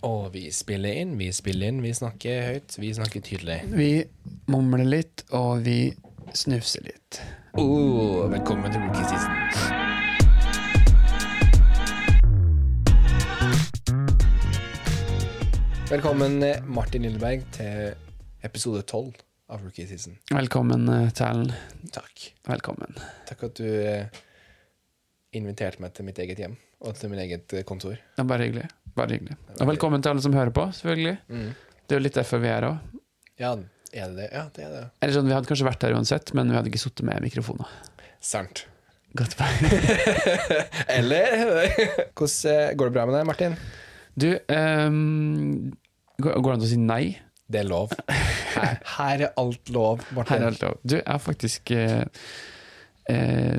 Og 0.00 0.30
vi 0.32 0.46
spiller 0.48 0.96
inn, 0.96 1.10
vi 1.20 1.26
spiller 1.28 1.68
inn, 1.68 1.82
vi 1.84 1.90
snakker 1.92 2.46
høyt, 2.46 2.76
vi 2.80 2.88
snakker 2.96 3.20
tydelig. 3.20 3.58
Vi 3.68 3.88
mumler 4.48 4.86
litt, 4.88 5.26
og 5.36 5.60
vi 5.66 5.90
snufser 6.32 6.86
litt. 6.86 7.18
Oh, 7.60 8.24
velkommen 8.32 8.72
til 8.72 8.80
Rookie 8.80 9.04
Season. 9.04 9.36
Velkommen 15.90 16.40
eh, 16.48 16.64
Martin 16.64 17.04
Lilleberg 17.04 17.44
til 17.58 17.92
episode 18.46 18.80
12 18.86 19.20
av 19.52 19.60
Rookie 19.66 19.84
Season. 19.90 20.16
Velkommen, 20.32 20.88
eh, 20.94 21.12
Talen. 21.12 21.52
Takk. 21.92 22.30
Velkommen. 22.48 22.96
Takk 23.28 23.50
at 23.50 23.60
du 23.60 23.68
eh, 23.68 24.20
inviterte 25.36 25.84
meg 25.84 25.92
til 25.92 26.08
mitt 26.08 26.24
eget 26.24 26.40
hjem 26.40 26.56
og 26.80 26.96
til 26.96 27.12
min 27.12 27.20
eget 27.20 27.52
kontor. 27.68 28.00
Det 28.00 28.24
er 28.24 28.28
bare 28.32 28.48
hyggelig. 28.48 28.70
Bare 28.98 29.14
hyggelig. 29.16 29.36
Og 29.60 29.68
velkommen 29.70 30.02
til 30.02 30.14
alle 30.14 30.24
som 30.24 30.34
hører 30.34 30.52
på, 30.54 30.66
selvfølgelig. 30.78 31.16
Mm. 31.30 31.50
Det 31.86 31.94
er 31.94 32.00
jo 32.00 32.06
litt 32.06 32.18
derfor 32.18 32.42
vi 32.42 32.50
er 32.50 32.56
her 32.58 32.68
òg. 32.70 32.98
Ja, 33.40 33.54
er 33.90 34.10
det 34.10 34.16
det? 34.18 34.28
Ja, 34.32 34.42
det 34.54 34.66
er 34.66 34.74
det. 34.74 34.82
Eller 35.02 35.16
sånn, 35.16 35.30
vi 35.30 35.34
hadde 35.34 35.50
kanskje 35.50 35.66
vært 35.66 35.86
her 35.86 35.96
uansett, 35.96 36.34
men 36.38 36.50
vi 36.50 36.58
hadde 36.58 36.70
ikke 36.70 36.82
sittet 36.82 37.06
med 37.08 37.24
mikrofoner. 37.24 37.70
Sant. 38.22 38.64
Godt 39.18 39.34
poeng. 39.38 39.64
Eller 40.98 41.32
Hvordan 42.14 42.52
eh, 42.52 42.74
går 42.78 42.90
det 42.90 42.94
bra 42.94 43.06
med 43.08 43.16
deg, 43.16 43.24
Martin? 43.26 43.56
Du, 44.14 44.28
um, 44.52 45.72
går 46.22 46.38
det 46.46 46.54
an 46.54 46.66
å 46.66 46.70
si 46.70 46.78
nei? 46.78 47.02
Det 47.50 47.64
er 47.64 47.66
lov. 47.70 47.96
Her, 48.50 48.80
her 48.98 49.22
er 49.24 49.36
alt 49.38 49.70
lov, 49.72 50.00
Martin. 50.14 50.34
Her 50.34 50.42
er 50.42 50.48
alt 50.50 50.62
lov. 50.64 50.78
Du, 50.82 50.96
jeg 50.96 51.06
har 51.06 51.20
faktisk 51.22 51.70
eh, 51.70 52.02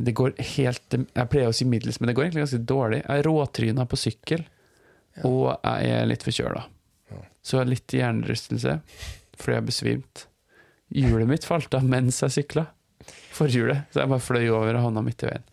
Det 0.03 0.13
går 0.19 0.33
helt 0.51 0.97
Jeg 0.99 1.29
pleier 1.31 1.47
å 1.47 1.55
si 1.55 1.65
middels, 1.65 2.01
men 2.01 2.11
det 2.11 2.15
går 2.17 2.27
egentlig 2.27 2.43
ganske 2.43 2.59
dårlig. 2.67 2.99
Jeg 3.05 3.23
råtryna 3.25 3.85
på 3.89 3.99
sykkel, 3.99 4.43
og 5.27 5.47
jeg 5.63 5.95
er 5.95 6.05
litt 6.09 6.23
forkjøla. 6.25 6.63
Ja. 7.11 7.21
Så 7.43 7.57
jeg 7.57 7.63
har 7.65 7.71
litt 7.71 7.95
hjernerystelse 7.97 8.77
fordi 9.41 9.55
jeg 9.57 9.65
besvimte. 9.65 10.25
besvimt. 10.25 10.27
Hjulet 10.91 11.27
mitt 11.31 11.45
falt 11.47 11.73
av 11.73 11.85
mens 11.87 12.19
jeg 12.21 12.33
sykla. 12.35 12.67
Forhjulet. 13.33 13.87
Så 13.93 14.03
jeg 14.03 14.11
bare 14.11 14.21
fløy 14.23 14.49
over 14.51 14.75
og 14.75 14.83
havna 14.89 15.01
midt 15.05 15.23
i 15.23 15.29
veien. 15.31 15.45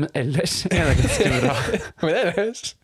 Men 0.00 0.10
ellers 0.14 0.60
er 0.70 0.90
det 0.90 0.96
ganske 1.00 1.30
bra. 1.40 1.54
Men 2.06 2.18
ellers 2.22 2.64
er. 2.74 2.76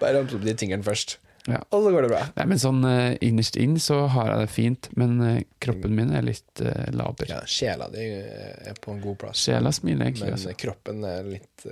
Bare 0.00 0.16
ramse 0.18 0.38
opp 0.38 0.44
de 0.46 0.54
tingene 0.56 0.86
først, 0.86 1.18
Ja. 1.48 1.58
og 1.72 1.82
så 1.84 1.90
går 1.92 2.06
det 2.06 2.10
bra. 2.12 2.20
Nei, 2.36 2.44
men 2.52 2.60
sånn 2.62 2.84
uh, 2.86 3.16
innerst 3.24 3.56
inn 3.60 3.78
så 3.82 4.02
har 4.12 4.28
jeg 4.30 4.42
det 4.44 4.50
fint, 4.54 4.88
men 5.00 5.14
uh, 5.20 5.38
kroppen 5.62 5.94
min 5.96 6.12
er 6.16 6.22
litt 6.24 6.62
uh, 6.62 6.86
laber. 6.94 7.26
Ja, 7.32 7.40
sjela 7.50 7.88
di 7.92 8.04
er 8.06 8.78
på 8.80 8.94
en 8.94 9.00
god 9.02 9.18
plass, 9.24 9.42
Sjela 9.48 9.72
smiler 9.74 10.06
egentlig. 10.06 10.28
men 10.30 10.36
Altså. 10.38 10.54
kroppen 10.60 11.02
er 11.08 11.26
litt 11.26 11.66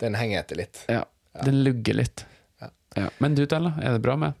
Den 0.00 0.16
henger 0.18 0.40
etter 0.44 0.60
litt. 0.62 0.80
Ja, 0.90 1.04
den 1.44 1.60
lugger 1.66 1.98
litt. 2.00 2.24
Ja. 2.62 2.70
Ja. 2.96 3.08
Men 3.22 3.36
du, 3.38 3.44
Tella, 3.50 3.74
er 3.82 3.96
det 3.96 4.02
bra 4.04 4.16
med? 4.20 4.36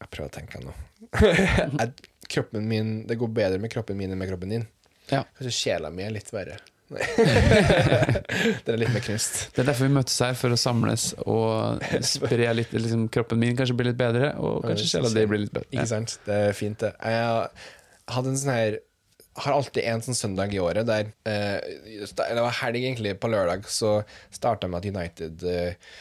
Jeg 0.00 0.10
prøver 0.10 0.30
å 0.30 0.34
tenke 0.34 0.62
nå. 0.64 0.74
Jeg- 1.20 2.10
kroppen 2.30 2.68
min 2.70 2.90
Det 3.10 3.16
går 3.18 3.30
bedre 3.34 3.58
med 3.58 3.72
kroppen 3.72 3.96
min 3.98 4.12
enn 4.14 4.18
med 4.20 4.28
kroppen 4.30 4.52
din. 4.54 4.66
Ja. 5.10 5.24
Kanskje 5.38 5.54
sjela 5.56 5.90
mi 5.90 6.04
er 6.06 6.12
litt 6.14 6.28
verre. 6.30 6.60
det 6.90 8.72
er 8.72 8.78
litt 8.80 8.90
mer 8.90 9.02
knust. 9.04 9.40
Det 9.54 9.62
er 9.62 9.68
derfor 9.68 9.86
vi 9.86 9.94
møttes 9.94 10.16
her, 10.24 10.34
for 10.38 10.54
å 10.54 10.58
samles 10.58 11.12
og 11.22 11.82
spre 12.06 12.50
litt 12.56 12.72
liksom, 12.74 13.06
Kroppen 13.14 13.38
min 13.42 13.58
kanskje 13.58 13.76
blir 13.78 13.90
litt 13.92 13.98
bedre, 14.00 14.32
og 14.42 14.64
kanskje 14.66 14.88
sjela 14.96 15.12
di 15.14 15.26
blir 15.30 15.44
litt 15.44 15.54
bedre. 15.54 15.70
Ikke 15.74 15.90
sant? 15.90 16.16
Det 16.26 16.38
er 16.50 16.56
fint, 16.58 16.82
det. 16.82 16.92
Jeg 16.98 18.14
hadde 18.14 18.32
en 18.32 18.40
sånn 18.42 18.54
her 18.56 18.78
har 19.40 19.54
alltid 19.54 19.86
en 19.86 20.02
sånn 20.04 20.18
søndag 20.18 20.52
i 20.52 20.58
året 20.60 20.88
der 20.88 21.12
eh, 21.30 21.60
det 22.02 22.42
var 22.42 22.56
helg, 22.58 22.80
egentlig. 22.82 23.14
På 23.22 23.30
lørdag 23.30 23.68
så 23.70 24.00
starta 24.34 24.68
med 24.68 24.82
at 24.82 24.90
United 24.90 25.44
eh, 25.46 25.92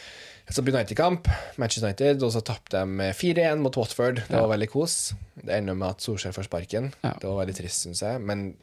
Så 0.50 0.64
på 0.66 0.72
United-kamp, 0.74 1.28
Manchester 1.62 1.88
United, 1.92 2.24
og 2.26 2.32
så 2.34 2.42
tapte 2.42 2.80
de 2.82 3.10
4-1 3.14 3.60
mot 3.62 3.76
Watford. 3.78 4.16
Det 4.28 4.34
Ja. 4.36 4.42
var 4.42 4.56
veldig 4.58 4.70
kos. 4.72 5.14
Det 5.36 5.54
ender 5.54 5.76
med 5.78 5.90
at 5.90 6.02
Solskjær 6.02 6.34
får 6.34 6.48
sparken. 6.50 6.92
Ja. 7.04 7.12
Det 7.22 7.24
var 7.30 7.46
veldig 7.46 7.56
trist, 7.60 7.84
syns 7.86 8.02
jeg. 8.02 8.22
Men 8.22 8.56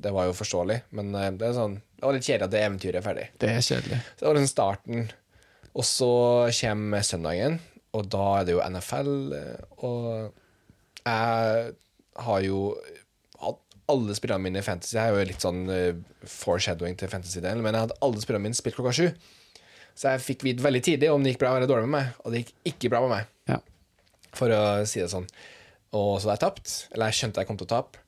det 0.00 0.12
var 0.12 0.24
jo 0.26 0.32
forståelig. 0.32 0.80
Men 0.92 1.14
eh, 1.14 1.30
det, 1.36 1.42
er 1.50 1.52
sånn, 1.52 1.76
det 1.96 2.02
var 2.08 2.12
litt 2.16 2.24
kjedelig 2.24 2.44
at 2.48 2.50
det 2.56 2.62
eventyret 2.64 2.96
er 2.96 3.04
ferdig. 3.04 3.26
Det 3.38 3.50
er 3.52 3.60
kjedelig. 3.60 4.00
Så 4.16 4.18
det 4.24 4.28
var 4.30 4.34
den 4.40 4.48
starten. 4.48 5.10
Og 5.76 5.84
så 5.84 6.10
kommer 6.60 7.04
søndagen, 7.04 7.60
og 7.92 8.08
da 8.08 8.24
er 8.40 8.44
det 8.48 8.52
jo 8.56 8.62
NFL. 8.64 9.12
eh, 9.36 9.64
Og 9.84 10.32
jeg 11.06 11.72
har 12.16 12.40
jo 12.42 12.60
hatt 13.42 13.60
alle 13.92 14.14
spillerne 14.16 14.42
mine 14.42 14.58
i 14.58 14.62
Fantasy. 14.66 14.96
Jeg 14.96 15.04
er 15.12 15.18
jo 15.20 15.28
litt 15.28 15.44
sånn 15.44 15.68
eh, 15.70 15.92
foreshadowing 16.26 16.96
til 16.98 17.08
Fantasy-delen, 17.12 17.60
men 17.62 17.74
jeg 17.76 17.84
hadde 17.86 17.98
alle 18.02 18.22
spillerne 18.24 18.48
mine 18.48 18.56
spilt 18.58 18.74
klokka 18.78 18.94
sju. 18.96 19.10
Så 19.96 20.10
jeg 20.12 20.20
fikk 20.26 20.42
vite 20.44 20.64
veldig 20.64 20.82
tidlig 20.84 21.08
om 21.12 21.22
det 21.24 21.32
gikk 21.34 21.40
bra 21.40 21.54
eller 21.56 21.70
dårlig 21.70 21.88
med 21.88 21.94
meg, 21.96 22.16
og 22.24 22.32
det 22.34 22.42
gikk 22.44 22.52
ikke 22.74 22.90
bra 22.92 23.00
med 23.06 23.14
meg, 23.14 23.30
Ja. 23.48 23.58
for 24.36 24.52
å 24.52 24.60
si 24.86 25.00
det 25.00 25.08
sånn. 25.10 25.26
Og 25.96 26.18
så 26.20 26.28
hadde 26.28 26.36
jeg 26.36 26.44
tapt, 26.44 26.74
eller 26.92 27.08
jeg 27.08 27.16
skjønte 27.20 27.40
jeg 27.40 27.48
kom 27.48 27.56
til 27.56 27.66
å 27.66 27.72
tape. 27.72 28.02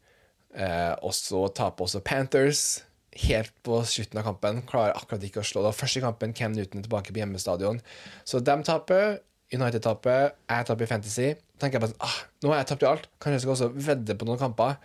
Eh, 0.58 0.94
og 1.02 1.12
så 1.16 1.46
taper 1.54 1.84
også 1.86 2.02
Panthers 2.04 2.82
helt 3.24 3.52
på 3.64 3.80
slutten 3.88 4.18
av 4.20 4.24
kampen. 4.28 4.60
Klarer 4.68 4.92
akkurat 4.98 5.22
ikke 5.24 5.40
å 5.40 5.46
slå. 5.46 5.62
Det 5.64 5.70
var 5.72 5.78
første 5.80 6.00
kampen 6.04 6.34
Cam 6.36 6.52
Newton 6.52 6.80
er 6.80 6.86
tilbake 6.88 7.12
på 7.14 7.20
hjemmestadion. 7.22 7.80
Så 8.28 8.42
dem 8.44 8.62
taper, 8.66 9.20
United 9.52 9.80
taper, 9.82 10.32
jeg 10.50 10.66
taper 10.68 10.84
i 10.84 10.86
Fantasy. 10.90 11.34
tenker 11.58 11.78
jeg 11.78 11.80
bare 11.80 11.90
sånn, 11.94 12.04
ah, 12.04 12.18
Nå 12.42 12.50
har 12.52 12.58
jeg 12.60 12.66
tapt 12.68 12.82
i 12.84 12.86
alt, 12.86 13.06
kanskje 13.18 13.32
jeg 13.38 13.40
skal 13.46 13.54
også 13.56 13.70
vedde 13.88 14.14
på 14.18 14.26
noen 14.28 14.38
kamper. 14.38 14.76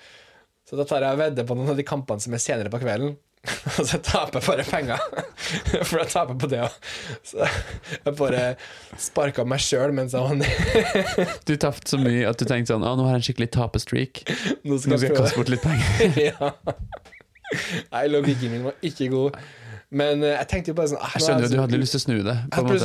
Så 0.65 0.77
da 0.79 0.85
tar 0.87 1.01
jeg 1.03 1.11
og 1.17 1.19
vedder 1.19 1.43
på 1.45 1.55
noen 1.59 1.69
av 1.69 1.77
de 1.77 1.83
kampene 1.83 2.21
som 2.23 2.33
er 2.33 2.41
senere 2.41 2.71
på 2.71 2.79
kvelden. 2.79 3.17
Og 3.79 3.87
så 3.89 3.97
taper 3.99 4.39
jeg 4.39 4.45
bare 4.47 4.63
penger. 4.67 5.01
For 5.89 5.99
jeg 5.99 6.09
taper 6.13 6.37
på 6.39 6.47
det 6.51 6.61
òg. 6.63 6.75
Så 7.27 7.43
jeg 7.43 8.13
bare 8.19 8.43
sparka 9.01 9.43
meg 9.47 9.59
sjøl 9.63 9.91
mens 9.95 10.15
jeg 10.15 10.23
var 10.23 10.37
nede. 10.39 11.25
Du 11.49 11.55
tapte 11.59 11.91
så 11.91 11.99
mye 11.99 12.23
at 12.29 12.39
du 12.39 12.45
tenkte 12.47 12.71
sånn 12.71 12.85
Å, 12.87 12.93
nå 12.95 13.07
har 13.07 13.17
jeg 13.17 13.21
en 13.23 13.27
skikkelig 13.27 13.49
tapestreak. 13.55 14.23
Nå 14.63 14.77
Nå 14.77 14.79
skal 14.85 14.95
jeg 14.95 15.11
prøve. 15.11 15.25
kaste 15.25 15.41
bort 15.41 15.51
litt 15.51 15.65
penger. 15.65 16.21
ja. 16.29 16.53
Nei, 17.93 18.05
logikken 18.09 18.55
min 18.55 18.63
var 18.69 18.79
ikke 18.85 19.09
god. 19.11 19.35
Men 19.93 20.23
eh, 20.25 20.37
jeg 20.39 20.49
tenkte 20.49 20.71
jo 20.71 20.77
bare 20.79 20.89
sånn 20.89 21.01
ah, 21.05 21.11
Jeg 21.13 21.25
skjønner 21.27 21.43
er 21.43 21.51
jo, 21.51 21.53
du 21.53 21.61
hadde 21.61 21.79
lyst 21.83 21.93
til 21.93 21.99
å 22.01 22.03
snu 22.07 22.15
det. 22.25 22.37
Jeg 22.39 22.55
hadde 22.57 22.77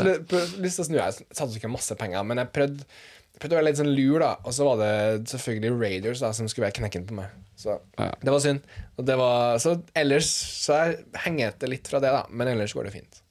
lyst 0.60 0.76
til 0.76 0.84
å 0.84 0.88
snu. 0.91 0.98
Jeg 0.98 1.16
satte 1.38 1.56
ikke 1.56 1.70
masse 1.72 1.97
penger, 2.02 2.26
men 2.28 2.42
jeg 2.42 2.50
prøvde, 2.58 2.84
jeg 2.84 3.17
prøvde 3.41 3.56
å 3.56 3.59
være 3.60 3.69
litt 3.71 3.78
sånn 3.81 3.93
lur, 3.94 4.19
da. 4.22 4.32
Og 4.44 4.54
så 4.56 4.66
var 4.66 4.81
det 4.82 5.28
selvfølgelig 5.31 5.72
Raiders 5.81 6.21
da, 6.25 6.32
som 6.37 6.49
skulle 6.50 6.69
være 6.69 6.78
knekken 6.81 7.06
på 7.09 7.16
meg. 7.19 7.31
Så 7.59 7.78
Ja. 7.99 8.10
det 8.22 8.31
var 8.34 8.38
synd. 8.44 8.60
Det 9.03 9.16
var, 9.19 9.59
så 9.59 9.76
ellers 9.99 10.28
så 10.65 10.76
jeg 10.82 10.99
henger 11.25 11.48
etter 11.53 11.69
litt 11.72 11.88
fra 11.91 11.98
det, 12.03 12.10
da. 12.15 12.25
Men 12.31 12.48
ellers 12.53 12.75
går 12.75 12.84
det 12.91 12.93
fint. 12.98 13.22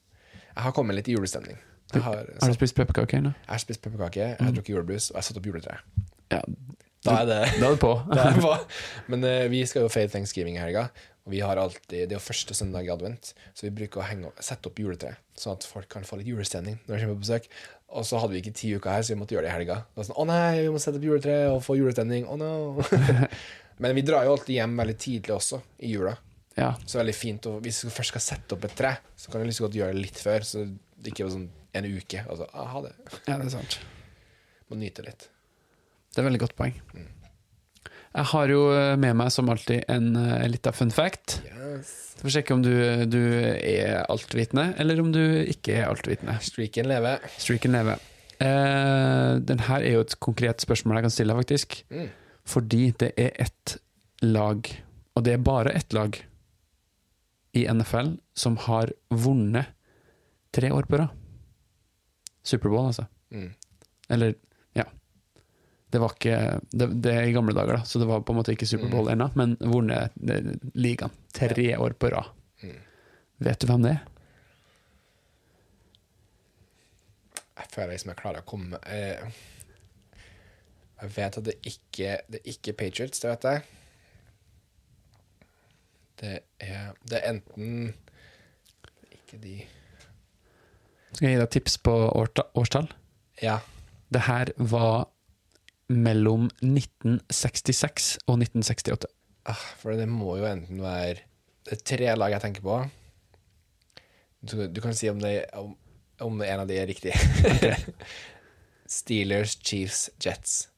Jeg 0.54 0.62
har 0.66 0.72
kommet 0.76 0.96
litt 0.98 1.08
i 1.08 1.14
julestemning. 1.16 1.56
Jeg 1.94 2.02
har, 2.04 2.16
Har 2.40 2.48
du 2.50 2.54
spist 2.58 2.74
pepperkaker 2.76 3.16
ennå? 3.22 3.30
jeg 3.46 3.48
har 3.54 3.58
spist 3.62 3.80
pepperkake, 3.80 4.16
jeg 4.34 4.36
har 4.44 4.52
drukket 4.52 4.74
julebrus, 4.74 5.06
og 5.10 5.14
jeg 5.16 5.22
har 5.22 5.28
satt 5.30 5.38
opp 5.40 5.46
juletre. 5.48 5.78
Ja, 6.34 6.42
Da 7.06 7.14
er 7.22 7.26
det 7.30 7.60
da 7.60 7.68
er 7.68 7.76
det 7.76 7.80
på. 7.80 7.92
Er. 8.18 8.64
Men 9.08 9.24
uh, 9.24 9.48
vi 9.48 9.62
skal 9.64 9.86
jo 9.86 9.88
feire 9.88 10.10
thanksgiving 10.12 10.56
i 10.58 10.60
helga. 10.60 10.88
Og 11.28 11.32
vi 11.34 11.42
har 11.44 11.58
alltid, 11.60 12.08
Det 12.08 12.14
er 12.14 12.16
jo 12.16 12.24
første 12.24 12.54
søndag 12.56 12.86
i 12.86 12.88
advent, 12.88 13.34
så 13.52 13.66
vi 13.66 13.74
bruker 13.82 14.00
å 14.00 14.06
henge, 14.08 14.30
sette 14.40 14.70
opp 14.70 14.78
juletre. 14.80 15.10
Sånn 15.36 15.58
at 15.58 15.66
folk 15.68 15.84
kan 15.92 16.06
få 16.08 16.16
litt 16.16 16.30
julestemning 16.30 16.78
når 16.86 16.94
de 16.94 17.00
kommer 17.02 17.18
på 17.18 17.24
besøk. 17.26 17.48
Og 17.92 18.06
så 18.08 18.20
hadde 18.22 18.32
vi 18.32 18.40
ikke 18.40 18.54
ti 18.56 18.70
uker 18.72 18.94
her, 18.94 19.04
så 19.04 19.12
vi 19.12 19.18
måtte 19.20 19.36
gjøre 19.36 19.44
det 19.44 19.50
i 19.52 19.56
helga. 19.58 19.76
Det 19.92 20.00
var 20.00 20.08
sånn, 20.08 20.16
Å 20.22 20.24
nei, 20.30 20.62
vi 20.62 20.70
må 20.72 20.80
sette 20.80 20.96
opp 20.96 21.04
juletre 21.04 21.36
og 21.52 21.60
få 21.66 21.76
julestemning. 21.76 22.24
Å 22.24 22.38
no. 22.40 22.80
Men 23.84 23.94
vi 23.98 24.06
drar 24.08 24.24
jo 24.24 24.38
alltid 24.38 24.56
hjem 24.56 24.80
veldig 24.80 24.96
tidlig 25.04 25.36
også, 25.36 25.60
i 25.84 25.92
jula. 25.92 26.16
Ja. 26.56 26.70
Så 26.80 26.96
det 26.96 26.96
er 26.96 27.02
veldig 27.04 27.16
fint. 27.18 27.50
Og 27.52 27.60
hvis 27.68 27.82
vi 27.84 27.92
først 27.98 28.14
skal 28.14 28.24
sette 28.24 28.56
opp 28.56 28.64
et 28.64 28.78
tre, 28.80 28.94
så 29.20 29.28
kan 29.28 29.44
vi 29.44 29.50
like 29.50 29.66
godt 29.68 29.78
gjøre 29.82 29.98
det 29.98 30.06
litt 30.08 30.24
før. 30.24 30.48
Så 30.48 30.64
det 30.96 31.12
ikke 31.12 31.28
er 31.28 31.36
sånn 31.36 31.46
en 31.76 31.92
uke. 31.92 32.24
Og 32.24 32.40
så, 32.40 32.48
ah, 32.56 32.72
ha 32.72 32.84
det. 32.88 32.96
ja, 33.28 33.36
det 33.36 33.42
er 33.50 33.54
sant. 33.58 33.78
Må 34.72 34.80
nyte 34.80 35.04
litt. 35.04 35.28
Det 36.08 36.24
er 36.24 36.30
veldig 36.32 36.44
godt 36.48 36.56
poeng. 36.56 36.80
Jeg 38.14 38.30
har 38.32 38.50
jo 38.52 38.60
med 38.98 39.16
meg 39.20 39.32
som 39.34 39.50
alltid 39.52 39.84
en, 39.92 40.14
eh, 40.16 40.44
en 40.44 40.52
liten 40.52 40.76
fun 40.76 40.92
fact. 40.94 41.40
Yes. 41.46 41.90
For 42.18 42.30
å 42.30 42.34
sjekke 42.34 42.54
om 42.56 42.62
du, 42.64 42.72
du 43.06 43.20
er 43.22 44.00
altvitende, 44.10 44.72
eller 44.80 45.00
om 45.02 45.12
du 45.14 45.22
ikke 45.46 45.76
er 45.78 45.90
altvitende. 45.90 46.38
Streaken 46.42 46.88
lever. 46.90 47.22
Streaken 47.38 47.76
lever. 47.76 48.00
Eh, 48.42 49.34
den 49.42 49.62
her 49.66 49.84
er 49.84 49.98
jo 49.98 50.06
et 50.06 50.16
konkret 50.22 50.62
spørsmål 50.62 50.98
jeg 50.98 51.06
kan 51.06 51.14
stille, 51.14 51.36
faktisk. 51.38 51.78
Mm. 51.94 52.08
Fordi 52.48 52.82
det 53.02 53.12
er 53.20 53.36
ett 53.44 53.76
lag, 54.24 54.70
og 55.14 55.24
det 55.26 55.36
er 55.36 55.46
bare 55.46 55.76
ett 55.78 55.94
lag, 55.94 56.18
i 57.56 57.64
NFL 57.64 58.12
som 58.36 58.58
har 58.66 58.90
vunnet 59.10 59.70
tre 60.54 60.70
år 60.74 60.86
på 60.90 61.00
rad. 61.00 61.14
Superbowl, 62.46 62.90
altså. 62.90 63.06
Mm. 63.34 63.50
Eller. 64.10 64.36
Det 65.90 66.00
var 66.02 66.12
ikke 66.12 66.38
det, 66.76 66.86
det 67.02 67.12
er 67.16 67.26
i 67.30 67.32
gamle 67.32 67.54
dager, 67.56 67.78
da, 67.78 67.84
så 67.88 67.98
det 68.02 68.06
var 68.10 68.20
på 68.20 68.34
en 68.34 68.38
måte 68.42 68.52
ikke 68.52 68.66
Superbowl 68.68 69.06
Mm. 69.08 69.12
ennå, 69.14 69.28
men 69.40 69.54
vunnet 69.72 70.12
eh, 70.28 70.50
ligaen 70.76 71.14
tre 71.32 71.70
år 71.80 71.94
på 71.96 72.10
rad. 72.12 72.28
Mm. 72.62 72.74
Vet 73.46 73.60
du 73.62 73.66
hvem 73.70 73.82
det 73.86 73.94
er? 73.94 74.02
Jeg 77.58 77.70
føler 77.74 77.92
liksom 77.94 78.12
jeg 78.12 78.18
klarer 78.20 78.42
å 78.44 78.48
komme 78.48 78.78
eh, 78.86 79.40
Jeg 81.02 81.10
vet 81.16 81.38
at 81.40 81.46
det 81.48 81.56
ikke 81.66 82.12
Det 82.30 82.40
er 82.40 82.52
ikke 82.52 82.74
Patriots, 82.78 83.20
det 83.22 83.30
vet 83.32 83.48
jeg. 83.48 83.64
Det 86.18 86.32
er, 86.66 86.94
det 87.06 87.18
er 87.20 87.28
enten 87.32 87.92
Ikke 89.14 89.38
de 89.42 89.56
Skal 91.12 91.28
jeg 91.28 91.36
gi 91.36 91.42
deg 91.42 91.52
tips 91.54 91.78
på 91.86 91.94
årta, 92.18 92.44
årstall? 92.58 92.88
Ja. 93.42 93.58
Det 94.12 94.24
her 94.26 94.50
var 94.58 95.06
mellom 95.88 96.48
1966 96.60 98.14
og 98.26 98.38
1968. 98.42 99.10
Ah, 99.48 99.66
for 99.80 99.96
det 99.96 100.08
må 100.10 100.36
jo 100.36 100.44
enten 100.44 100.82
være 100.84 101.22
Det 101.64 101.78
er 101.78 101.84
tre 101.88 102.14
lag 102.16 102.34
jeg 102.34 102.44
tenker 102.44 102.64
på. 102.64 102.78
Du, 104.40 104.56
du 104.70 104.80
kan 104.80 104.94
si 104.96 105.08
om, 105.10 105.18
det, 105.20 105.48
om, 105.56 105.72
om 106.24 106.42
en 106.44 106.62
av 106.62 106.68
de 106.68 106.78
er 106.78 106.88
riktig. 106.88 107.12
Steelers, 108.98 109.58
Chiefs, 109.60 110.08
Jets. 110.22 110.68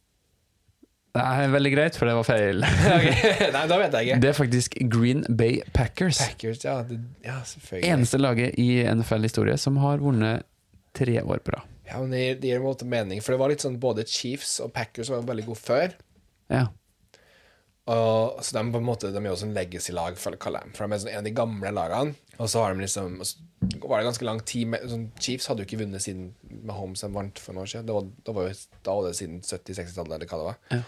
Det 1.11 1.23
er 1.27 1.51
veldig 1.51 1.71
greit, 1.75 1.97
for 1.99 2.07
det 2.07 2.15
var 2.15 2.27
feil. 2.27 2.63
Nei, 3.57 3.65
da 3.71 3.79
vet 3.81 3.95
jeg 3.99 4.07
ikke. 4.07 4.19
Det 4.23 4.31
er 4.31 4.37
faktisk 4.39 4.77
Green 4.91 5.25
Bay 5.27 5.59
Packers. 5.75 6.21
Packers, 6.23 6.63
ja. 6.65 6.77
Det, 6.87 7.01
ja, 7.27 7.41
selvfølgelig. 7.47 7.91
Eneste 7.91 8.21
laget 8.21 8.59
i 8.63 8.69
NFL-historie 8.87 9.57
som 9.59 9.79
har 9.83 10.03
vunnet 10.03 10.47
tre 10.95 11.19
år 11.23 11.43
på 11.43 11.57
rad. 11.57 11.67
Ja, 11.91 11.99
men 11.99 12.15
det, 12.15 12.41
det 12.43 12.53
gir 12.53 12.61
en 12.61 12.69
måte 12.69 12.87
mening, 12.89 13.23
for 13.25 13.35
det 13.35 13.41
var 13.43 13.53
litt 13.53 13.65
sånn 13.65 13.81
både 13.83 14.07
Chiefs 14.07 14.61
og 14.63 14.71
Packers 14.77 15.11
var 15.11 15.27
veldig 15.27 15.49
gode 15.49 15.61
før. 15.61 15.97
Ja. 16.53 16.69
Og, 17.91 18.39
så 18.45 18.55
de, 18.55 18.63
på 18.71 18.79
en 18.79 18.87
måte, 18.87 19.11
de 19.11 19.19
er 19.19 19.31
jo 19.33 19.39
sånn 19.41 19.57
legacy-lag, 19.57 20.19
for, 20.21 20.37
de 20.37 20.39
er 20.39 21.01
sånn 21.03 21.11
en 21.11 21.23
av 21.23 21.27
de 21.27 21.35
gamle 21.35 21.73
lagene. 21.75 22.15
Og 22.39 22.49
så 22.49 22.63
har 22.63 22.75
de 22.75 22.85
liksom 22.85 23.19
var 23.83 23.99
det 23.99 24.07
ganske 24.07 24.25
lang 24.25 24.39
tid 24.49 24.71
med, 24.73 24.85
sånn, 24.89 25.09
Chiefs 25.21 25.49
hadde 25.51 25.65
jo 25.65 25.69
ikke 25.69 25.83
vunnet 25.83 26.03
siden 26.05 26.31
Mahomes 26.67 27.03
vant 27.13 27.41
for 27.43 27.53
noen 27.53 27.67
år 27.67 27.73
siden. 27.73 27.89
Det 27.89 27.97
var, 27.97 28.07
da, 28.25 28.35
var 28.37 28.47
jo, 28.47 28.55
da 28.87 28.95
var 28.97 29.09
det 29.09 29.17
siden 29.19 29.43
70-60-tallet, 29.45 30.15
eller 30.17 30.31
hva 30.31 30.39
det 30.39 30.47
var. 30.47 30.61
Ja. 30.73 30.81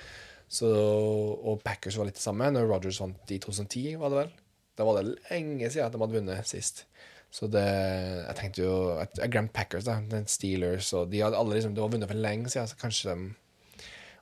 Så, 0.53 0.69
og 0.69 1.61
Packers 1.65 1.99
var 2.01 2.09
litt 2.09 2.17
det 2.17 2.25
samme. 2.25 2.49
Når 2.55 2.69
Rogers 2.71 3.01
vant 3.03 3.35
i 3.35 3.41
2010, 3.43 3.99
var 4.01 4.13
det 4.13 4.21
vel. 4.23 4.33
Da 4.79 4.87
var 4.89 4.99
det 4.99 5.17
lenge 5.29 5.69
siden 5.69 5.87
at 5.89 5.95
de 5.95 6.01
hadde 6.01 6.17
vunnet 6.17 6.49
sist. 6.49 6.87
Så 7.33 7.49
det 7.49 7.65
Jeg 7.65 8.35
tenkte 8.37 8.65
jo 8.67 8.73
Jeg, 9.01 9.31
glemte 9.33 9.57
Packers, 9.57 9.87
da. 9.89 9.99
Den 10.11 10.27
Steelers 10.29 10.91
og 10.97 11.09
De 11.13 11.23
hadde 11.25 11.39
alle 11.39 11.57
liksom 11.57 11.77
de 11.77 11.81
var 11.81 11.95
vunnet 11.95 12.11
for 12.11 12.27
lenge 12.27 12.53
siden, 12.53 12.69
så 12.69 12.81
kanskje 12.81 13.15
de 13.15 13.33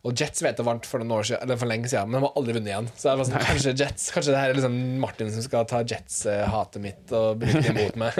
og 0.01 0.17
Jets 0.17 0.41
vet 0.41 0.57
jeg 0.57 0.65
vant 0.65 0.87
for 0.89 1.03
noen 1.03 1.13
år 1.19 1.27
siden, 1.29 1.43
eller 1.45 1.59
for 1.61 1.69
lenge 1.69 1.89
siden, 1.93 2.09
men 2.09 2.17
de 2.17 2.25
har 2.25 2.39
aldri 2.41 2.55
vunnet 2.57 2.71
igjen. 2.71 2.87
Så 2.97 3.11
jeg 3.11 3.19
var 3.21 3.27
sånn, 3.29 3.43
kanskje 3.45 3.73
Jets 3.77 4.07
Kanskje 4.15 4.33
det 4.33 4.39
her 4.41 4.53
er 4.53 4.57
liksom 4.57 4.79
Martin 5.03 5.33
som 5.35 5.45
skal 5.45 5.67
ta 5.69 5.83
Jets-hatet 5.85 6.81
mitt 6.81 7.13
og 7.19 7.43
bruke 7.43 7.61
det 7.61 7.75
imot 7.75 7.99
meg. 8.01 8.17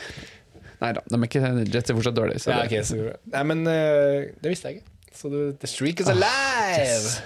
Nei 0.80 0.94
da, 0.96 1.02
Jets 1.04 1.92
er 1.92 1.98
fortsatt 1.98 2.16
dårlige. 2.16 2.40
Ja, 2.48 2.62
okay, 2.64 2.80
så, 2.88 3.12
Nei, 3.34 3.44
men 3.52 3.66
uh, 3.68 4.32
det 4.40 4.54
visste 4.54 4.72
jeg 4.72 4.80
ikke. 4.80 4.96
Så 5.20 5.28
du, 5.28 5.38
the 5.60 5.68
streak 5.68 6.00
is 6.00 6.08
alive! 6.08 6.80
yes. 6.80 7.20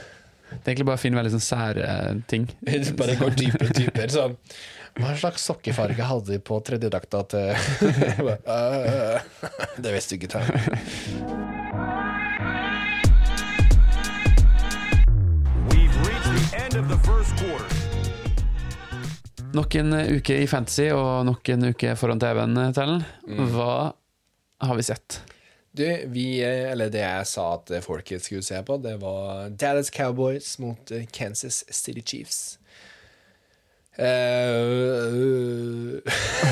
Det 0.51 0.59
er 0.59 0.75
egentlig 0.75 0.87
bare 0.91 0.99
å 0.99 1.03
finne 1.03 1.19
veldig 1.19 1.35
sånn 1.37 1.45
sære 1.45 1.87
ting. 2.31 2.49
Bare 2.99 3.15
går 3.19 3.39
dypere 3.39 3.71
og 3.71 3.79
dypere. 3.79 4.11
Sånn. 4.13 4.37
Hva 4.95 5.11
slags 5.19 5.43
sokkefarge 5.43 6.05
hadde 6.07 6.37
de 6.37 6.39
på 6.39 6.55
tredjedrakta 6.63 7.25
til 7.33 7.51
Det 9.83 9.91
visste 9.91 10.15
du 10.15 10.23
ikke, 10.23 10.39
quarter. 10.39 10.55
Nok 19.55 19.75
en 19.79 19.95
uke 20.15 20.35
i 20.43 20.47
Fantasy 20.51 20.91
og 20.95 21.27
nok 21.27 21.49
en 21.55 21.65
uke 21.73 21.97
foran 21.99 22.21
TV-en, 22.23 22.73
Tellen. 22.75 23.03
Hva 23.55 23.93
har 24.63 24.75
vi 24.79 24.83
sett? 24.87 25.21
Du, 25.75 25.83
vi, 26.07 26.43
eh, 26.43 26.71
eller 26.71 26.91
det 26.91 27.03
jeg 27.03 27.27
sa 27.27 27.55
at 27.57 27.71
folket 27.83 28.23
skulle 28.23 28.43
se 28.47 28.63
på, 28.63 28.77
det 28.79 28.95
var 29.03 29.51
Dallas 29.59 29.91
Cowboys 29.91 30.59
mot 30.63 30.91
eh, 30.95 31.03
Kansas 31.11 31.65
City 31.67 32.03
Chiefs. 32.07 32.61
Eh, 33.95 34.84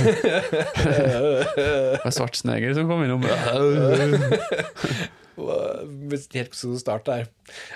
Det 0.03 2.01
var 2.05 2.15
Svartsneger 2.15 2.75
som 2.77 2.89
kom 2.91 3.05
innom. 3.05 3.25
Helt 6.37 6.53
på 6.53 6.79
start 6.81 7.05
der. 7.09 7.29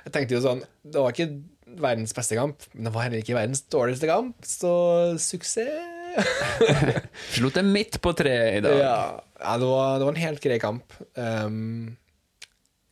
Jeg 0.05 0.13
tenkte 0.15 0.37
jo 0.37 0.43
sånn 0.45 0.61
Det 0.85 1.01
var 1.01 1.15
ikke 1.15 1.31
verdens 1.77 2.15
beste 2.17 2.39
kamp, 2.39 2.63
men 2.73 2.89
det 2.89 2.95
var 2.95 3.07
heller 3.07 3.21
ikke 3.23 3.37
verdens 3.37 3.63
dårligste 3.73 4.09
kamp, 4.09 4.37
så 4.47 4.73
suksess. 5.21 5.93
Slo 7.37 7.51
det 7.53 7.65
midt 7.67 7.99
på 8.01 8.13
treet 8.17 8.61
i 8.61 8.65
dag. 8.65 8.79
Ja, 8.81 8.99
ja 9.43 9.57
det, 9.61 9.69
var, 9.69 9.99
det 9.99 10.07
var 10.07 10.15
en 10.15 10.23
helt 10.23 10.43
grei 10.45 10.59
kamp. 10.63 10.97
Um, 11.19 11.97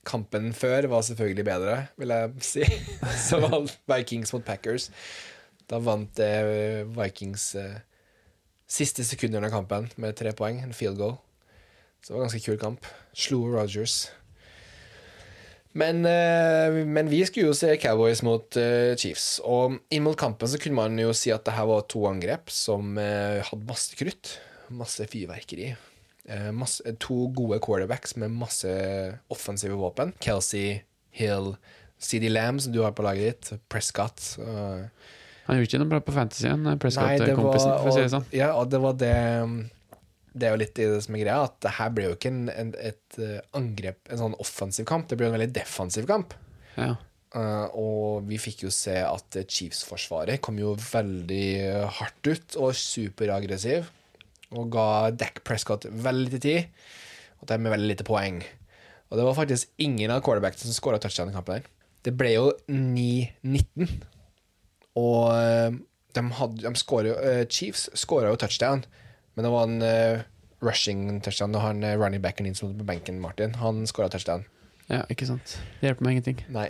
kampen 0.05 0.53
før 0.57 0.91
var 0.93 1.05
selvfølgelig 1.07 1.47
bedre, 1.47 1.79
vil 2.01 2.13
jeg 2.13 2.45
si. 2.45 2.67
Var 3.45 3.71
Vikings 3.95 4.35
mot 4.35 4.45
Packers. 4.45 4.91
Da 5.71 5.81
vant 5.81 6.21
eh, 6.21 6.85
Vikings 6.93 7.55
eh, 7.57 7.79
siste 8.75 9.05
sekundene 9.07 9.47
av 9.49 9.55
kampen 9.55 9.89
med 10.03 10.17
tre 10.19 10.33
poeng, 10.37 10.59
en 10.65 10.75
field 10.77 10.99
goal. 10.99 11.17
Så 12.03 12.11
det 12.11 12.17
var 12.17 12.25
en 12.25 12.29
ganske 12.29 12.45
kul 12.45 12.59
kamp. 12.61 12.87
Slo 13.17 13.45
Rogers. 13.53 14.09
Men, 15.75 16.05
eh, 16.07 16.85
men 16.87 17.09
vi 17.11 17.25
skulle 17.27 17.49
jo 17.49 17.57
se 17.57 17.73
Cowboys 17.83 18.21
mot 18.23 18.57
eh, 18.61 18.93
Chiefs. 19.01 19.41
Og 19.43 19.79
inn 19.95 20.05
mot 20.07 20.19
kampen 20.19 20.51
så 20.51 20.61
kunne 20.63 20.79
man 20.79 21.01
jo 21.01 21.15
si 21.17 21.33
at 21.35 21.47
det 21.47 21.57
her 21.57 21.67
var 21.71 21.87
to 21.91 22.05
angrep 22.07 22.53
som 22.53 22.95
eh, 23.01 23.41
hadde 23.43 23.67
masse 23.67 23.97
krutt. 23.99 24.37
Masse 24.75 25.07
fyrverkeri. 25.11 25.75
Masse, 26.57 26.81
to 27.05 27.27
gode 27.37 27.59
quarterbacks 27.61 28.15
med 28.17 28.33
masse 28.33 28.71
offensive 29.29 29.77
våpen. 29.77 30.15
Kelsey, 30.25 30.79
Hill, 31.13 31.51
CD 32.01 32.31
Lamb, 32.31 32.63
som 32.65 32.73
du 32.73 32.81
har 32.81 32.95
på 32.97 33.05
laget 33.05 33.27
ditt. 33.51 33.61
Prescott. 33.69 34.39
og- 34.41 34.89
Han 35.45 35.59
gjorde 35.59 35.69
ikke 35.69 35.81
noe 35.83 35.93
bra 35.93 36.01
på 36.05 36.15
Fantasy, 36.15 36.47
han 36.49 36.69
Prescott-kompisen, 36.81 37.73
for 37.81 37.91
å 37.91 37.95
si 37.95 38.05
det 38.05 38.13
sånn. 38.15 38.29
Ja, 38.33 38.55
og 38.57 38.71
det 38.73 38.81
var 38.81 38.95
det 39.01 39.17
Det 40.33 40.49
er 40.49 40.55
jo 40.55 40.61
litt 40.63 40.79
i 40.81 40.87
det 40.91 41.03
som 41.05 41.17
er 41.17 41.25
greia, 41.27 41.43
at 41.47 41.59
det 41.63 41.75
her 41.77 41.91
ble 41.95 42.07
jo 42.09 42.15
ikke 42.17 42.33
en, 42.33 42.47
en, 42.51 42.71
et 42.81 43.19
eh, 43.23 43.43
angrep, 43.55 44.01
en 44.11 44.23
sånn 44.23 44.39
offensiv 44.43 44.89
kamp. 44.89 45.07
Det 45.11 45.19
ble 45.21 45.29
en 45.29 45.37
veldig 45.37 45.53
defensiv 45.55 46.09
kamp. 46.11 46.33
Ja. 46.79 46.95
Uh, 47.35 47.67
og 47.75 48.27
vi 48.29 48.39
fikk 48.39 48.63
jo 48.63 48.71
se 48.71 48.95
at 49.03 49.37
eh, 49.41 49.47
Chiefs-forsvaret 49.51 50.39
kom 50.43 50.59
jo 50.61 50.77
veldig 50.79 51.47
eh, 51.67 51.87
hardt 51.99 52.29
ut 52.31 52.59
og 52.63 52.77
superaggressiv. 52.79 53.89
Og 54.55 54.69
ga 54.71 55.11
Dack 55.11 55.41
Prescott 55.47 55.89
veldig 55.91 56.29
lite 56.29 56.43
tid, 56.45 56.85
og 57.43 57.49
dermed 57.51 57.75
veldig 57.75 57.91
lite 57.91 58.07
poeng. 58.07 58.39
Og 59.11 59.19
det 59.19 59.27
var 59.27 59.39
faktisk 59.39 59.71
ingen 59.83 60.15
av 60.15 60.23
quarterbackene 60.23 60.69
som 60.69 60.77
skåra 60.77 61.01
touchdown 61.03 61.33
i 61.33 61.35
kampen. 61.35 61.59
der. 61.59 61.71
Det 62.07 62.15
ble 62.15 62.35
jo 62.37 62.47
9-19. 62.71 63.91
Og 65.01 65.35
eh, 65.35 65.75
de, 66.15 66.25
hadde, 66.39 66.63
de 66.63 66.75
scorer 66.79 67.11
jo 67.11 67.19
eh, 67.19 67.43
Chiefs 67.51 67.89
skåra 67.99 68.31
jo 68.31 68.39
touchdown, 68.39 68.85
men 69.35 69.47
det 69.47 69.51
var 69.51 69.67
en 69.67 69.81
uh, 69.83 70.25
rushing 70.63 71.09
touchdown. 71.27 71.55
Og 71.59 71.65
han 71.65 71.83
uh, 71.83 71.97
running 71.99 72.23
backen 72.23 72.47
din 72.47 72.55
som 72.55 72.71
lå 72.71 72.79
på 72.79 72.87
benken, 72.93 73.19
Martin, 73.23 73.57
han 73.59 73.83
skåra 73.91 74.07
touchdown. 74.13 74.45
ja, 74.87 75.01
ikke 75.11 75.27
sant. 75.27 75.57
Det 75.81 75.89
hjelper 75.89 76.07
meg 76.07 76.15
ingenting. 76.15 76.45
Nei. 76.55 76.69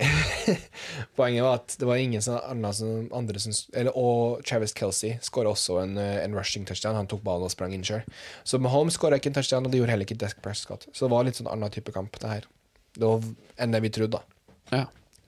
Poenget 1.18 1.44
var 1.44 1.58
at 1.58 1.76
det 1.76 1.88
var 1.90 2.00
ingen 2.00 2.24
som, 2.24 2.64
som, 2.72 3.10
andre 3.12 3.42
som 3.42 3.52
eller, 3.74 3.92
Og 3.98 4.40
Travis 4.48 4.72
Kelsey 4.72 5.18
skåra 5.20 5.52
også 5.52 5.80
en, 5.82 5.98
en 5.98 6.38
rushing 6.38 6.64
touchdown. 6.64 6.96
Han 6.96 7.10
tok 7.10 7.24
ballen 7.26 7.44
og 7.44 7.52
sprang 7.52 7.76
inn 7.76 7.84
sjøl. 7.84 8.06
Så 8.48 8.62
Mahomes 8.62 8.96
skåra 8.96 9.20
ikke 9.20 9.34
en 9.34 9.36
touchdown, 9.36 9.68
og 9.68 9.74
det 9.74 9.82
gjorde 9.82 9.96
heller 9.96 10.08
ikke 10.08 10.20
Desk 10.24 10.40
Prescott. 10.40 10.88
Så 10.94 11.04
det 11.04 11.12
var 11.12 11.28
litt 11.28 11.42
sånn 11.42 11.52
annen 11.52 11.74
type 11.74 11.92
kamp, 11.92 12.16
det 12.22 12.32
her. 12.32 12.48
Det 12.94 13.04
var 13.04 13.28
enn 13.60 13.76
det 13.76 13.84
vi 13.84 13.92
trodde, 13.98 14.22
da. 14.22 14.24
Ja. 14.72 14.86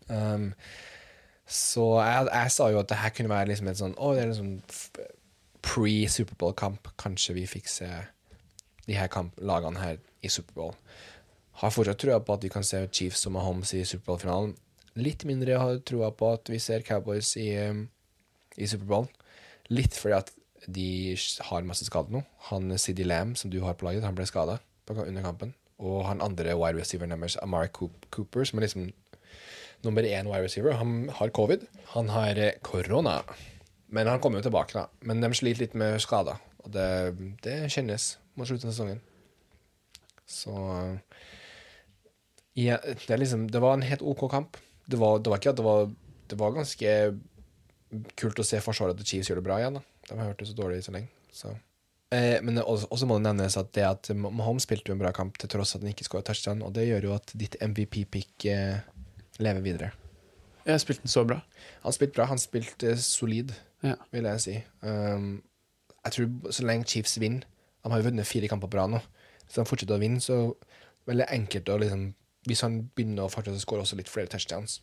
Um, 0.08 0.52
så 1.46 1.84
jeg, 2.02 2.28
jeg 2.32 2.50
sa 2.56 2.68
jo 2.72 2.80
at 2.80 2.88
det 2.90 2.98
her 2.98 3.12
kunne 3.14 3.30
være 3.30 3.48
liksom 3.52 3.68
et 3.70 3.78
sånn 3.78 3.94
f- 4.66 4.90
pre-Superbowl-kamp. 5.66 6.88
Kanskje 6.98 7.34
vi 7.36 7.46
fikk 7.50 7.68
se 7.70 7.88
de 8.86 8.94
her 8.98 9.10
lagene 9.38 9.80
her 9.82 9.98
i 10.22 10.30
Superbowl. 10.30 10.74
Har 11.62 11.72
fortsatt 11.72 11.98
trua 12.02 12.18
på 12.20 12.34
at 12.36 12.44
vi 12.44 12.50
kan 12.52 12.66
se 12.66 12.82
Chiefs 12.92 13.26
og 13.26 13.36
Mahomes 13.36 13.72
i 13.74 13.84
Superbowl-finalen. 13.86 14.54
Litt 14.96 15.24
mindre 15.28 15.58
har 15.60 15.78
trua 15.86 16.10
på 16.12 16.32
at 16.34 16.50
vi 16.52 16.58
ser 16.62 16.84
Cowboys 16.86 17.34
i, 17.40 17.48
um, 17.68 17.86
i 18.56 18.66
Superbowl. 18.68 19.08
Litt 19.72 19.96
fordi 19.98 20.16
at 20.18 20.32
de 20.66 20.88
har 21.50 21.66
masse 21.68 21.86
skade 21.86 22.10
nå. 22.14 22.22
Han 22.50 22.72
Siddy 22.78 23.06
Lamb, 23.06 23.36
som 23.38 23.50
du 23.52 23.60
har 23.62 23.76
på 23.78 23.86
laget, 23.88 24.04
han 24.06 24.16
ble 24.18 24.26
skada 24.28 24.58
under 24.90 25.22
kampen. 25.22 25.54
Og 25.78 26.06
han 26.08 26.22
andre 26.24 26.54
wide 26.56 26.80
receiveren 26.80 27.12
deres, 27.12 27.36
Amari 27.42 27.68
Cooper, 27.74 28.44
som 28.48 28.58
er 28.58 28.66
liksom 28.66 28.86
nummer 29.84 30.06
én 30.06 30.28
wide 30.30 30.46
receiver, 30.46 30.76
han 30.78 31.10
har 31.18 31.34
covid. 31.36 31.66
Han 31.94 32.08
har 32.14 32.38
eh, 32.40 32.56
korona. 32.62 33.20
Men 33.92 34.08
han 34.10 34.20
kommer 34.20 34.40
jo 34.40 34.48
tilbake, 34.48 34.74
da. 34.74 34.86
Men 35.06 35.20
de 35.22 35.30
sliter 35.36 35.66
litt 35.66 35.76
med 35.78 36.00
skader. 36.02 36.40
Og 36.64 36.72
det, 36.74 36.88
det 37.44 37.58
kjennes 37.72 38.16
mot 38.34 38.48
slutten 38.48 38.70
av 38.70 38.74
sesongen. 38.74 39.02
Så 40.26 40.56
ja, 42.58 42.80
det, 43.06 43.16
liksom, 43.20 43.46
det 43.50 43.62
var 43.62 43.76
en 43.76 43.86
helt 43.86 44.02
OK 44.02 44.26
kamp. 44.32 44.56
Det 44.86 44.98
var, 44.98 45.20
det 45.20 45.30
var 45.30 45.40
ikke 45.40 45.52
at 45.54 45.58
det 45.58 45.66
var 45.66 45.88
Det 46.26 46.36
var 46.38 46.54
ganske 46.54 46.90
kult 48.18 48.40
å 48.42 48.44
se 48.46 48.58
forsvaret 48.58 48.98
til 48.98 49.06
Chiefs 49.06 49.28
gjøre 49.30 49.38
det 49.38 49.46
bra 49.46 49.60
igjen. 49.60 49.76
da 49.78 50.08
De 50.08 50.18
har 50.18 50.32
hørt 50.32 50.40
det 50.42 50.48
så 50.48 50.56
dårlig 50.58 50.80
så 50.82 50.94
lenge. 50.94 51.12
Så. 51.30 51.52
Eh, 52.10 52.42
men 52.42 52.58
også, 52.58 52.88
også 52.90 53.06
må 53.06 53.18
det 53.18 53.28
nevnes 53.28 53.56
at 53.60 53.70
det 53.76 53.84
at 53.86 54.10
Mahomes 54.14 54.66
spilte 54.66 54.90
jo 54.90 54.96
en 54.96 55.02
bra 55.04 55.12
kamp 55.14 55.38
til 55.38 55.50
tross 55.52 55.76
at 55.76 55.84
han 55.84 55.92
ikke 55.92 56.06
skåret 56.08 56.26
touchdown, 56.26 56.64
og 56.66 56.74
det 56.74 56.88
gjør 56.88 57.08
jo 57.08 57.14
at 57.14 57.30
ditt 57.38 57.54
MVP-pick 57.62 58.48
eh, 58.50 58.82
lever 59.42 59.60
videre. 59.64 59.90
Jeg 60.66 60.80
spilte 60.82 61.02
den 61.06 61.12
så 61.12 61.24
bra. 61.26 61.40
Han 61.84 61.92
spilte 61.94 62.14
bra. 62.18 62.24
Han 62.30 62.38
spilte 62.42 62.90
eh, 62.94 62.96
solid, 63.02 63.52
Ja. 63.84 63.94
vil 64.12 64.24
jeg 64.24 64.40
si. 64.40 64.54
Um, 64.82 65.42
jeg 66.06 66.12
tror 66.12 66.52
så 66.54 66.64
lenge 66.66 66.86
Chiefs 66.88 67.18
vinner 67.20 67.42
De 67.84 67.90
har 67.92 68.00
jo 68.00 68.08
vunnet 68.08 68.26
fire 68.26 68.48
kamper 68.48 68.66
på 68.72 68.78
rad 68.80 68.90
nå. 68.90 69.00
Hvis 69.44 69.54
de 69.60 69.64
fortsetter 69.68 69.94
å 69.94 70.00
vinne, 70.02 70.18
så 70.20 70.34
er 70.34 70.54
det 71.04 71.10
veldig 71.12 71.26
enkelt 71.30 71.68
å 71.70 71.76
liksom 71.82 72.06
hvis 72.46 72.60
han 72.62 72.76
begynner 72.94 73.26
å 73.26 73.30
fortsette 73.30 73.58
å 73.58 73.62
skåre 73.62 73.82
også 73.82 73.96
litt 73.98 74.08
flere 74.10 74.28
touchdowns, 74.30 74.80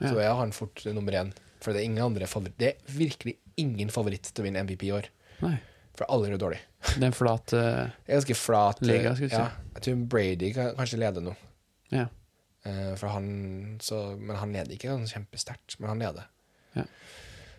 Ja. 0.00 0.08
så 0.08 0.18
er 0.20 0.34
han 0.34 0.52
fort 0.56 0.80
nummer 0.86 1.12
én. 1.12 1.32
For 1.60 1.72
det 1.72 1.80
er 1.82 1.84
ingen 1.84 2.02
andre 2.04 2.26
favoritt. 2.26 2.56
Det 2.58 2.68
er 2.68 2.92
virkelig 2.96 3.36
ingen 3.60 3.88
favoritt 3.92 4.22
til 4.32 4.42
å 4.42 4.46
vinne 4.46 4.60
MVP 4.64 4.86
i 4.88 4.92
år. 4.92 5.08
Nei. 5.42 5.58
For 5.96 6.04
alle 6.08 6.32
er 6.32 6.38
dårlig. 6.40 6.58
Det 6.96 7.02
er 7.02 7.06
en 7.06 7.12
flat 7.16 7.52
uh, 7.52 7.90
Det 8.06 8.14
ganske 8.16 8.34
flat. 8.34 8.80
eh, 8.82 8.88
Liga, 8.88 9.12
skulle 9.14 9.28
du 9.30 9.34
si. 9.36 9.40
ja, 9.40 9.50
jeg 9.76 9.82
tror 9.86 10.04
Brady 10.08 10.52
kan, 10.56 10.72
kanskje 10.76 10.98
leder 10.98 11.20
nå. 11.24 11.34
Ja. 11.92 12.06
Eh, 12.66 12.96
for 12.96 13.06
han, 13.08 13.76
så, 13.80 14.16
men 14.16 14.36
han 14.40 14.52
leder 14.56 14.72
ikke 14.72 14.88
sånn 14.88 15.04
kjempesterkt, 15.10 15.76
men 15.80 15.90
han 15.92 16.00
leder. 16.00 16.30
Ja. 16.72 16.84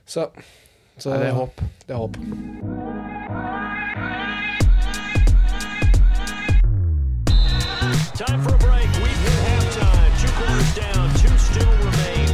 Så, 0.05 0.31
så 0.97 1.12
Nei, 1.13 1.19
det 1.21 1.27
er 1.29 1.35
håp. 1.38 1.62
Det 1.85 1.93
er 1.93 2.00
håp. 2.01 2.17
Time 8.17 8.41
for 8.41 8.55
a 8.55 8.57
break. 8.57 8.89
We've 8.97 9.21
hit 9.21 9.39
halftime. 9.45 10.12
Two 10.17 10.31
quarters 10.39 10.74
down. 10.74 11.07
Two 11.21 11.38
still 11.38 11.69
remain. 11.85 12.29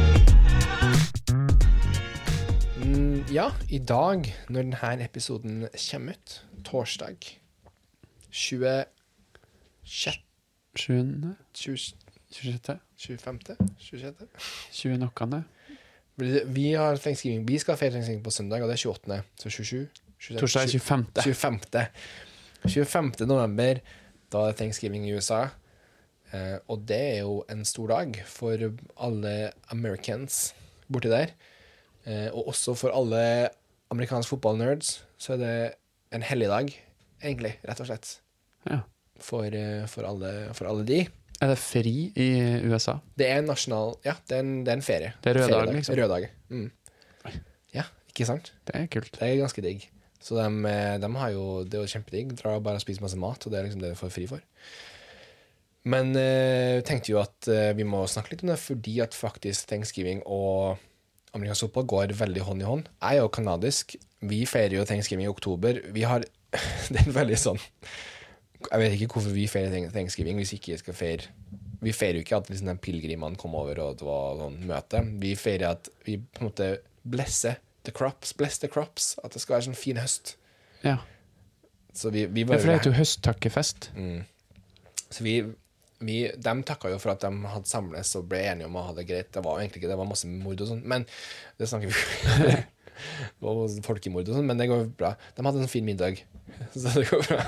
Mm, 2.80 3.18
ja, 3.28 3.50
i 3.68 3.78
dag, 3.78 4.32
når 4.48 4.62
denne 4.62 5.04
episoden 5.04 5.68
kommer 5.90 6.12
ut, 6.16 6.46
torsdag 6.64 7.16
26. 8.30 8.88
20. 10.74 11.36
20 11.52 12.01
26. 12.32 12.78
25. 12.96 13.56
26. 13.78 14.28
20-nokene 14.72 15.42
Vi 16.54 16.72
har 16.72 16.96
Thanksgiving. 16.96 17.46
Vi 17.48 17.58
skal 17.58 17.76
feire 17.76 17.92
Thanksgiving 17.96 18.22
på 18.24 18.30
søndag, 18.30 18.62
og 18.62 18.68
det 18.70 18.76
er 18.78 18.88
28. 18.88 19.22
Så 19.40 19.50
27. 19.50 19.88
27 20.18 20.38
Torsdag 20.40 20.62
er 20.62 20.78
25. 20.78 21.34
25. 21.34 21.86
25. 22.68 23.26
november, 23.26 23.80
da 24.32 24.46
er 24.48 24.56
Thanksgiving 24.58 25.08
i 25.08 25.14
USA. 25.16 25.48
Eh, 26.32 26.58
og 26.70 26.84
det 26.88 27.00
er 27.16 27.18
jo 27.26 27.42
en 27.52 27.64
stor 27.68 27.90
dag 27.92 28.16
for 28.28 28.68
alle 28.96 29.34
Americans 29.74 30.52
borti 30.92 31.10
der. 31.12 31.34
Eh, 32.06 32.28
og 32.32 32.52
også 32.54 32.74
for 32.78 32.94
alle 32.94 33.50
amerikanske 33.92 34.32
fotballnerds, 34.32 35.02
så 35.18 35.34
er 35.34 35.42
det 35.42 35.56
en 36.16 36.24
helligdag, 36.24 36.72
egentlig, 37.22 37.56
rett 37.68 37.82
og 37.82 37.90
slett. 37.90 38.14
Ja. 38.68 38.80
For, 39.22 39.44
eh, 39.44 39.84
for, 39.90 40.08
alle, 40.08 40.54
for 40.56 40.70
alle 40.70 40.86
de. 40.88 41.02
Er 41.42 41.50
det 41.50 41.58
fri 41.58 41.94
i 42.14 42.28
USA? 42.70 43.00
Det 43.18 43.26
er 43.26 43.40
en 43.40 43.48
nasjonal 43.50 43.96
Ja, 44.06 44.14
det 44.28 44.36
er 44.36 44.44
en, 44.44 44.52
det 44.62 44.70
er 44.70 44.78
en 44.78 44.84
ferie. 44.86 45.10
Det 45.24 45.32
er 45.32 45.40
rød 45.40 45.50
dag, 45.50 45.72
liksom. 45.74 45.96
Rød 45.98 46.12
dag. 46.12 46.28
Mm. 46.52 46.68
Ja, 47.74 47.88
ikke 48.12 48.28
sant? 48.28 48.52
Det 48.68 48.76
er 48.78 48.86
kult. 48.92 49.10
Det 49.16 49.26
er 49.26 49.40
ganske 49.40 49.64
digg. 49.64 49.88
Så 50.22 50.38
de, 50.38 50.46
eh, 50.70 50.94
de 51.02 51.10
har 51.18 51.32
jo, 51.34 51.46
det 51.66 51.78
er 51.78 51.82
jo 51.82 51.90
kjempedigg. 51.96 52.36
Drar 52.38 52.62
bare 52.62 52.78
og 52.78 52.84
spiser 52.84 53.02
masse 53.02 53.18
mat, 53.18 53.42
og 53.42 53.52
det 53.52 53.58
er 53.58 53.66
liksom 53.66 53.82
det 53.82 53.90
du 53.90 53.98
får 53.98 54.14
fri 54.14 54.28
for. 54.30 54.44
Men 55.90 56.14
eh, 56.14 56.78
jeg 56.78 56.86
tenkte 56.86 57.10
jo 57.10 57.18
at 57.24 57.50
eh, 57.50 57.72
vi 57.74 57.86
må 57.88 58.04
snakke 58.06 58.36
litt 58.36 58.46
om 58.46 58.52
det, 58.52 58.60
fordi 58.62 59.00
at 59.02 59.18
faktisk 59.18 59.72
thanksgiving 59.72 60.22
og 60.22 60.78
amerikansk 61.34 61.66
fotball 61.66 61.90
går 61.90 62.14
veldig 62.22 62.46
hånd 62.46 62.62
i 62.62 62.70
hånd. 62.70 62.86
Jeg 63.02 63.18
er 63.18 63.24
jo 63.24 63.34
kanadisk. 63.34 63.96
Vi 64.30 64.44
feirer 64.46 64.78
jo 64.78 64.86
thanksgiving 64.86 65.26
i 65.26 65.32
oktober. 65.32 65.82
Vi 65.90 66.06
har 66.06 66.22
Det 66.92 67.00
er 67.00 67.14
veldig 67.16 67.38
sånn 67.40 67.62
Jeg 68.70 68.82
vet 68.82 68.94
ikke 68.96 69.18
hvorfor 69.18 69.34
vi 69.34 69.48
feirer 69.50 69.90
thanksgiving 69.94 70.38
hvis 70.40 70.54
ikke 70.56 70.78
skal 70.80 70.96
feire 70.96 71.30
Vi 71.82 71.92
feirer 71.96 72.20
jo 72.20 72.26
ikke 72.26 72.38
at 72.38 72.50
liksom, 72.52 72.78
pilegrimene 72.82 73.38
kom 73.40 73.56
over 73.58 73.80
og 73.82 73.98
det 73.98 74.06
var 74.06 74.38
sånn 74.38 74.60
møte. 74.68 75.00
Vi 75.22 75.32
feirer 75.38 75.74
at 75.74 75.90
vi 76.06 76.18
på 76.22 76.42
en 76.44 76.50
måte 76.50 76.68
blesser 77.02 77.58
the 77.82 77.90
crops. 77.90 78.32
Bless 78.32 78.58
the 78.62 78.68
crops. 78.70 79.16
At 79.24 79.34
det 79.34 79.42
skal 79.42 79.56
være 79.56 79.66
sånn 79.70 79.78
fin 79.78 79.98
høst. 79.98 80.36
Ja. 80.84 81.00
Så 81.92 82.12
vi, 82.14 82.26
vi 82.26 82.44
Ja, 82.46 82.54
for 82.54 82.70
det 82.70 82.78
heter 82.78 82.92
jo 82.92 83.00
høsttakkefest. 83.00 83.90
Så 85.12 85.24
vi, 85.26 85.34
vi, 86.00 86.18
de 86.30 86.54
takka 86.66 86.92
jo 86.92 87.00
for 87.02 87.14
at 87.14 87.24
de 87.24 87.50
hadde 87.52 87.68
samles 87.68 88.14
og 88.18 88.28
ble 88.30 88.40
enige 88.46 88.70
om 88.70 88.78
å 88.78 88.86
ha 88.88 88.94
det 88.96 89.06
greit. 89.08 89.32
Det 89.34 89.42
var 89.44 89.58
jo 89.58 89.64
egentlig 89.64 89.82
ikke 89.82 89.90
det, 89.92 89.98
var 90.00 90.08
masse 90.08 90.30
mord 90.30 90.62
og 90.62 90.70
sånn, 90.70 90.84
men 90.88 91.04
det 91.58 91.68
snakker 91.70 91.92
vi 91.92 92.54
Var 93.42 93.78
folkemord 93.86 94.28
og 94.28 94.38
sånn, 94.38 94.48
men 94.48 94.60
det 94.60 94.68
går 94.70 94.88
bra. 94.98 95.14
De 95.36 95.46
hadde 95.46 95.62
en 95.64 95.70
fin 95.70 95.86
middag, 95.86 96.22
så 96.74 96.92
det 96.96 97.06
går 97.10 97.24
bra. 97.28 97.46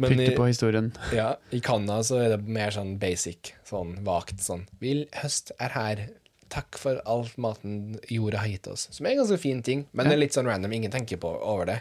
Men 0.00 0.16
i, 0.16 0.24
Pytte 0.24 0.38
på 0.38 0.48
historien. 0.48 0.90
ja, 1.14 1.34
i 1.54 1.60
Canada 1.64 2.00
så 2.06 2.18
er 2.22 2.34
det 2.34 2.42
mer 2.50 2.74
sånn 2.74 2.96
basic, 3.02 3.54
sånn 3.68 3.96
vagt 4.06 4.42
sånn 4.42 4.66
Vil 4.82 5.06
høst 5.20 5.54
er 5.62 5.74
her. 5.76 6.04
Takk 6.52 6.78
for 6.78 7.00
alt 7.10 7.38
maten 7.40 7.96
jorda 8.12 8.42
har 8.42 8.50
gitt 8.50 8.68
oss. 8.70 8.88
Som 8.94 9.06
er 9.06 9.14
en 9.14 9.22
ganske 9.24 9.40
fin 9.42 9.62
ting, 9.64 9.86
men 9.92 10.06
det 10.06 10.14
er 10.14 10.20
litt 10.20 10.36
sånn 10.36 10.46
random. 10.46 10.74
Ingen 10.76 10.92
tenker 10.92 11.18
på 11.22 11.30
over 11.40 11.70
det. 11.72 11.80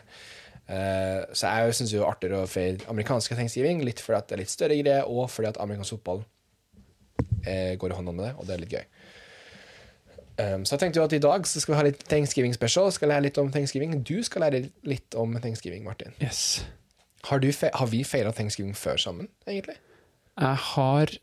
Uh, 0.64 1.28
så 1.36 1.52
jeg 1.52 1.76
syns 1.76 1.92
det 1.92 2.00
er 2.00 2.08
artigere 2.08 2.46
å 2.46 2.50
feire 2.50 2.88
amerikanske 2.90 3.36
tegnskriving, 3.36 3.84
litt 3.84 4.00
fordi 4.02 4.20
at 4.22 4.30
det 4.30 4.38
er 4.38 4.42
litt 4.46 4.54
større 4.54 4.78
greie, 4.80 5.02
og 5.04 5.28
fordi 5.30 5.50
at 5.52 5.60
amerikansk 5.62 5.98
fotball 5.98 6.24
uh, 6.24 7.74
går 7.82 7.92
i 7.92 7.98
hånd 7.98 8.14
om 8.14 8.16
med 8.16 8.30
det, 8.30 8.34
og 8.38 8.48
det 8.48 8.56
er 8.56 8.64
litt 8.64 8.76
gøy. 8.78 8.86
Um, 10.34 10.64
så 10.66 10.74
jeg 10.74 10.80
tenkte 10.82 10.98
jo 10.98 11.04
at 11.06 11.14
i 11.14 11.22
dag 11.22 11.46
så 11.46 11.62
skal 11.62 11.76
vi 11.76 11.78
ha 11.78 11.84
litt 11.86 12.04
thanksgiving 12.10 12.56
special. 12.56 12.90
Skal 12.92 13.12
lære 13.14 13.28
litt 13.28 13.38
om 13.38 13.52
thanksgiving. 13.54 14.00
Du 14.08 14.16
skal 14.26 14.42
lære 14.48 14.64
litt 14.90 15.16
om 15.20 15.36
thanksgiving, 15.40 15.84
Martin. 15.86 16.16
Yes. 16.24 16.64
Har, 17.30 17.40
har 17.78 17.88
vi 17.92 18.02
feira 18.04 18.34
thanksgiving 18.36 18.74
før 18.76 18.98
sammen, 19.00 19.30
egentlig? 19.48 19.78
Jeg 20.40 20.58
har 20.74 21.14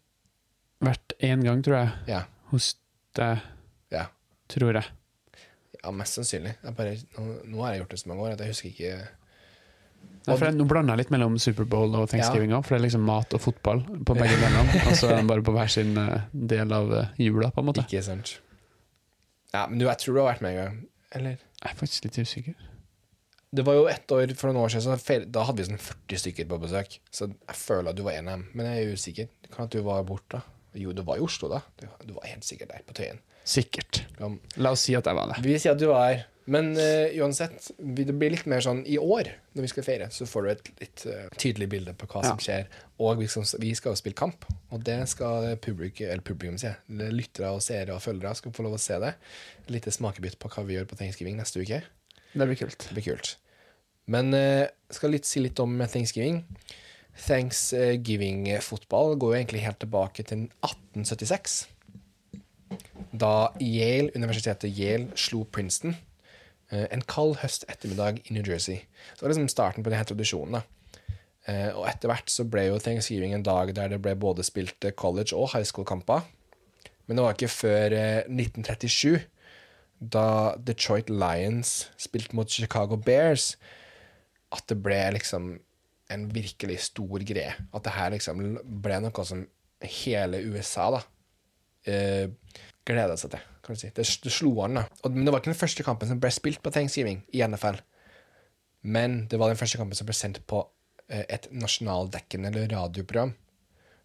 vært 0.80 1.14
én 1.20 1.42
gang, 1.44 1.62
tror 1.66 1.76
jeg, 1.76 1.90
Ja. 2.08 2.22
hos 2.52 2.76
deg, 3.18 3.42
Ja, 3.90 4.06
tror 4.48 4.78
jeg. 4.78 4.84
ja 5.82 5.90
mest 5.90 6.14
sannsynlig. 6.14 6.54
Bare, 6.76 6.96
nå, 7.18 7.24
nå 7.50 7.64
har 7.64 7.74
jeg 7.74 7.82
gjort 7.82 7.90
det 7.96 7.98
så 8.00 8.08
mange 8.08 8.22
år 8.22 8.36
at 8.36 8.44
jeg 8.44 8.54
husker 8.54 8.70
ikke 8.70 9.08
Nei, 10.28 10.36
jeg, 10.36 10.54
nå 10.54 10.66
blander 10.68 10.94
jeg 10.94 11.00
litt 11.04 11.10
mellom 11.14 11.36
Superbowl 11.40 11.94
og 11.96 12.08
thanksgiving 12.12 12.52
òg, 12.52 12.64
for 12.64 12.76
det 12.76 12.80
er 12.80 12.84
liksom 12.86 13.04
mat 13.08 13.32
og 13.36 13.40
fotball 13.40 13.80
på 14.04 14.14
begge 14.16 14.36
delene. 14.36 14.82
Og 14.90 14.96
så 14.96 15.08
de 15.16 15.22
bare 15.28 15.42
på 15.44 15.52
hver 15.56 15.70
sin 15.72 15.96
eh, 15.96 16.26
del 16.32 16.72
av 16.76 16.92
eh, 16.92 17.08
jula, 17.24 17.48
på 17.50 17.62
en 17.62 17.68
måte. 17.70 17.84
Ikke 17.88 18.02
sant. 18.04 18.34
Ja, 19.54 19.66
men 19.66 19.80
du, 19.80 19.86
jeg 19.88 19.98
tror 20.02 20.16
du 20.16 20.20
har 20.22 20.30
vært 20.32 20.44
med 20.44 20.54
en 20.54 20.60
gang. 20.60 20.76
Eller? 21.18 21.40
Jeg 21.60 21.72
er 21.72 21.78
faktisk 21.78 22.06
litt 22.06 22.20
usikker. 22.22 22.66
Det 23.50 23.64
var 23.66 23.74
jo 23.74 23.88
ett 23.90 24.12
år 24.14 24.30
for 24.38 24.52
noen 24.52 24.62
år 24.62 24.70
siden, 24.76 25.24
da 25.34 25.42
hadde 25.48 25.58
vi 25.58 25.66
sånn 25.66 25.82
40 25.82 26.20
stykker 26.22 26.46
på 26.52 26.58
besøk. 26.62 27.00
Så 27.10 27.26
jeg 27.32 27.58
føler 27.58 27.90
at 27.90 27.98
du 27.98 28.04
var 28.06 28.14
en 28.14 28.30
av 28.30 28.38
dem. 28.38 28.44
Men 28.54 28.68
jeg 28.70 28.84
er 28.84 28.94
usikker. 28.94 29.30
Det 29.42 29.50
Kan 29.50 29.66
at 29.66 29.74
du 29.74 29.82
var 29.82 30.06
borte? 30.06 30.42
Jo, 30.78 30.94
du 30.94 31.02
var 31.02 31.18
i 31.18 31.24
Oslo, 31.24 31.50
da. 31.50 31.58
Du, 31.80 31.88
du 32.06 32.14
var 32.14 32.28
helt 32.30 32.46
sikkert 32.46 32.70
der, 32.70 32.84
på 32.86 32.94
Tøyen. 32.94 33.18
Sikkert. 33.50 34.04
La 34.60 34.74
oss 34.74 34.84
si 34.86 34.94
at 34.98 35.06
jeg 35.08 35.16
var 35.16 35.32
det. 35.32 35.40
Vi 35.42 35.56
sier 35.58 35.74
at 35.74 35.80
du 35.80 35.88
var 35.90 36.04
her. 36.06 36.20
Men 36.50 36.72
uh, 36.74 37.06
uansett, 37.22 37.70
det 37.78 38.10
blir 38.16 38.32
litt 38.32 38.46
mer 38.50 38.62
sånn 38.64 38.80
i 38.88 38.96
år, 38.98 39.28
når 39.54 39.62
vi 39.66 39.68
skal 39.70 39.84
feire, 39.86 40.06
så 40.10 40.26
får 40.26 40.42
du 40.42 40.48
et 40.50 40.70
litt 40.80 41.04
uh, 41.06 41.28
tydelig 41.38 41.68
bilde 41.70 41.92
på 41.98 42.08
hva 42.10 42.24
som 42.26 42.40
skjer. 42.42 42.64
Og 42.98 43.20
vi 43.20 43.28
skal, 43.30 43.44
vi 43.62 43.70
skal 43.78 43.94
jo 43.94 44.00
spille 44.00 44.18
kamp, 44.18 44.46
og 44.72 44.82
det 44.86 44.98
skal 45.12 45.46
eller 45.52 46.24
publikum 46.26 46.58
sier 46.58 46.80
lyttere 46.88 47.52
og 47.54 47.62
seere 47.62 47.94
og 47.94 48.02
følgere 48.02 48.34
skal 48.38 48.54
få 48.56 48.62
lov 48.66 48.74
å 48.78 48.82
se 48.82 48.96
det. 49.02 49.12
Et 49.62 49.70
lite 49.76 49.94
smakebytt 49.94 50.38
på 50.42 50.50
hva 50.50 50.60
vi 50.66 50.74
gjør 50.78 50.88
på 50.90 50.98
Thanksgiving 50.98 51.36
neste 51.38 51.62
uke. 51.62 51.78
Det 52.32 52.46
blir 52.46 52.58
kult. 52.58 52.80
Det 52.88 52.94
blir 52.96 53.08
kult. 53.12 53.28
Men 54.10 54.26
uh, 54.34 54.66
skal 54.90 55.14
litt, 55.14 55.26
si 55.28 55.38
litt 55.44 55.58
om 55.62 55.72
Thanksgiving. 55.84 56.36
Thanksgiving-fotball 57.28 59.14
går 59.20 59.30
jo 59.34 59.38
egentlig 59.38 59.66
helt 59.68 59.80
tilbake 59.84 60.22
til 60.26 60.40
1876. 60.66 61.68
Da 63.10 63.50
Yale, 63.58 64.12
universitetet 64.14 64.70
Yale 64.78 65.16
slo 65.18 65.42
Princeton 65.44 65.96
eh, 66.70 66.86
en 66.94 67.02
kald 67.02 67.40
høst 67.42 67.66
ettermiddag 67.70 68.20
i 68.24 68.34
New 68.36 68.46
Jersey. 68.46 68.84
Det 69.14 69.24
var 69.24 69.32
liksom 69.32 69.50
starten 69.50 69.84
på 69.84 69.90
denne 69.90 70.06
tradisjonen. 70.06 70.60
da. 70.60 70.62
Eh, 71.48 71.70
og 71.74 71.88
etter 71.90 72.10
hvert 72.10 72.30
så 72.30 72.46
ble 72.46 72.68
jo 72.68 72.78
Thanksgiving 72.78 73.34
en 73.34 73.46
dag 73.46 73.72
der 73.74 73.94
det 73.94 74.02
ble 74.04 74.14
både 74.14 74.46
spilt 74.46 74.84
eh, 74.84 74.94
college- 74.94 75.34
og 75.36 75.50
high 75.54 75.66
school-kamper. 75.66 76.22
Men 77.06 77.18
det 77.18 77.24
var 77.24 77.34
ikke 77.34 77.50
før 77.50 77.96
eh, 77.96 78.28
1937, 78.30 79.18
da 80.00 80.54
Detroit 80.56 81.10
Lions 81.10 81.90
spilte 82.00 82.36
mot 82.38 82.48
Chicago 82.48 82.96
Bears, 82.96 83.56
at 84.54 84.62
det 84.70 84.78
ble 84.82 85.00
liksom 85.18 85.56
en 86.10 86.26
virkelig 86.34 86.78
stor 86.86 87.22
greie. 87.26 87.54
At 87.74 87.84
det 87.86 87.96
her 87.96 88.14
liksom 88.14 88.60
ble 88.82 89.00
noe 89.02 89.26
som 89.26 89.44
hele 89.80 90.42
USA 90.52 90.90
da 90.94 91.02
eh, 91.88 92.28
gleda 92.92 93.16
seg 93.20 93.32
til. 93.34 93.44
kan 93.64 93.76
du 93.76 93.80
si. 93.80 93.90
Det, 93.96 94.04
det 94.24 94.32
slo 94.34 94.52
an, 94.64 94.78
da. 94.80 94.84
Og, 95.04 95.14
men 95.14 95.26
det 95.26 95.32
var 95.34 95.42
ikke 95.42 95.52
den 95.52 95.60
første 95.60 95.86
kampen 95.86 96.10
som 96.10 96.20
ble 96.22 96.30
spilt 96.34 96.62
på 96.64 96.72
Thanksgiving 96.74 97.22
i 97.36 97.42
NFL. 97.46 97.80
Men 98.82 99.24
det 99.30 99.40
var 99.40 99.52
den 99.52 99.60
første 99.60 99.80
kampen 99.80 99.98
som 99.98 100.08
ble 100.08 100.16
sendt 100.16 100.40
på 100.50 100.62
eh, 101.08 101.24
et 101.28 101.48
nasjonaldekkende 101.52 102.52
radioprogram. 102.72 103.34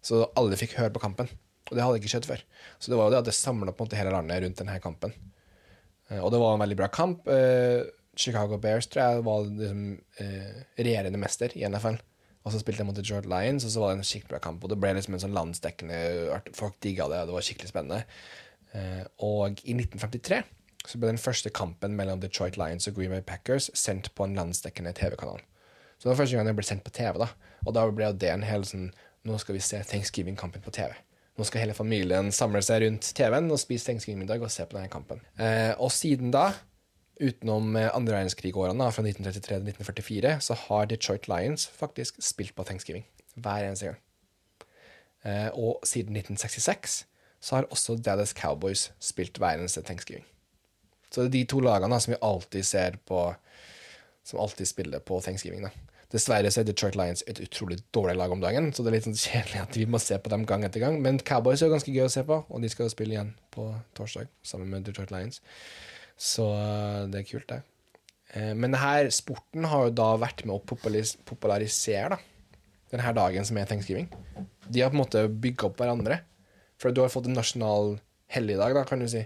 Så 0.04 0.24
alle 0.38 0.58
fikk 0.60 0.76
høre 0.80 0.92
på 0.94 1.02
kampen. 1.02 1.30
Og 1.66 1.74
det 1.74 1.82
hadde 1.82 1.98
ikke 1.98 2.12
skjedd 2.12 2.28
før. 2.28 2.42
Så 2.78 2.92
det 2.92 2.98
var 2.98 3.08
jo 3.08 3.16
det 3.16 3.22
at 3.24 3.30
det 3.30 3.34
samla 3.36 3.74
hele 3.98 4.12
landet 4.14 4.42
rundt 4.44 4.60
denne 4.60 4.80
kampen. 4.84 5.14
Eh, 6.10 6.20
Og 6.20 6.30
det 6.32 6.42
var 6.42 6.54
en 6.54 6.62
veldig 6.66 6.78
bra 6.78 6.90
kamp. 6.92 7.26
Eh, 7.28 7.86
Chicago 8.16 8.56
Bears 8.56 8.86
tror 8.88 9.02
jeg 9.02 9.24
var 9.26 9.42
liksom, 9.44 9.80
regjerende 10.78 11.18
mester 11.20 11.52
i 11.52 11.66
NFL. 11.68 11.98
Og 12.46 12.52
så 12.54 12.60
spilte 12.62 12.84
de 12.84 12.86
mot 12.86 12.96
Detroit 12.96 13.26
Lions, 13.26 13.64
og 13.66 13.72
så 13.74 13.80
var 13.82 13.90
det 13.90 13.98
en 13.98 14.06
skikkelig 14.06 14.36
bra 14.36 14.38
kamp. 14.44 14.62
Og 14.62 14.70
det 14.70 14.78
ble 14.78 14.92
liksom 14.94 15.16
en 15.16 15.22
sånn 15.24 15.34
landsdekkende 15.34 15.96
Folk 16.54 16.76
digga 16.84 17.08
det, 17.10 17.24
og 17.24 17.30
det 17.32 17.34
var 17.34 17.44
skikkelig 17.44 17.72
spennende. 17.72 18.04
Eh, 18.76 19.02
og 19.24 19.62
i 19.64 19.74
1953 19.76 20.42
så 20.86 21.00
ble 21.00 21.10
den 21.10 21.18
første 21.20 21.50
kampen 21.50 21.96
mellom 21.98 22.20
Detroit 22.22 22.58
Lions 22.60 22.86
og 22.86 22.98
Green 22.98 23.10
Bay 23.14 23.24
Packers 23.26 23.70
sendt 23.74 24.12
på 24.14 24.26
en 24.26 24.36
landsdekkende 24.38 24.92
TV-kanal. 24.94 25.40
Så 25.96 26.06
det 26.06 26.12
var 26.12 26.20
første 26.20 26.36
gang 26.36 26.46
den 26.50 26.58
ble 26.58 26.66
sendt 26.66 26.84
på 26.86 26.92
TV, 26.94 27.16
da. 27.24 27.30
Og 27.64 27.74
da 27.74 27.86
ble 27.90 28.12
det 28.20 28.30
en 28.32 28.46
hel 28.46 28.66
sånn 28.68 28.90
Nå 29.26 29.40
skal 29.42 29.56
vi 29.56 29.60
se 29.64 29.80
Thanksgiving-kampen 29.82 30.62
på 30.62 30.70
TV. 30.70 30.92
Nå 31.36 31.44
skal 31.44 31.64
hele 31.64 31.74
familien 31.76 32.30
samle 32.32 32.60
seg 32.64 32.84
rundt 32.84 33.10
TV-en 33.16 33.50
og 33.50 33.58
spise 33.60 33.90
thanksgiving-middag 33.90 34.44
og 34.44 34.52
se 34.54 34.64
på 34.64 34.78
denne 34.78 34.92
kampen. 34.92 35.18
Eh, 35.34 35.72
og 35.82 35.90
siden 35.92 36.30
da, 36.32 36.46
utenom 37.18 37.74
eh, 37.76 37.90
andre 37.90 38.16
verdenskrig-årene, 38.16 38.86
fra 38.94 39.04
1933 39.04 39.50
til 39.50 39.66
1944, 39.74 40.32
så 40.46 40.56
har 40.62 40.88
Detroit 40.88 41.28
Lions 41.28 41.66
faktisk 41.68 42.22
spilt 42.24 42.54
på 42.56 42.64
thanksgiving 42.70 43.04
hver 43.34 43.66
eneste 43.66 43.90
gang. 43.90 43.98
Eh, 45.26 45.50
og 45.52 45.84
siden 45.84 46.16
1966 46.16 47.02
så 47.40 47.56
har 47.58 47.68
også 47.70 47.98
Dallas 48.02 48.32
Cowboys 48.36 48.90
spilt 49.02 49.38
hver 49.38 49.58
eneste 49.58 49.82
thanksgiving. 49.86 50.24
Så 51.10 51.22
det 51.22 51.28
er 51.28 51.34
de 51.38 51.44
to 51.52 51.60
lagene 51.62 51.94
da, 51.94 52.00
som 52.02 52.12
vi 52.14 52.22
alltid 52.22 52.66
ser 52.66 52.96
på 53.06 53.28
Som 54.26 54.40
alltid 54.42 54.66
spiller 54.66 54.98
på 54.98 55.20
thanksgiving. 55.22 55.62
da. 55.62 55.70
Dessverre 56.10 56.50
så 56.50 56.60
er 56.60 56.66
Detroit 56.66 56.96
Lions 56.98 57.22
et 57.30 57.38
utrolig 57.42 57.76
dårlig 57.94 58.16
lag 58.18 58.32
om 58.34 58.40
dagen, 58.42 58.72
så 58.74 58.82
det 58.82 58.90
er 58.90 58.96
litt 58.96 59.06
sånn 59.06 59.14
kjedelig 59.28 59.60
at 59.62 59.76
vi 59.78 59.84
må 59.86 60.00
se 60.02 60.18
på 60.18 60.32
dem 60.32 60.42
gang 60.46 60.64
etter 60.66 60.82
gang. 60.82 60.98
Men 61.02 61.20
Cowboys 61.22 61.62
er 61.62 61.68
jo 61.70 61.76
ganske 61.76 61.94
gøy 61.94 62.04
å 62.08 62.10
se 62.10 62.24
på, 62.26 62.40
og 62.48 62.62
de 62.62 62.70
skal 62.72 62.88
jo 62.88 62.94
spille 62.94 63.14
igjen 63.14 63.30
på 63.54 63.68
torsdag 63.94 64.26
sammen 64.42 64.70
med 64.72 64.82
Detroit 64.86 65.14
Lions. 65.14 65.38
Så 66.18 66.46
eh, 66.58 67.06
det 67.12 67.20
er 67.22 67.28
kult, 67.30 67.46
det. 67.52 67.60
Eh, 68.34 68.52
Men 68.54 68.74
denne 68.74 69.10
sporten 69.14 69.66
har 69.70 69.86
jo 69.86 69.94
da 70.02 70.08
vært 70.18 70.42
med 70.46 70.56
å 70.56 70.62
popularisere 71.30 72.16
da, 72.16 72.18
denne 72.90 73.12
dagen 73.22 73.46
som 73.46 73.58
er 73.62 73.70
thanksgiving. 73.70 74.10
De 74.66 74.82
har 74.82 74.90
på 74.90 74.98
en 74.98 75.04
måte 75.04 75.26
bygga 75.30 75.70
opp 75.70 75.78
hverandre. 75.82 76.18
For 76.80 76.92
du 76.92 77.02
har 77.02 77.12
fått 77.12 77.28
en 77.30 77.38
nasjonal 77.38 77.96
helligdag, 78.32 78.74
da, 78.76 78.84
kan 78.88 79.00
du 79.00 79.08
si, 79.10 79.22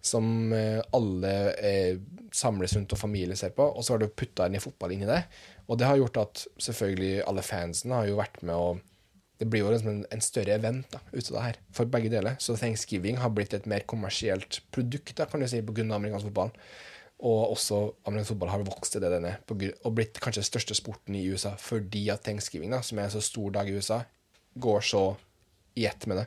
som 0.00 0.52
eh, 0.52 0.80
alle 0.94 1.32
eh, 1.52 1.98
samles 2.34 2.74
rundt 2.76 2.94
og 2.94 3.00
familie 3.00 3.36
ser 3.38 3.54
på, 3.56 3.64
og 3.64 3.84
så 3.84 3.94
har 3.94 4.02
du 4.02 4.10
putta 4.10 4.46
inn 4.48 4.58
i 4.58 4.62
fotball 4.62 4.94
inn 4.94 5.04
i 5.06 5.10
det. 5.10 5.22
Og 5.68 5.78
det 5.78 5.88
har 5.88 5.98
gjort 6.00 6.20
at 6.22 6.44
selvfølgelig 6.62 7.24
alle 7.28 7.44
fansen 7.44 7.94
har 7.94 8.08
jo 8.08 8.20
vært 8.20 8.40
med 8.42 8.56
å 8.56 8.78
Det 9.38 9.46
blir 9.46 9.60
jo 9.62 9.70
liksom 9.70 9.90
en, 9.92 9.98
en 10.10 10.22
større 10.24 10.50
event 10.58 10.88
da, 10.90 10.98
ut 11.12 11.28
av 11.28 11.34
det 11.36 11.42
her, 11.44 11.58
for 11.70 11.86
begge 11.86 12.10
deler. 12.10 12.34
Så 12.42 12.56
thanksgiving 12.58 13.20
har 13.22 13.30
blitt 13.30 13.52
et 13.54 13.68
mer 13.70 13.84
kommersielt 13.86 14.58
produkt, 14.74 15.12
da, 15.14 15.28
kan 15.30 15.38
du 15.38 15.46
si, 15.46 15.60
pga. 15.62 15.84
amerikansk 15.94 16.26
fotball. 16.26 16.50
Og 17.22 17.52
også 17.52 17.78
amerikansk 18.10 18.32
fotball 18.32 18.50
har 18.50 18.64
vokst 18.66 18.96
til 18.96 19.04
det 19.04 19.12
den 19.14 19.28
er, 19.30 19.36
og 19.46 19.94
blitt 19.94 20.18
kanskje 20.18 20.42
den 20.42 20.48
største 20.48 20.74
sporten 20.74 21.14
i 21.14 21.22
USA 21.30 21.54
fordi 21.54 22.08
at 22.10 22.26
thanksgiving, 22.26 22.74
da, 22.74 22.82
som 22.82 22.98
er 22.98 23.06
en 23.06 23.14
så 23.14 23.22
stor 23.22 23.54
dag 23.54 23.70
i 23.70 23.78
USA, 23.78 24.00
går 24.58 24.82
så 24.90 25.04
i 25.78 25.86
ett 25.86 26.10
med 26.10 26.24
det. 26.24 26.26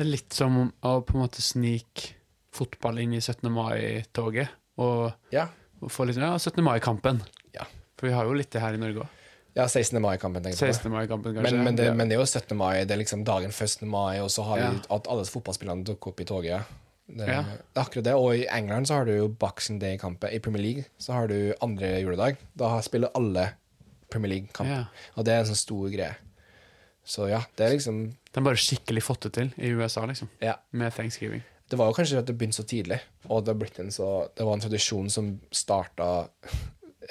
Det 0.00 0.06
er 0.06 0.14
litt 0.14 0.32
som 0.32 0.54
å 0.80 0.90
på 1.04 1.12
en 1.12 1.20
måte 1.26 1.42
snike 1.44 2.14
fotball 2.56 3.02
inn 3.02 3.12
i 3.12 3.18
17. 3.20 3.50
mai-toget. 3.52 4.48
Og, 4.80 5.12
Ja. 5.30 5.48
og 5.82 5.90
få 5.92 6.06
litt 6.08 6.16
ja, 6.16 6.30
17. 6.38 6.64
mai-kampen. 6.64 7.20
Ja, 7.52 7.66
For 7.98 8.06
vi 8.08 8.14
har 8.16 8.24
jo 8.24 8.32
litt 8.32 8.48
det 8.50 8.62
her 8.62 8.72
i 8.72 8.78
Norge 8.80 9.02
òg. 9.04 9.08
ja 9.54 9.66
16. 9.66 10.00
mai-kampen, 10.00 10.42
tenker 10.42 10.56
jeg 10.56 10.72
16. 10.74 10.90
mai-kampen, 10.90 11.34
kanskje. 11.34 11.52
Men, 11.52 11.64
men, 11.64 11.76
det, 11.76 11.84
Ja. 11.84 11.92
men 11.92 12.08
det 12.08 12.16
er 12.16 12.20
jo 12.22 12.24
17. 12.24 12.56
mai, 12.56 12.84
det 12.86 12.92
er 12.92 12.96
liksom 13.02 13.24
dagen 13.24 13.50
før 13.50 13.66
17. 13.68 13.88
mai, 13.90 14.20
og 14.20 14.30
så 14.30 14.42
har 14.42 14.56
vi 14.56 14.80
at 14.90 15.06
alle 15.06 15.24
fotballspillerne 15.28 15.84
dukker 15.84 16.08
opp 16.14 16.20
i 16.20 16.24
toget. 16.24 16.64
Det, 17.06 17.28
Ja. 17.28 17.42
det 17.42 17.76
er 17.76 17.82
akkurat 17.84 18.04
det. 18.04 18.14
Og 18.14 18.34
i 18.36 18.46
England 18.48 18.86
så 18.86 18.94
har 18.94 19.04
du 19.04 19.12
jo 19.18 19.28
Boxing 19.28 19.78
Day-kampen. 19.80 20.32
I 20.32 20.38
Premier 20.38 20.62
League 20.62 20.84
så 20.98 21.12
har 21.12 21.26
du 21.28 21.52
andre 21.60 22.00
juledag. 22.00 22.38
Da 22.56 22.80
spiller 22.80 23.10
alle 23.14 23.52
Premier 24.08 24.30
League-kamp. 24.30 24.86
Og 25.18 25.24
det 25.26 25.34
er 25.34 25.40
en 25.40 25.46
sånn 25.52 25.56
stor 25.56 25.90
greie. 25.90 26.16
Så 27.10 27.26
ja, 27.26 27.40
det 27.58 27.66
er 27.66 27.72
liksom 27.74 28.02
De 28.12 28.36
har 28.38 28.46
bare 28.46 28.60
skikkelig 28.60 29.02
fått 29.02 29.26
det 29.26 29.32
til 29.34 29.48
i 29.58 29.72
USA, 29.74 30.04
liksom. 30.06 30.30
Ja. 30.44 30.60
Med 30.70 30.94
thanksgiving. 30.94 31.42
Det 31.70 31.78
var 31.78 31.90
jo 31.90 31.96
kanskje 31.98 32.18
at 32.18 32.26
det 32.26 32.36
begynte 32.38 32.60
så 32.60 32.66
tidlig, 32.66 32.98
og 33.30 33.44
det, 33.46 33.54
blitt 33.58 33.78
en 33.82 33.92
så, 33.94 34.28
det 34.34 34.46
var 34.46 34.56
en 34.56 34.62
tradisjon 34.62 35.10
som 35.10 35.32
starta 35.54 36.08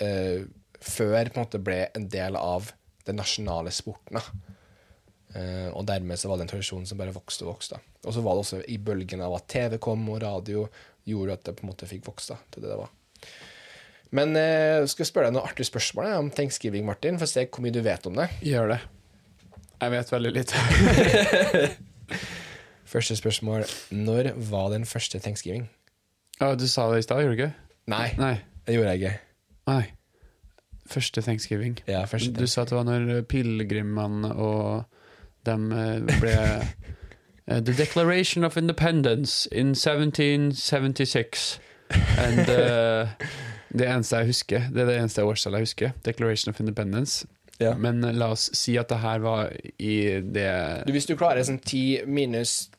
eh, 0.03 0.47
før 0.79 1.31
på 1.31 1.39
en 1.39 1.43
måte 1.45 1.61
ble 1.63 1.81
en 1.95 2.07
del 2.11 2.35
av 2.39 2.71
den 3.07 3.19
nasjonale 3.19 3.71
sporten. 3.75 4.19
da. 4.19 4.55
Eh, 5.35 5.67
og 5.71 5.85
dermed 5.87 6.19
så 6.19 6.31
var 6.31 6.39
det 6.39 6.47
en 6.47 6.53
tradisjon 6.55 6.87
som 6.89 6.99
bare 6.99 7.15
vokste 7.15 7.45
og 7.45 7.53
vokste. 7.53 7.79
Og 8.03 8.15
så 8.15 8.23
var 8.25 8.35
det 8.35 8.43
også 8.45 8.61
i 8.67 8.79
bølgen 8.83 9.23
av 9.23 9.35
at 9.37 9.47
TV 9.51 9.77
kom 9.83 10.07
og 10.11 10.21
radio 10.23 10.65
gjorde 11.07 11.39
at 11.39 11.47
det 11.47 11.55
på 11.57 11.65
en 11.65 11.71
måte 11.71 11.87
fikk 11.89 12.07
vokse 12.07 12.37
til 12.51 12.63
det 12.63 12.71
det 12.71 12.79
var. 12.79 12.91
Men 14.15 14.33
eh, 14.39 14.83
skal 14.89 15.05
jeg 15.05 15.11
spørre 15.11 15.29
deg 15.29 15.37
noe 15.37 15.47
artig 15.47 15.67
spørsmål 15.69 16.15
om 16.17 16.31
thanksgiving, 16.33 16.87
Martin, 16.87 17.19
for 17.21 17.29
å 17.29 17.31
se 17.31 17.45
hvor 17.45 17.63
mye 17.63 17.75
du 17.75 17.83
vet 17.85 18.07
om 18.09 18.17
det. 18.17 18.31
Gjør 18.43 18.73
det. 18.73 18.79
Jeg 19.81 19.91
vet 19.91 20.11
veldig 20.11 20.31
lite. 20.31 20.55
Første 22.89 23.15
spørsmål 23.15 23.63
Når 23.91 24.31
var 24.49 24.69
den 24.69 24.85
første 24.85 25.19
thanksgiving? 25.19 25.69
Ja, 26.41 26.55
du 26.55 26.67
sa 26.67 26.91
det 26.91 26.99
i 26.99 27.01
stad, 27.01 27.21
gjorde 27.21 27.35
du 27.35 27.41
ikke? 27.41 27.53
Nei, 27.87 28.09
Nei. 28.17 28.35
det 28.67 28.75
gjorde 28.75 28.89
jeg 28.89 29.01
ikke. 29.01 29.17
Nei. 29.67 29.83
Første 30.89 31.21
thanksgiving. 31.21 31.79
Ja, 31.87 32.03
første 32.03 32.33
Du 32.33 32.47
sa 32.47 32.61
at 32.61 32.69
det 32.69 32.77
var 32.77 32.83
når 32.83 33.21
pilegrimene 33.21 34.33
og 34.33 34.83
dem 35.45 35.71
eh, 35.71 36.01
ble 36.19 36.31
eh, 37.47 37.61
The 37.61 37.73
Declaration 37.77 38.43
of 38.43 38.57
Independence 38.57 39.49
in 39.51 39.75
1776. 39.75 41.59
And 42.17 42.39
uh, 42.39 43.07
det 43.79 43.87
eneste 43.87 44.17
jeg 44.17 44.25
husker, 44.25 44.59
det 44.73 44.81
er 44.81 44.85
det 44.85 44.97
eneste 44.97 45.23
årstallet 45.23 45.57
jeg 45.57 45.61
husker. 45.61 45.89
Declaration 46.05 46.49
of 46.49 46.59
Independence. 46.59 47.27
Ja. 47.59 47.73
Men 47.77 48.03
eh, 48.03 48.15
la 48.15 48.31
oss 48.33 48.49
si 48.55 48.77
at 48.79 48.89
det 48.91 49.01
her 49.03 49.19
var 49.23 49.51
i 49.77 49.93
det 50.23 50.49
Du, 50.87 50.93
hvis 50.95 51.07
du 51.09 51.15
klarer 51.19 51.43
sånn 51.45 51.59
10 51.59 52.07
minus 52.07 52.69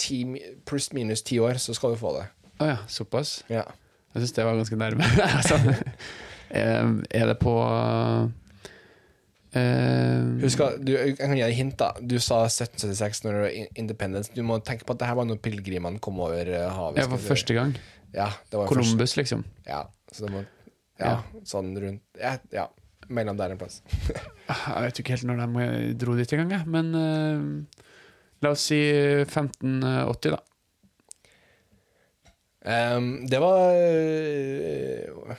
ti 0.00 0.22
pluss 0.64 0.90
minus 0.96 1.20
10 1.22 1.42
år, 1.44 1.58
så 1.60 1.74
skal 1.76 1.92
du 1.92 2.00
få 2.00 2.14
det. 2.16 2.26
Å 2.60 2.68
ja, 2.70 2.76
såpass? 2.88 3.42
Ja. 3.52 3.66
Jeg 4.14 4.22
syns 4.24 4.36
det 4.38 4.46
var 4.48 4.56
ganske 4.56 4.78
nærme. 4.80 5.04
altså, 5.38 5.58
eh, 6.50 6.94
er 7.20 7.32
det 7.32 7.40
på 7.42 7.56
Uh, 9.50 10.38
Husk 10.44 10.60
du, 10.78 10.92
jeg 10.94 11.16
kan 11.18 11.32
gi 11.34 11.40
deg 11.42 11.48
et 11.50 11.56
hint. 11.58 11.72
da 11.74 11.88
Du 11.98 12.20
sa 12.22 12.44
1776 12.46 13.24
når 13.24 13.32
det 13.34 13.40
var 13.42 13.54
in- 13.58 13.72
independence. 13.82 14.30
Du 14.30 14.44
må 14.46 14.60
tenke 14.62 14.86
på 14.86 14.94
at 14.94 15.00
det 15.00 15.08
her 15.10 15.16
var 15.18 15.26
når 15.26 15.40
pilegrimene 15.42 15.98
kom 15.98 16.20
over 16.22 16.46
havet. 16.70 17.00
Ja, 17.02 17.08
for 17.10 17.24
første 17.32 17.56
gang. 17.56 17.72
Ja, 18.14 18.28
det 18.46 18.60
var 18.60 18.70
første. 18.70 19.18
Liksom. 19.18 19.42
Ja, 19.66 19.80
så 20.14 20.28
det 20.28 20.30
må, 20.36 20.44
ja, 21.02 21.16
sånn 21.50 21.72
rundt 21.82 22.22
Ja, 22.22 22.36
ja 22.54 22.68
mellom 23.10 23.38
der 23.38 23.54
en 23.54 23.60
plass. 23.60 23.80
Jeg 24.50 24.84
vet 24.86 25.00
ikke 25.02 25.14
helt 25.16 25.26
når 25.28 25.42
de 25.42 25.94
dro 26.00 26.16
dit 26.18 26.32
engang, 26.36 26.52
jeg. 26.58 26.64
Men 26.70 26.86
uh, 26.94 27.82
la 28.44 28.54
oss 28.54 28.68
si 28.70 28.80
1580, 29.26 30.34
da. 30.34 30.40
Um, 32.60 33.24
det 33.24 33.38
var 33.40 33.72
uh, 33.72 35.30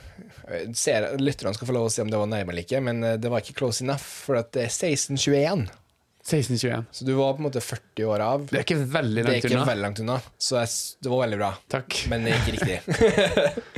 Lytterne 1.21 1.53
skal 1.53 1.69
få 1.69 1.75
lov 1.75 1.85
å 1.85 1.91
si 1.93 2.01
om 2.01 2.09
det 2.09 2.17
var 2.17 2.31
nærme 2.31 2.49
eller 2.53 2.65
ikke, 2.65 2.81
men 2.83 3.03
det 3.21 3.29
var 3.29 3.43
ikke 3.43 3.59
close 3.61 3.85
enough, 3.85 4.01
for 4.25 4.39
det 4.41 4.65
er 4.65 4.71
1621. 4.71 5.67
1621. 6.21 6.85
Så 6.91 7.05
du 7.05 7.13
var 7.13 7.33
på 7.33 7.37
en 7.37 7.43
måte 7.43 7.61
40 7.61 8.05
år 8.05 8.19
av. 8.19 8.45
Det 8.49 8.59
er 8.59 8.65
ikke 8.65 8.83
veldig 8.93 9.23
Det 9.25 9.31
er 9.31 9.39
ikke 9.39 9.55
unna. 9.55 9.65
veldig 9.71 9.85
langt 9.87 10.01
unna, 10.03 10.17
så 10.37 10.59
jeg, 10.61 10.73
det 11.01 11.09
var 11.13 11.23
veldig 11.23 11.39
bra. 11.41 11.51
Takk. 11.73 12.01
Men 12.11 12.27
det 12.27 12.33
er 12.35 12.43
ikke 12.43 12.53
riktig. 12.59 12.77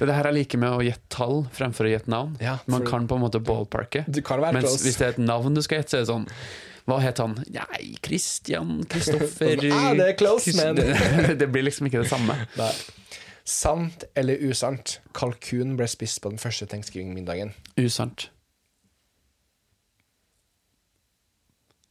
Det 0.00 0.06
det 0.08 0.14
her 0.16 0.30
er 0.30 0.32
like 0.32 0.56
med 0.56 0.72
å 0.72 0.80
gjette 0.80 1.10
tall 1.12 1.42
fremfor 1.52 1.84
å 1.84 1.90
gjette 1.92 2.08
navn. 2.08 2.32
Ja, 2.40 2.54
Man 2.72 2.86
kan 2.88 3.04
på 3.08 3.18
en 3.18 3.24
måte 3.26 3.36
ballparke. 3.44 4.06
Men 4.08 4.54
Mens 4.56 4.64
close. 4.64 4.84
hvis 4.86 4.96
det 4.96 5.04
er 5.06 5.12
et 5.12 5.18
navn 5.20 5.52
du 5.54 5.60
skal 5.60 5.82
gjette, 5.82 5.92
så 5.92 5.98
er 5.98 6.06
det 6.06 6.08
sånn 6.08 6.24
Hva 6.88 6.96
het 7.04 7.20
han? 7.20 7.34
Nei, 7.52 7.82
Christian 8.02 8.78
Kristoffer 8.88 9.60
Ah, 9.76 9.92
det 10.00 10.14
close, 10.16 10.54
det, 11.40 11.48
blir 11.52 11.66
liksom 11.68 11.90
ikke 11.90 12.00
det 12.00 12.08
samme. 12.08 12.38
Nei. 12.56 12.70
Sant 13.44 14.06
eller 14.16 14.40
usant? 14.48 14.96
Kalkun 15.16 15.76
ble 15.76 15.88
spist 15.90 16.22
på 16.24 16.32
den 16.32 16.40
første 16.40 16.64
thanksgiving-middagen. 16.70 17.52
Usant. 17.76 18.30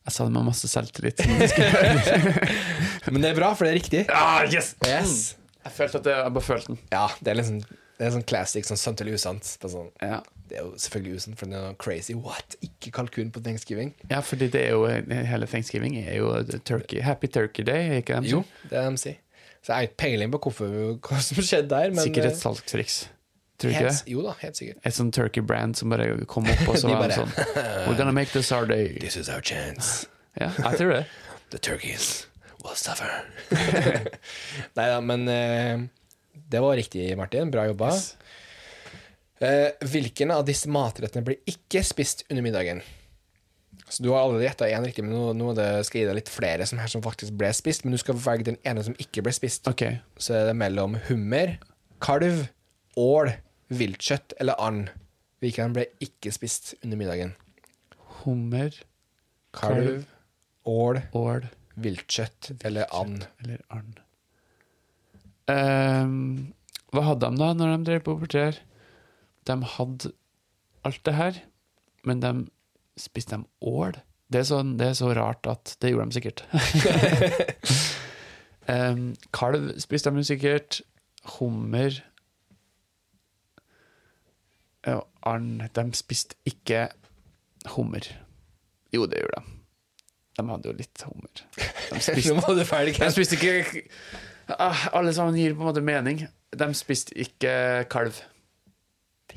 Jeg 0.10 0.15
sa 0.15 0.26
det 0.26 0.34
med 0.34 0.48
masse 0.48 0.65
selvtillit. 0.72 1.22
Men 3.13 3.22
det 3.22 3.30
er 3.30 3.38
bra, 3.38 3.52
for 3.54 3.67
det 3.67 3.76
er 3.76 3.78
riktig. 3.78 4.02
ah, 4.10 4.41
yes! 4.50 4.74
Yes. 4.88 5.36
Jeg 5.62 5.76
følte 5.76 6.00
at 6.02 6.10
jeg 6.10 6.34
bare 6.34 6.45
følte 6.48 6.74
den. 6.74 6.80
Ja, 6.89 7.06
det 7.22 7.34
er 7.34 7.38
liksom 7.38 7.60
det 7.99 8.07
er 8.07 8.13
sånn 8.15 8.23
classic, 8.27 8.63
sånn 8.65 8.79
sant 8.79 9.01
eller 9.03 9.17
usant. 9.19 9.43
Det 9.59 9.67
er, 9.67 9.73
sånn, 9.75 9.89
Ja. 10.01 10.21
det 10.49 10.57
er 10.57 10.63
jo 10.63 10.71
selvfølgelig 10.79 11.19
usant, 11.19 11.38
for 11.39 11.45
det 11.51 11.57
er 11.59 11.65
noe 11.67 11.75
crazy. 11.83 12.13
What? 12.15 12.55
Ikke 12.63 12.91
kalkun 12.95 13.29
på 13.35 13.43
thanksgiving? 13.43 13.93
ja, 14.09 14.21
fordi 14.23 14.47
det 14.53 14.62
er 14.65 14.69
jo 14.71 14.85
hele 15.29 15.45
thanksgiving 15.51 15.97
er 16.01 16.15
jo 16.21 16.31
turkey. 16.63 17.01
Happy 17.03 17.27
Turkey 17.27 17.63
Day, 17.67 17.89
er 17.89 18.01
ikke 18.03 18.21
det? 18.21 18.31
Jo, 18.31 18.43
det 18.69 18.77
er 18.79 18.88
MC. 18.89 19.03
de 19.03 19.12
sier. 19.12 19.19
Så 19.59 19.73
jeg 19.73 19.75
har 19.75 19.88
ikke 19.89 19.97
peiling 19.99 20.31
på 20.31 20.39
hvorfor, 20.39 20.75
hva 21.09 21.19
som 21.21 21.43
skjedde 21.43 21.67
der, 21.75 21.89
men 21.91 21.99
Sikkert 22.07 22.25
et 22.31 22.38
eh, 22.38 22.39
salgstriks. 22.39 22.99
Tror 23.59 23.73
du 23.73 23.75
ikke 23.75 23.89
det? 23.91 24.03
Jo 24.07 24.21
da, 24.23 24.31
helt 24.39 24.55
sikkert. 24.55 24.77
Et 24.88 24.95
sånn 24.95 25.12
turkey 25.12 25.41
brand 25.43 25.75
som 25.75 25.91
bare 25.91 26.13
kom 26.31 26.47
opp, 26.47 26.62
og 26.71 26.77
så 26.79 26.88
De 26.88 26.95
var 26.95 27.12
det 27.12 27.17
sånn 27.19 27.33
We're 27.89 27.97
gonna 27.99 28.15
make 28.15 28.31
this 28.31 28.53
our 28.55 28.65
day. 28.65 28.93
This 29.03 29.17
is 29.19 29.27
our 29.27 29.41
chance. 29.43 30.07
Ja, 30.39 30.47
jeg 30.55 30.79
tror 30.79 30.93
det. 30.95 31.05
The 31.51 31.59
turkeys 31.59 32.27
will 32.63 32.75
suffer. 32.79 33.09
Nei 34.77 34.85
da, 34.88 34.99
men 35.03 35.27
eh, 35.27 35.83
det 36.47 36.62
var 36.63 36.78
riktig, 36.80 37.06
Martin. 37.17 37.52
Bra 37.52 37.65
jobba. 37.69 37.91
Yes. 37.93 38.15
Eh, 39.39 39.71
hvilken 39.88 40.32
av 40.36 40.45
disse 40.47 40.69
matrettene 40.71 41.23
blir 41.25 41.39
ikke 41.47 41.84
spist 41.88 42.25
under 42.30 42.43
middagen? 42.43 42.82
Så 43.89 44.04
Du 44.04 44.10
har 44.12 44.21
allerede 44.21 44.45
gjetta 44.45 44.67
én 44.69 44.86
riktig, 44.86 45.04
men 45.04 45.15
nå, 45.15 45.32
nå 45.34 45.54
det, 45.58 45.67
skal 45.88 45.99
jeg 45.99 46.06
gi 46.06 46.10
deg 46.12 46.17
litt 46.19 46.30
flere 46.30 46.65
som, 46.69 46.78
her 46.78 46.91
som 46.91 47.02
faktisk 47.02 47.34
ble 47.39 47.49
spist. 47.58 47.86
Men 47.86 47.95
du 47.95 48.02
skal 48.02 48.19
velge 48.21 48.52
den 48.52 48.60
ene 48.67 48.84
som 48.86 48.97
ikke 49.02 49.23
ble 49.25 49.34
spist. 49.34 49.65
Okay. 49.71 49.97
Så 50.19 50.36
er 50.38 50.49
det 50.52 50.58
mellom 50.60 50.99
hummer, 51.08 51.56
kalv, 52.04 52.45
ål, 52.99 53.32
viltkjøtt 53.73 54.36
eller 54.39 54.60
and. 54.62 54.91
Hvilken 55.41 55.73
ble 55.73 55.88
ikke 56.04 56.34
spist 56.36 56.75
under 56.84 56.99
middagen? 56.99 57.34
Hummer, 58.19 58.75
Kalv, 59.56 59.88
Kalv. 59.88 60.06
ål, 60.69 61.02
ål, 61.15 61.47
viltkjøtt 61.80 62.52
eller 62.67 62.91
and. 62.93 63.23
Eller 63.41 63.63
Arn. 63.73 63.95
Ehm, 65.49 66.51
hva 66.93 67.05
hadde 67.07 67.29
de 67.29 67.41
da, 67.41 67.53
når 67.57 67.73
de 67.73 67.88
drev 67.88 68.03
på 68.05 68.17
portrer? 68.21 68.59
De 69.49 69.57
hadde 69.75 70.13
alt 70.88 71.01
det 71.05 71.15
her, 71.17 71.41
men 72.07 72.21
de 72.23 72.33
spiste 72.99 73.35
dem 73.35 73.47
ål. 73.62 73.97
Det 74.29 74.43
er, 74.43 74.45
så, 74.45 74.62
det 74.62 74.91
er 74.91 74.97
så 74.97 75.09
rart 75.17 75.47
at 75.49 75.73
det 75.81 75.93
gjorde 75.93 76.12
de 76.12 76.17
sikkert. 76.19 76.43
um, 78.69 79.15
kalv 79.39 79.71
spiste 79.81 80.13
de 80.13 80.25
sikkert. 80.27 80.81
Hummer 81.39 81.97
ja, 84.88 85.01
Arn 85.27 85.59
De 85.75 85.83
spiste 85.93 86.35
ikke 86.47 86.88
hummer. 87.75 88.05
Jo, 88.93 89.05
det 89.05 89.19
gjorde 89.19 89.41
de. 89.41 89.57
De 90.39 90.45
hadde 90.47 90.69
jo 90.69 90.75
litt 90.77 91.03
hummer. 91.03 91.43
De 91.57 91.99
spiste 92.07 92.55
de 92.55 93.12
spiste 93.12 93.35
ikke 93.35 93.83
Alle 94.57 95.13
sammen 95.13 95.38
gir 95.38 95.55
på 95.55 95.63
en 95.63 95.69
måte 95.71 95.83
mening. 95.85 96.25
De 96.55 96.73
spiste 96.77 97.13
ikke 97.19 97.53
kalv. 97.91 98.17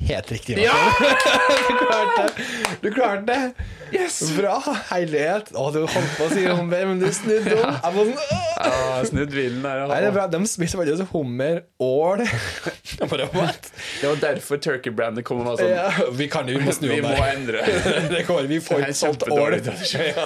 Helt 0.03 0.31
riktig. 0.31 0.55
du 1.69 1.73
klarte 1.77 2.23
det! 2.23 2.45
Du 2.81 2.87
klarte 2.91 3.25
det! 3.27 3.67
Yes! 3.93 4.17
Bra! 4.33 4.55
Herlighet. 4.89 5.51
Å, 5.53 5.67
du 5.75 5.83
holdt 5.85 6.15
på 6.17 6.25
å 6.25 6.31
si 6.33 6.47
hummer, 6.47 6.87
men 6.89 6.99
du 7.01 7.05
snudde 7.13 7.53
om. 7.59 7.75
Jeg 7.77 7.93
var 7.97 7.99
sånn, 7.99 8.15
ja, 8.31 8.39
Ah, 8.63 9.01
Snudd 9.05 9.33
villen 9.33 9.63
der. 9.65 9.83
Nei, 9.89 9.97
det 10.03 10.09
er 10.09 10.15
bra. 10.15 10.25
De 10.31 10.39
spiser 10.49 10.79
faktisk 10.79 11.13
hummer, 11.13 11.63
ål? 11.83 12.23
Det 13.03 14.07
var 14.07 14.19
derfor 14.21 14.59
turkey-brandet 14.61 15.25
kom 15.27 15.41
og 15.41 15.49
var 15.51 15.59
sånn 15.59 15.71
Ja, 15.71 16.07
Vi 16.15 16.27
kan 16.31 16.47
jo, 16.49 16.57
vi 16.59 16.67
må 16.67 16.75
snu 16.75 16.87
Vi 16.91 17.01
må 17.03 17.13
endre. 17.25 17.63
Det 18.13 18.23
går, 18.27 18.47
vi 18.51 18.59
får 18.63 18.85
ikke 18.85 18.97
solgt 18.97 19.25
ål. 19.27 19.57
Ja. 19.99 20.25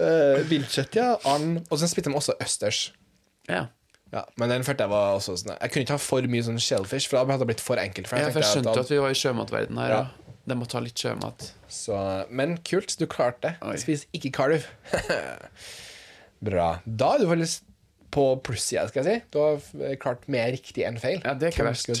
Eh, 0.00 0.40
Viltkjøtt, 0.50 0.98
ja. 1.00 1.10
And. 1.32 1.62
Og 1.68 1.80
så 1.80 1.88
spiste 1.90 2.12
de 2.12 2.16
også 2.20 2.36
østers. 2.42 2.82
Ja. 3.50 3.66
Ja, 4.10 4.24
men 4.42 4.50
den 4.50 4.64
følte 4.66 4.86
jeg 4.88 4.90
var 4.90 5.12
også 5.20 5.36
sånn 5.38 5.52
Jeg 5.54 5.70
kunne 5.70 5.84
ikke 5.84 5.94
ha 5.94 6.02
for 6.02 6.26
mye 6.32 6.42
sånn 6.42 6.58
shellfish, 6.58 7.06
for 7.06 7.20
da 7.20 7.30
hadde 7.30 7.44
det 7.44 7.50
blitt 7.52 7.62
for 7.62 7.78
enkelt. 7.78 8.10
For 8.10 8.18
Ja, 8.18 8.26
jeg 8.26 8.34
for 8.34 8.42
jeg 8.42 8.56
skjønte 8.56 8.72
at, 8.74 8.82
at 8.82 8.90
vi 8.90 8.98
var 9.04 9.14
i 9.14 9.18
sjømatverden 9.20 9.78
her. 9.78 9.94
Ja. 9.94 10.00
Ja. 10.08 10.36
De 10.50 10.56
må 10.58 10.66
ta 10.66 10.80
litt 10.82 10.98
sjømat. 10.98 11.50
så, 11.70 11.96
Men 12.32 12.56
kult, 12.66 12.96
du 12.98 13.06
klarte 13.10 13.52
det. 13.52 13.78
Spis 13.82 14.06
ikke 14.16 14.32
kalv. 14.34 14.66
Bra. 16.50 16.70
Da 16.84 17.14
er 17.14 17.22
du 17.22 17.28
faktisk 17.30 17.66
på 18.10 18.24
plussida, 18.42 18.88
skal 18.90 19.04
jeg 19.06 19.20
si. 19.20 19.28
Du 19.30 19.38
har 19.38 19.98
klart 20.02 20.24
mer 20.32 20.50
riktig 20.50 20.82
enn 20.88 20.98
feil. 20.98 21.20
Ja, 21.22 21.36
det 21.38 21.50
er 21.50 21.54
ikke 21.54 21.68
verst. 21.68 21.92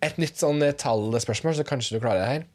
Et 0.00 0.20
nytt 0.22 0.38
sånn 0.38 0.62
eh, 0.62 0.72
tallspørsmål, 0.78 1.56
så 1.58 1.66
kanskje 1.66 1.98
du 1.98 2.04
klarer 2.04 2.22
det 2.22 2.30
her. 2.30 2.46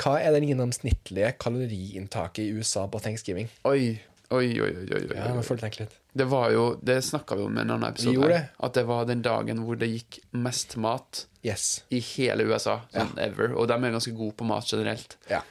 Hva 0.00 0.16
er 0.20 0.34
den 0.34 0.48
gjennomsnittlige 0.48 1.34
kaloriinntaket 1.40 2.42
i 2.48 2.56
USA 2.56 2.86
på 2.90 3.00
thanksgiving? 3.04 3.52
Oi, 3.68 4.00
oi, 4.34 4.48
oi. 4.64 4.72
oi, 4.82 4.88
oi. 4.96 5.04
Ja, 5.14 5.30
får 5.44 5.60
du 5.60 5.64
tenke 5.66 5.84
litt. 5.84 5.94
Det 6.16 6.26
var 6.30 6.50
jo, 6.54 6.64
det 6.80 7.00
snakka 7.04 7.36
vi 7.36 7.44
om 7.44 7.58
i 7.58 7.60
en 7.62 7.70
annen 7.74 7.88
episode. 7.90 8.28
Her, 8.32 8.46
At 8.66 8.76
det 8.78 8.86
var 8.88 9.04
den 9.08 9.22
dagen 9.24 9.60
hvor 9.66 9.76
det 9.80 9.90
gikk 9.92 10.20
mest 10.32 10.76
mat 10.80 11.26
Yes. 11.46 11.84
i 11.94 12.00
hele 12.02 12.46
USA. 12.48 12.80
Sånn 12.94 13.18
ever. 13.22 13.52
Og 13.54 13.68
de 13.70 13.76
er 13.76 13.94
ganske 13.94 14.14
gode 14.16 14.34
på 14.40 14.46
mat 14.48 14.66
generelt. 14.72 15.18
Ja. 15.30 15.42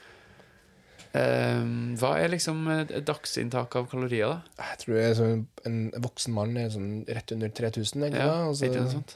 Um, 1.16 1.94
hva 1.96 2.16
er 2.20 2.28
liksom 2.28 2.66
dagsinntaket 3.06 3.78
av 3.80 3.86
kalorier, 3.88 4.34
da? 4.34 4.64
Jeg 4.72 4.80
tror 4.82 4.96
jeg, 4.98 5.14
sånn, 5.16 5.44
en 5.64 5.78
voksen 6.04 6.34
mann 6.36 6.58
er 6.60 6.68
sånn 6.74 6.90
rett 7.08 7.32
under 7.32 7.48
3000, 7.56 8.08
Ikke, 8.10 8.18
Ja, 8.20 8.26
da, 8.26 8.42
Altså, 8.50 8.66
ikke 8.68 8.82
noe 8.82 8.92
sånt? 8.92 9.14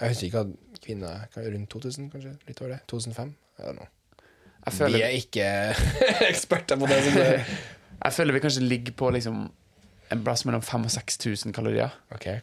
Jeg 0.00 0.12
husker 0.12 0.28
ikke 0.28 0.44
at 0.44 0.84
kvinner 0.84 1.24
er 1.34 1.50
rundt 1.56 1.72
2000, 1.74 2.10
kanskje? 2.12 2.36
Litt 2.46 2.62
over 2.62 2.76
det? 2.76 2.80
2005? 2.92 3.34
Jeg 3.58 3.74
know. 3.74 3.88
Vi 4.92 5.00
er 5.02 5.16
ikke 5.16 5.48
eksperter 6.30 6.78
på 6.78 6.86
det. 6.86 7.00
Som 7.08 7.18
det. 7.18 7.28
jeg 8.04 8.16
føler 8.20 8.36
vi 8.36 8.44
kanskje 8.44 8.62
ligger 8.68 8.96
på 9.02 9.10
liksom 9.16 9.42
en 10.10 10.22
plass 10.26 10.44
mellom 10.48 10.62
5000 10.62 10.86
og 10.86 10.94
6000 10.94 11.52
kalorier. 11.56 11.92
Okay. 12.14 12.40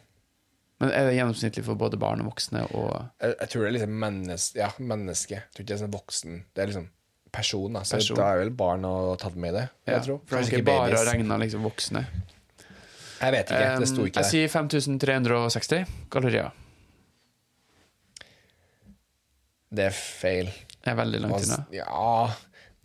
Men 0.80 0.92
er 0.94 1.08
det 1.08 1.16
gjennomsnittlig 1.16 1.64
for 1.66 1.74
både 1.78 1.98
barn 1.98 2.20
og 2.22 2.28
voksne? 2.30 2.62
Og 2.78 2.92
Jeg, 3.20 3.34
jeg 3.40 3.48
tror 3.50 3.64
det 3.64 3.68
er 3.68 3.74
liksom 3.78 3.96
menneske, 4.04 4.58
ja, 4.60 4.68
menneske. 4.78 5.34
Jeg 5.34 5.50
tror 5.54 5.64
ikke 5.64 5.72
det 5.72 5.76
er 5.76 5.82
sånn 5.82 5.94
voksen. 5.96 6.36
Det 6.54 6.62
er 6.62 6.70
liksom 6.72 6.86
person. 7.34 7.72
Da. 7.76 7.82
Så 7.84 7.98
Person. 7.98 8.16
da 8.16 8.28
er 8.32 8.38
vel 8.44 8.52
barn 8.56 8.86
og 8.88 9.18
tatt 9.20 9.34
med 9.36 9.50
i 9.52 9.56
det. 9.58 9.64
ja, 9.88 9.92
Jeg 9.98 10.06
tror. 10.06 10.20
for 10.24 10.36
det 10.38 10.44
er 10.46 10.52
ikke 10.60 10.68
bare 10.70 10.86
å 11.00 11.02
regne 11.02 11.10
regna 11.26 11.40
liksom 11.42 11.66
voksne. 11.66 12.04
Jeg 13.18 13.34
vet 13.34 13.50
ikke. 13.50 13.74
Det 13.82 13.88
sto 13.90 14.06
ikke 14.06 14.12
ikke 14.12 14.22
jeg 14.22 14.24
der. 14.24 14.30
sier 14.30 14.48
5360 14.54 15.84
kalorier. 16.14 16.50
Det 19.68 19.84
er 19.90 19.96
feil. 19.98 20.48
Jeg 20.78 20.92
er 20.94 20.96
veldig 20.96 21.20
langt 21.26 21.42
unna. 21.44 21.58
Ja 21.74 22.30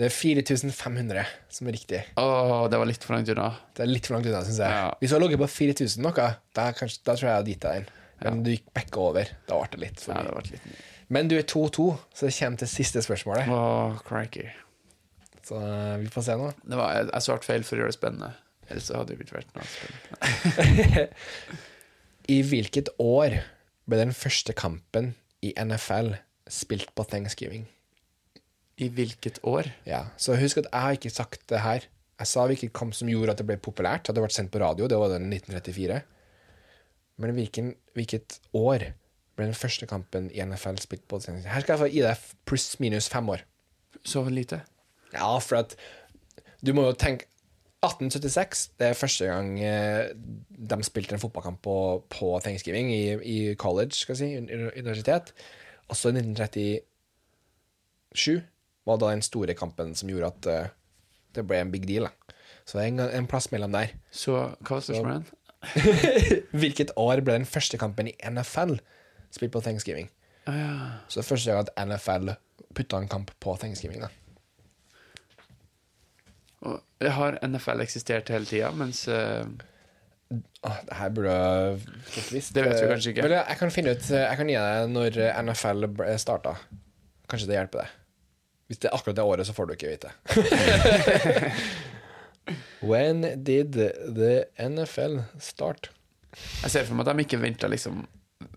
Det 0.04 0.10
er 0.10 0.12
4500 0.12 1.22
som 1.56 1.68
er 1.70 1.76
riktig. 1.78 2.00
Åh, 2.20 2.66
det 2.68 2.80
var 2.82 2.90
litt 2.90 3.06
for 3.06 3.16
langt 3.16 3.30
unna. 3.32 3.54
Det 3.72 3.86
er 3.86 3.88
litt 3.88 4.10
for 4.10 4.18
langt 4.18 4.28
unna, 4.28 4.42
syns 4.44 4.60
jeg. 4.60 4.76
Ja. 4.76 4.90
Hvis 5.00 5.14
du 5.14 5.16
har 5.16 5.24
ligget 5.24 5.40
på 5.40 5.48
4000 5.54 6.04
noe, 6.04 6.26
da, 6.58 6.66
kanskje, 6.76 7.00
da 7.08 7.16
tror 7.16 7.30
jeg 7.30 7.30
jeg 7.30 7.40
hadde 7.40 7.54
gitt 7.54 7.64
deg 7.64 7.78
den. 7.78 7.94
Men 8.26 8.42
du 8.44 8.50
gikk 8.52 8.66
backa 8.76 9.00
over. 9.06 9.32
Da 9.48 9.62
ble 9.62 9.70
det 9.72 9.80
litt 9.86 10.04
for 10.04 10.18
Ja, 10.18 10.26
det 10.28 10.58
litt. 10.58 10.82
Men 11.14 11.32
du 11.32 11.38
er 11.38 11.48
2-2, 11.48 11.88
så 12.12 12.28
det 12.28 12.36
kommer 12.36 12.60
til 12.60 12.72
siste 12.74 13.04
spørsmålet. 13.06 13.48
Åh, 13.56 13.96
crikey. 14.04 14.52
Så 15.48 15.60
eh, 15.60 15.96
vi 16.04 16.12
får 16.12 16.28
se 16.28 16.38
nå. 16.40 16.52
Det 16.68 16.80
var, 16.80 16.98
jeg, 16.98 17.10
jeg 17.14 17.28
svarte 17.30 17.48
feil 17.48 17.66
for 17.68 17.78
å 17.80 17.84
gjøre 17.84 17.94
det 17.94 17.98
spennende. 17.98 18.32
Ellers 18.68 18.92
hadde 18.92 19.16
det 19.16 19.24
ikke 19.24 19.40
vært 19.40 19.56
noe 19.56 19.72
spennende. 19.72 21.08
I 22.36 22.42
hvilket 22.52 22.92
år 23.04 23.40
ble 23.88 24.04
den 24.04 24.16
første 24.16 24.56
kampen 24.56 25.14
i 25.44 25.56
NFL 25.60 26.16
spilt 26.52 26.92
på 26.96 27.08
thanksgiving? 27.08 27.70
I 28.82 28.88
hvilket 28.90 29.38
år? 29.46 29.70
Ja, 29.86 30.06
Så 30.18 30.36
husk 30.40 30.58
at 30.58 30.68
jeg 30.72 30.82
har 30.82 30.92
ikke 30.98 31.10
sagt 31.14 31.50
det 31.50 31.60
her. 31.62 31.86
Jeg 32.20 32.28
sa 32.28 32.46
hvilken 32.48 32.70
kamp 32.74 32.94
som 32.94 33.10
gjorde 33.10 33.32
at 33.32 33.38
det 33.42 33.46
ble 33.46 33.58
populært. 33.58 34.10
At 34.10 34.16
det 34.16 34.24
ble 34.24 34.34
sendt 34.34 34.52
på 34.54 34.60
radio. 34.64 34.88
Det 34.88 34.98
var 34.98 35.10
den 35.14 35.34
1934. 35.34 36.02
Men 37.22 37.34
hvilken, 37.38 37.76
hvilket 37.94 38.40
år 38.54 38.80
ble 39.38 39.46
den 39.46 39.58
første 39.58 39.86
kampen 39.90 40.32
i 40.34 40.46
NFL 40.46 40.78
spilt 40.82 41.08
på? 41.08 41.20
Her 41.28 41.62
skal 41.62 41.74
jeg 41.74 41.80
få 41.84 41.92
gi 41.94 42.02
deg 42.06 42.18
pluss 42.50 42.80
minus 42.82 43.10
fem 43.10 43.30
år. 43.30 43.40
Så 44.04 44.24
lite? 44.30 44.62
Ja, 45.14 45.40
for 45.40 45.56
at 45.62 45.76
du 46.66 46.74
må 46.74 46.82
jo 46.88 46.94
tenke 46.98 47.26
1876, 47.84 48.72
det 48.80 48.88
er 48.88 48.94
første 48.96 49.26
gang 49.28 49.60
eh, 49.60 50.16
de 50.16 50.84
spilte 50.88 51.12
en 51.18 51.20
fotballkamp 51.20 51.60
på, 51.66 52.04
på 52.10 52.40
Thanksgiving 52.40 52.94
i, 52.94 53.14
i 53.28 53.56
college, 53.60 53.92
skal 53.92 54.16
jeg 54.16 54.22
si, 54.22 54.38
universitet. 54.80 55.34
Og 55.92 55.96
så 56.00 56.10
i 56.10 56.16
1937 56.16 58.40
var 58.88 59.00
da 59.02 59.12
den 59.14 59.24
store 59.26 59.56
kampen 59.58 59.94
som 59.96 60.12
gjorde 60.12 60.32
at 60.34 60.50
uh, 60.50 60.74
det 61.36 61.46
ble 61.48 61.62
en 61.64 61.72
big 61.74 61.88
deal. 61.90 62.08
Da. 62.10 62.36
Så 62.66 62.78
det 62.78 62.86
er 62.86 62.92
en, 62.94 63.06
en 63.22 63.30
plass 63.30 63.50
mellom 63.52 63.74
der. 63.76 63.96
Så 64.12 64.36
hva 64.36 64.78
var 64.78 64.86
spørsmålet? 64.86 65.32
Hvilket 66.62 66.92
år 67.00 67.24
ble 67.24 67.38
den 67.40 67.48
første 67.48 67.80
kampen 67.80 68.10
i 68.12 68.16
NFL 68.28 68.78
spilt 69.34 69.54
på 69.54 69.64
Thanksgiving? 69.64 70.10
Ah, 70.46 70.58
ja. 70.60 70.74
Så 71.08 71.20
det 71.20 71.24
er 71.24 71.30
første 71.30 71.52
gang 71.52 71.64
at 71.64 71.88
NFL 71.88 72.36
putta 72.76 73.00
en 73.00 73.12
kamp 73.12 73.32
på 73.40 73.56
Thanksgiving. 73.60 74.04
Og 76.64 77.08
har 77.18 77.40
NFL 77.44 77.84
eksistert 77.84 78.32
hele 78.34 78.48
tida, 78.48 78.72
mens 78.76 79.06
uh... 79.08 79.44
Oh, 80.64 80.78
det 80.88 80.96
her 80.98 81.10
burde 81.14 81.34
jeg 81.34 81.82
fått 82.10 82.30
visst. 82.34 82.54
Det 82.56 82.64
vet 82.66 82.80
vi 82.80 82.88
kanskje 82.90 83.12
ikke. 83.12 83.26
Men 83.28 83.36
jeg 83.36 83.58
kan 83.60 83.74
finne 83.76 83.92
ut 83.94 84.08
Jeg 84.10 84.38
kan 84.40 84.50
gi 84.50 84.56
deg 84.56 84.94
når 84.94 85.20
NFL 85.44 85.84
starta. 86.18 86.56
Kanskje 87.30 87.52
det 87.52 87.60
hjelper 87.60 87.84
deg. 87.84 88.00
Hvis 88.74 88.80
det 88.82 88.90
er 88.90 88.96
akkurat 88.98 89.20
det 89.20 89.24
året, 89.30 89.46
så 89.46 89.54
får 89.54 89.68
du 89.70 89.74
ikke 89.76 89.92
vite. 89.94 90.10
When 92.82 93.22
did 93.44 93.74
the 93.78 94.46
NFL 94.60 95.20
start? 95.40 95.90
jeg 96.64 96.72
ser 96.74 96.88
for 96.88 96.98
meg 96.98 97.06
at 97.06 97.14
de 97.14 97.22
ikke 97.28 97.38
venta 97.38 97.68
liksom 97.70 98.00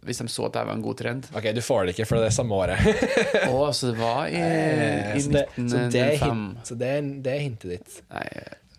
Hvis 0.09 0.23
de 0.23 0.27
så 0.33 0.47
at 0.49 0.55
det 0.57 0.63
var 0.67 0.73
en 0.79 0.83
god 0.83 0.97
trend. 0.99 1.27
Ok, 1.37 1.51
du 1.55 1.61
får 1.63 1.85
det 1.85 1.93
ikke, 1.95 2.07
for 2.09 2.17
det 2.23 2.31
er 2.31 2.35
samme 2.35 2.57
året. 2.57 2.81
Å, 3.53 3.59
så 3.77 3.91
det 3.93 3.99
var 4.01 4.23
i, 4.33 4.41
Eh, 4.41 5.13
i 5.19 5.21
så 5.23 5.31
det, 5.35 5.43
så 5.59 5.83
det 5.93 6.01
er, 6.03 6.17
hint, 6.25 6.63
så 6.67 6.75
det 6.81 6.89
er, 6.97 7.11
det 7.27 7.33
er 7.35 7.43
hintet 7.45 7.69
ditt. 7.77 7.99
Nei, 8.11 8.25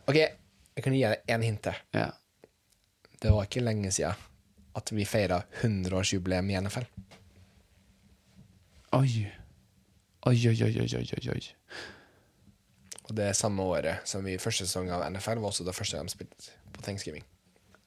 Ok, 0.10 0.18
jeg 0.18 0.84
kan 0.88 0.96
gi 0.98 1.04
deg 1.06 1.32
én 1.38 1.46
hint 1.46 1.62
til. 1.70 1.78
ja. 1.96 2.10
Det 3.18 3.32
var 3.34 3.48
ikke 3.48 3.64
lenge 3.66 3.90
siden 3.96 4.14
at 4.78 4.92
vi 4.94 5.02
feira 5.10 5.40
100-årsjubileum 5.64 6.52
i 6.54 6.58
NFL. 6.62 6.84
Oi. 8.94 9.26
Oi, 10.26 10.36
oi, 10.50 10.58
oi, 10.66 10.74
oi, 10.82 10.90
oi, 10.98 11.06
oi, 11.18 11.30
oi. 11.36 11.44
Og 13.08 13.16
det 13.16 13.30
er 13.30 13.38
samme 13.38 13.64
året 13.64 14.08
som 14.10 14.26
vi 14.26 14.36
første 14.42 14.66
sesong 14.66 14.90
av 14.92 15.06
NFL 15.12 15.40
var 15.40 15.52
også 15.52 15.68
det 15.68 15.76
første 15.78 16.02
de 16.02 16.12
spilte 16.12 16.50
på 16.76 16.84
Thanksgiving. 16.84 17.24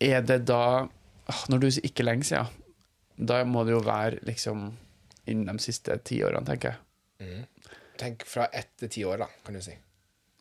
Er 0.01 0.23
det 0.25 0.45
da 0.49 0.89
Når 1.51 1.61
du 1.61 1.69
sier 1.71 1.85
ikke 1.87 2.03
lenge 2.03 2.25
siden, 2.27 2.49
da 3.15 3.45
må 3.45 3.63
det 3.67 3.77
jo 3.77 3.83
være 3.85 4.23
liksom 4.27 4.71
innen 5.31 5.59
de 5.59 5.63
siste 5.63 5.95
ti 6.03 6.23
årene, 6.27 6.43
tenker 6.49 6.73
jeg. 6.73 7.45
Tenk 8.01 8.25
fra 8.27 8.49
ett 8.57 8.73
til 8.81 8.91
ti 8.91 9.05
år, 9.07 9.21
da, 9.21 9.29
kan 9.45 9.55
du 9.55 9.61
si. 9.63 9.77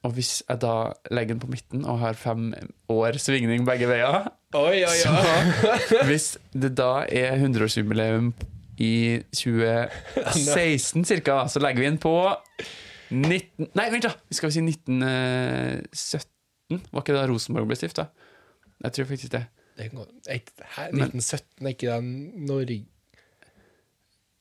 Og 0.07 0.13
hvis 0.15 0.39
jeg 0.47 0.61
da 0.63 0.93
legger 1.11 1.35
den 1.35 1.41
på 1.43 1.49
midten 1.51 1.83
og 1.83 1.99
har 1.99 2.15
fem 2.17 2.53
år 2.89 3.19
svingning 3.19 3.65
begge 3.67 3.89
veier 3.89 4.29
Oi, 4.55 4.79
oi, 4.87 4.95
Så 4.95 5.11
hvis 6.09 6.29
det 6.55 6.71
da 6.79 7.03
er 7.05 7.35
100-årsjubileum 7.35 8.31
i 8.79 9.19
2016 9.35 11.03
cirka, 11.11 11.41
så 11.51 11.59
legger 11.63 11.83
vi 11.83 11.89
den 11.89 11.99
på 12.01 12.13
19... 13.11 13.67
Nei, 13.75 13.89
vent 13.91 14.05
da! 14.05 14.11
Vi 14.29 14.35
skal 14.37 14.51
si 14.53 14.59
1917? 14.63 16.79
Var 16.91 17.01
ikke 17.01 17.13
det 17.15 17.19
da 17.19 17.27
Rosenborg 17.31 17.67
ble 17.69 17.77
stifta? 17.79 18.03
Jeg 18.85 18.91
tror 18.95 19.05
faktisk 19.09 19.31
det. 19.33 19.43
Det 19.79 19.83
kan 19.89 19.97
gå. 19.99 20.05
Hæ? 20.29 20.35
1917 20.93 21.65
er 21.65 21.71
ikke 21.73 21.89
da 21.89 21.97
Norge 22.03 22.77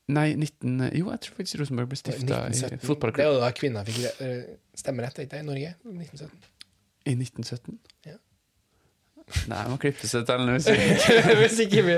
Nei, 0.08 0.32
19... 0.34 0.90
Jo, 0.96 1.10
jeg 1.12 1.20
tror 1.24 1.34
faktisk 1.36 1.58
Rosenborg 1.60 1.88
ble 1.90 1.98
stifta 2.00 2.36
i 2.46 2.48
1917. 2.54 3.12
Det 3.18 3.24
jo 3.26 3.34
da 3.42 3.50
kvinner 3.56 3.82
fikk 3.84 3.98
eh, 4.24 4.42
stemmerett, 4.78 5.16
ikke 5.20 5.32
det, 5.34 5.40
i 5.42 5.48
Norge? 5.48 5.70
1917. 5.84 6.38
i 7.04 7.12
1917. 7.18 7.76
Ja. 8.08 8.16
Nei, 9.48 9.58
jeg 9.62 9.70
må 9.72 9.76
klippe 9.82 10.06
seg 10.08 10.22
til 10.28 10.40
hvis 10.48 10.66
ikke 10.72 11.34
Hvis 11.40 11.56
ikke 11.66 11.80
vi 11.86 11.94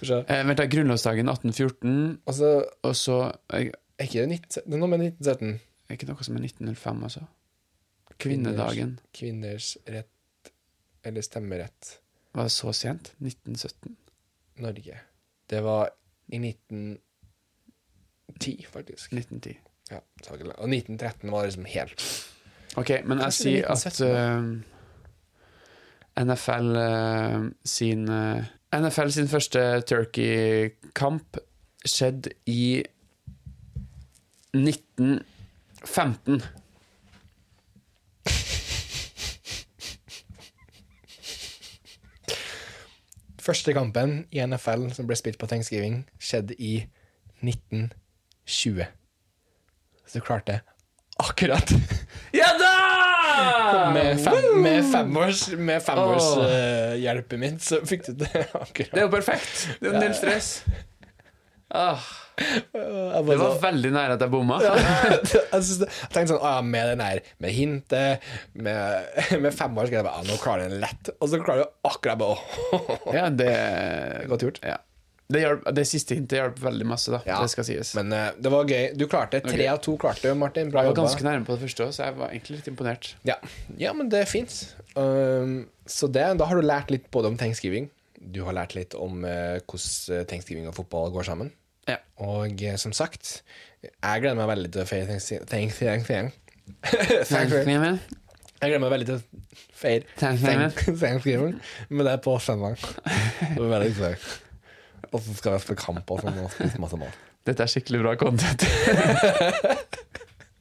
Får 0.00 0.06
se. 0.10 0.16
eh, 0.28 0.42
Vent, 0.48 0.58
da. 0.60 0.64
Grunnlovsdagen 0.74 1.26
1814, 1.32 1.94
Og 2.26 2.32
så 2.36 2.48
og 2.82 2.94
så 2.98 3.16
eh, 3.52 3.70
er 3.98 4.04
ikke 4.08 4.20
det 4.24 4.28
19... 4.28 4.48
Det 4.66 4.74
er 4.74 4.78
noe 4.82 4.90
med 4.92 4.98
1917. 5.06 5.50
Er 5.88 5.92
ikke 5.98 6.08
noe 6.10 6.22
som 6.26 6.36
er 6.36 6.40
1905, 6.48 6.98
altså? 7.08 7.22
Kvinnedagen. 8.18 8.92
Kvinners 9.14 9.68
rett 9.90 10.10
eller 11.04 11.22
stemmerett 11.26 11.82
Var 12.34 12.42
det 12.48 12.52
så 12.54 12.68
sent? 12.76 13.04
1917? 13.20 13.96
Norge. 14.64 14.96
Det 15.50 15.60
var 15.64 15.84
i 16.32 16.36
1910, 16.40 17.00
faktisk. 18.72 19.12
1910. 19.12 19.58
Ja, 19.90 19.98
og 20.32 20.68
1913 20.68 21.30
var 21.30 21.44
liksom 21.44 21.64
helt 21.68 22.00
Ok, 22.80 22.88
men 23.04 23.18
jeg 23.20 23.24
Kanskje 23.26 23.26
det 23.26 23.32
sier 23.34 23.62
er 23.62 23.68
at 23.74 24.00
eh, 24.00 24.42
NFL 26.16 26.76
eh, 26.76 27.40
sin 27.64 28.08
eh, 28.08 28.44
NFL 28.74 29.08
sin 29.14 29.28
første 29.30 29.80
Turkey-kamp 29.86 31.36
skjedde 31.84 32.30
i 32.46 32.82
1915. 34.54 36.42
Første 43.44 43.72
kampen 43.76 44.26
i 44.32 44.40
NFL 44.46 44.88
som 44.96 45.06
ble 45.06 45.16
spilt 45.20 45.38
på 45.38 45.46
tegnskriving, 45.50 46.06
skjedde 46.18 46.54
i 46.58 46.86
1920. 47.44 48.86
Så 50.06 50.18
du 50.18 50.24
klarte 50.24 50.60
akkurat 51.20 51.68
Ja! 52.40 52.43
Med, 53.94 54.20
fem, 54.24 54.48
med 54.62 54.90
femårs, 54.92 55.46
med 55.58 55.82
femårs 55.84 56.28
eh, 56.46 57.38
min, 57.38 57.58
så 57.62 57.80
fikk 57.86 58.08
du 58.08 58.24
det 58.24 58.46
akkurat. 58.64 58.92
Det 58.92 59.00
er 59.00 59.06
jo 59.06 59.12
perfekt. 59.12 59.54
Det 59.80 59.90
er 59.90 59.96
jo 59.96 60.02
null 60.02 60.16
stress. 60.18 60.50
Ah, 61.74 61.98
det 62.38 63.36
var 63.38 63.56
veldig 63.62 63.90
nære 63.94 64.14
at 64.14 64.22
jeg 64.22 64.30
bomma. 64.30 64.60
jeg, 64.64 64.78
jeg 65.34 65.88
tenkte 66.14 66.28
sånn, 66.34 66.42
ah, 66.46 66.60
med 66.62 66.92
den 66.92 67.02
der, 67.02 67.22
med 67.42 67.54
hintet, 67.56 68.26
med, 68.54 69.10
med 69.44 69.54
femårs, 69.54 69.90
bare, 69.94 70.12
ah, 70.14 70.24
nå 70.26 70.38
klarer 70.42 70.66
jeg 70.66 70.74
den 70.76 70.84
lett. 70.84 71.14
Og 71.18 71.30
så 71.32 71.42
klarer 71.42 71.64
du 71.64 71.90
akkurat 71.90 72.20
bare, 72.20 72.38
oh. 72.78 72.92
Ja, 73.14 73.28
det 73.30 73.54
Godt 74.30 74.46
gjort. 74.46 74.62
Ja. 74.66 74.78
Det, 75.24 75.40
hjelp, 75.40 75.64
det 75.72 75.86
siste 75.88 76.18
hintet 76.18 76.36
hjalp 76.36 76.58
veldig 76.60 76.86
masse, 76.88 77.08
da. 77.12 77.22
Ja, 77.24 77.38
Det 77.40 77.52
skal 77.54 77.64
sies. 77.66 77.94
Men 77.96 78.12
uh, 78.12 78.26
det 78.36 78.50
var 78.52 78.68
gøy. 78.68 78.90
Du 78.98 79.06
klarte 79.08 79.40
tre 79.40 79.54
okay. 79.56 79.68
av 79.72 79.80
to, 79.84 79.96
klarte 80.00 80.28
du, 80.28 80.36
Martin. 80.38 80.68
Bra 80.72 80.84
jeg 80.84 80.92
var 80.92 80.98
ganske 81.00 81.24
nærme 81.24 81.48
på 81.48 81.56
det 81.56 81.64
første 81.64 81.86
òg, 81.86 81.94
så 81.96 82.08
jeg 82.10 82.16
var 82.18 82.34
egentlig 82.34 82.58
litt 82.58 82.70
imponert. 82.74 83.10
Ja. 83.28 83.38
ja, 83.80 83.94
men 83.96 84.12
det 84.12 84.26
fint. 84.28 84.52
Um, 84.98 85.62
så 85.88 86.10
det, 86.12 86.26
da 86.40 86.48
har 86.50 86.60
du 86.60 86.66
lært 86.66 86.92
litt 86.92 87.08
både 87.14 87.32
om 87.32 87.38
tegnskriving, 87.40 87.88
Du 88.34 88.42
har 88.46 88.56
lært 88.56 88.76
litt 88.76 88.94
om 88.96 89.24
uh, 89.24 89.60
hvordan 89.64 90.28
tegnskriving 90.30 90.68
og 90.68 90.76
fotball 90.76 91.10
går 91.16 91.28
sammen. 91.28 91.52
Ja. 91.88 91.98
Og 92.24 92.60
uh, 92.60 92.76
som 92.80 92.92
sagt, 92.96 93.40
jeg 93.84 94.20
gleder 94.20 94.36
meg 94.38 94.52
veldig 94.52 94.70
til 94.76 94.84
å 94.84 94.88
feire 94.88 95.18
tegnskriving. 95.48 96.14
Jeg 98.64 98.70
gleder 98.70 98.80
meg 98.80 98.94
veldig 98.94 99.08
til 99.08 99.18
å 99.18 99.22
feire 99.76 100.04
tegnskriving 100.20 101.58
med 101.90 102.06
deg 102.06 102.12
det 102.12 102.20
på 102.24 102.38
søndag. 102.40 102.80
Det 103.40 103.56
blir 103.58 103.72
veldig 103.72 103.92
gøy. 103.98 104.16
Og 105.14 105.22
så 105.22 105.36
skal 105.38 105.54
jeg 105.54 105.62
spille 105.62 105.78
kamp 105.80 106.10
og 106.10 106.24
sånn, 106.24 106.40
og 106.42 106.50
spise 106.52 106.80
masse 106.82 106.98
mat. 106.98 107.18
Dette 107.46 107.62
er 107.62 107.70
skikkelig 107.70 108.00
bra 108.02 108.14
content. 108.18 108.64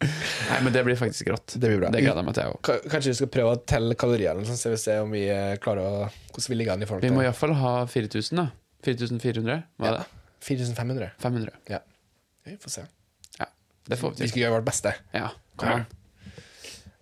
Nei, 0.04 0.58
men 0.66 0.74
det 0.76 0.84
blir 0.86 0.98
faktisk 1.00 1.30
rått. 1.32 1.56
Det 1.56 1.70
blir 1.70 1.80
bra. 1.80 1.90
Det 1.94 2.02
gleder 2.04 2.20
jeg 2.20 2.28
meg 2.28 2.36
til, 2.38 2.50
jeg 2.52 2.92
Kanskje 2.92 3.14
vi 3.14 3.18
skal 3.22 3.30
prøve 3.34 3.54
å 3.56 3.62
telle 3.74 3.96
kalorier, 4.00 4.42
sånn, 4.48 4.60
så 4.60 4.74
vi 4.74 4.80
ser 4.82 5.00
om 5.06 5.14
vi 5.16 5.24
eh, 5.32 5.56
klarer 5.64 5.88
å 5.88 6.04
Hvordan 6.34 6.52
vi 6.52 6.58
ligger 6.60 6.76
an 6.76 6.84
i 6.84 6.90
forhold 6.90 7.06
til 7.06 7.08
Vi 7.08 7.14
til 7.14 7.18
må 7.18 7.24
iallfall 7.26 7.56
ha 7.62 7.74
4000, 7.90 8.42
da. 8.42 8.46
4400, 8.84 9.58
var 9.80 9.98
det? 10.02 10.22
4500. 10.44 11.10
500. 11.24 11.58
Ja. 11.72 11.80
Vi 12.44 12.58
får 12.60 12.76
se. 12.76 12.86
Ja, 13.40 13.48
det 13.88 14.00
får 14.02 14.18
vi 14.18 14.26
Vi 14.26 14.32
skal 14.34 14.44
gjøre 14.44 14.58
vårt 14.58 14.68
beste. 14.68 14.96
Ja, 15.16 15.30
kom 15.56 15.78
an. 15.78 15.86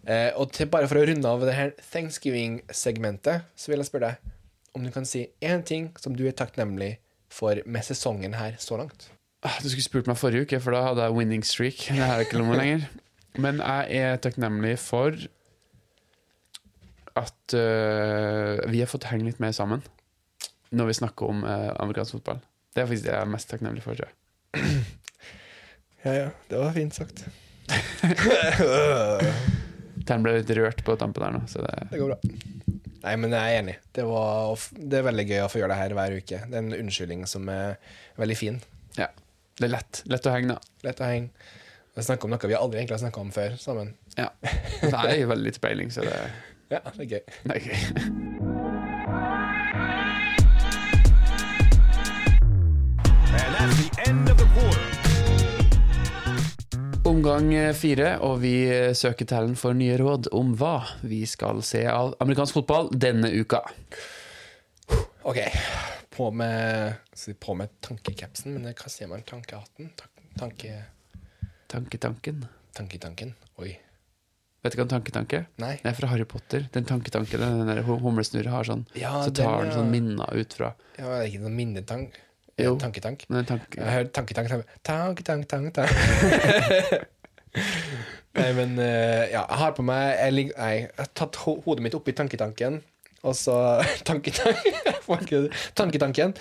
Eh, 0.05 0.29
og 0.37 0.53
til, 0.53 0.69
bare 0.69 0.89
for 0.89 1.01
å 1.01 1.05
runde 1.09 1.29
av 1.29 1.41
det 1.45 1.55
her 1.57 1.73
Thanksgiving-segmentet, 1.91 3.49
så 3.57 3.73
vil 3.73 3.81
jeg 3.81 3.89
spørre 3.89 4.13
deg 4.13 4.77
om 4.77 4.85
du 4.85 4.91
kan 4.93 5.05
si 5.07 5.25
én 5.43 5.65
ting 5.67 5.89
som 5.99 6.13
du 6.15 6.23
er 6.29 6.37
takknemlig 6.37 6.93
for 7.31 7.61
med 7.65 7.83
sesongen 7.87 8.33
her 8.37 8.57
så 8.59 8.77
langt. 8.79 9.07
Ah, 9.41 9.55
Du 9.63 9.69
skulle 9.71 9.85
spurt 9.85 10.07
meg 10.09 10.19
forrige 10.19 10.43
uke, 10.45 10.59
for 10.61 10.75
da 10.75 10.81
hadde 10.89 11.05
jeg 11.07 11.15
winning 11.17 11.43
streak. 11.47 11.79
Det 11.89 11.97
har 12.03 12.19
jeg 12.19 12.27
ikke 12.29 12.41
noe 12.43 12.57
lenger. 12.59 12.81
Men 13.41 13.61
jeg 13.63 14.03
er 14.03 14.19
takknemlig 14.21 14.75
for 14.83 15.15
at 17.19 17.55
uh, 17.57 18.55
vi 18.71 18.79
har 18.83 18.89
fått 18.91 19.07
henge 19.09 19.25
litt 19.27 19.41
mer 19.43 19.51
sammen 19.55 19.81
når 20.71 20.85
vi 20.87 20.93
snakker 21.01 21.23
om 21.33 21.41
uh, 21.43 21.71
amerikansk 21.83 22.15
fotball. 22.19 22.39
Det 22.71 22.79
er 22.83 22.87
faktisk 22.87 23.07
det 23.07 23.11
jeg 23.15 23.23
er 23.25 23.31
mest 23.33 23.49
takknemlig 23.51 23.83
for, 23.83 23.93
tror 23.99 24.11
jeg. 24.11 24.15
Ja, 26.01 26.13
ja. 26.17 26.29
Det 26.49 26.57
var 26.57 26.71
fint 26.73 26.95
sagt. 26.97 27.19
Den 30.09 30.23
ble 30.25 30.31
litt 30.39 30.49
rørt 30.57 30.79
på 30.87 30.95
tampen 30.97 31.21
der 31.21 31.35
nå, 31.35 31.41
så 31.51 31.61
det 31.61 31.75
Det 31.91 31.99
går 32.01 32.15
bra. 32.15 32.17
Nei, 33.01 33.15
men 33.17 33.33
jeg 33.33 33.41
er 33.55 33.59
enig. 33.63 33.75
Det, 33.97 34.03
var, 34.05 34.61
det 34.77 34.99
er 34.99 35.07
veldig 35.07 35.25
gøy 35.31 35.39
å 35.41 35.49
få 35.49 35.61
gjøre 35.61 35.73
det 35.73 35.79
her 35.79 35.95
hver 35.97 36.13
uke. 36.19 36.41
Det 36.51 36.53
er 36.57 36.61
en 36.61 36.75
unnskyldning 36.77 37.23
som 37.29 37.49
er 37.49 37.79
veldig 38.21 38.37
fin. 38.37 38.59
Ja. 38.99 39.07
Det 39.57 39.65
er 39.67 39.73
lett. 39.73 40.03
Lett 40.11 40.29
å 40.29 40.33
henge, 40.35 40.53
da. 40.53 40.75
Lett 40.85 41.01
å 41.01 41.09
henge. 41.09 41.49
Vi 41.97 42.05
snakker 42.05 42.29
om 42.29 42.35
noe 42.35 42.47
vi 42.51 42.55
aldri 42.55 42.79
egentlig 42.79 42.99
har 42.99 43.03
snakka 43.07 43.23
om 43.25 43.33
før 43.35 43.57
sammen. 43.59 43.95
Ja. 44.15 44.29
Det 44.83 44.93
er 44.93 45.17
jo 45.23 45.31
veldig 45.33 45.49
litt 45.49 45.61
peiling, 45.63 45.89
så 45.93 46.05
det, 46.05 46.15
Ja, 46.75 46.83
det 46.93 47.07
er 47.07 47.09
gøy. 47.17 47.23
det 47.49 47.57
er 47.57 47.63
gøy. 47.65 48.91
And 53.33 53.55
that's 53.55 53.89
the 53.89 54.09
end 54.09 54.29
of. 54.29 54.40
Omgang 57.21 57.51
eh, 57.53 57.69
fire, 57.77 58.15
og 58.25 58.39
vi 58.41 58.51
eh, 58.65 58.95
søker 58.97 59.27
tellen 59.29 59.51
for 59.59 59.75
nye 59.77 59.93
råd 60.01 60.31
om 60.33 60.55
hva 60.57 60.79
vi 61.05 61.19
skal 61.29 61.59
se 61.61 61.83
av 61.85 62.15
amerikansk 62.23 62.55
fotball 62.57 62.87
denne 62.97 63.29
uka. 63.29 63.59
OK. 65.29 65.37
På 66.09 66.31
med, 66.33 66.95
på 67.37 67.53
med 67.59 67.75
tankekapsen, 67.85 68.55
men 68.57 68.73
hva 68.73 68.89
sier 68.89 69.11
man? 69.11 69.21
Tankehatten? 69.21 69.91
Tanke... 70.39 70.79
Tanketanken. 71.69 72.41
Tanketanken? 72.73 73.35
Oi. 73.61 73.75
Vet 74.65 74.73
du 74.73 74.81
hva 74.81 74.87
en 74.87 74.93
tanketanke 74.95 75.43
er? 75.43 75.45
Nei. 75.61 75.75
Det 75.83 75.91
er 75.93 75.99
fra 76.01 76.09
Harry 76.15 76.25
Potter. 76.25 76.65
Den 76.73 76.89
tanketanken 76.89 77.45
den 77.45 77.69
der 77.69 77.83
hu- 77.85 77.99
humlesnurret 78.01 78.49
har 78.57 78.65
sånn. 78.65 78.87
Ja, 78.97 79.13
så 79.21 79.29
tar 79.29 79.61
den 79.61 79.69
den, 79.69 79.77
sånn 79.77 79.93
minner 79.93 80.33
ut 80.41 80.57
fra 80.57 80.73
Ja, 80.97 81.05
det 81.05 81.13
er 81.21 81.29
ikke 81.29 81.45
noen 81.45 81.59
minnetank? 81.61 82.17
Jo. 82.61 82.75
Tanketank? 82.81 83.25
Nei, 83.33 83.43
tank, 83.49 83.67
ja. 83.77 83.83
Jeg 83.83 83.91
har 83.95 84.09
tanketank, 84.15 84.51
tank, 84.51 84.65
tank, 84.83 85.23
tank, 85.27 85.47
tank, 85.51 85.73
tank. 85.75 87.07
Nei, 88.37 88.49
men 88.55 88.77
uh, 88.79 89.23
ja, 89.27 89.41
jeg 89.43 89.59
har 89.59 89.73
på 89.75 89.83
meg 89.83 90.05
jeg, 90.15 90.35
lig- 90.37 90.53
nei, 90.55 90.71
jeg 90.85 90.89
har 91.01 91.09
tatt 91.19 91.39
ho 91.43 91.57
hodet 91.65 91.83
mitt 91.83 91.97
oppi 91.97 92.13
tanketanken, 92.15 92.79
og 93.27 93.35
så 93.37 93.55
Tanketank 94.07 94.61
Tanketanken. 95.75 96.35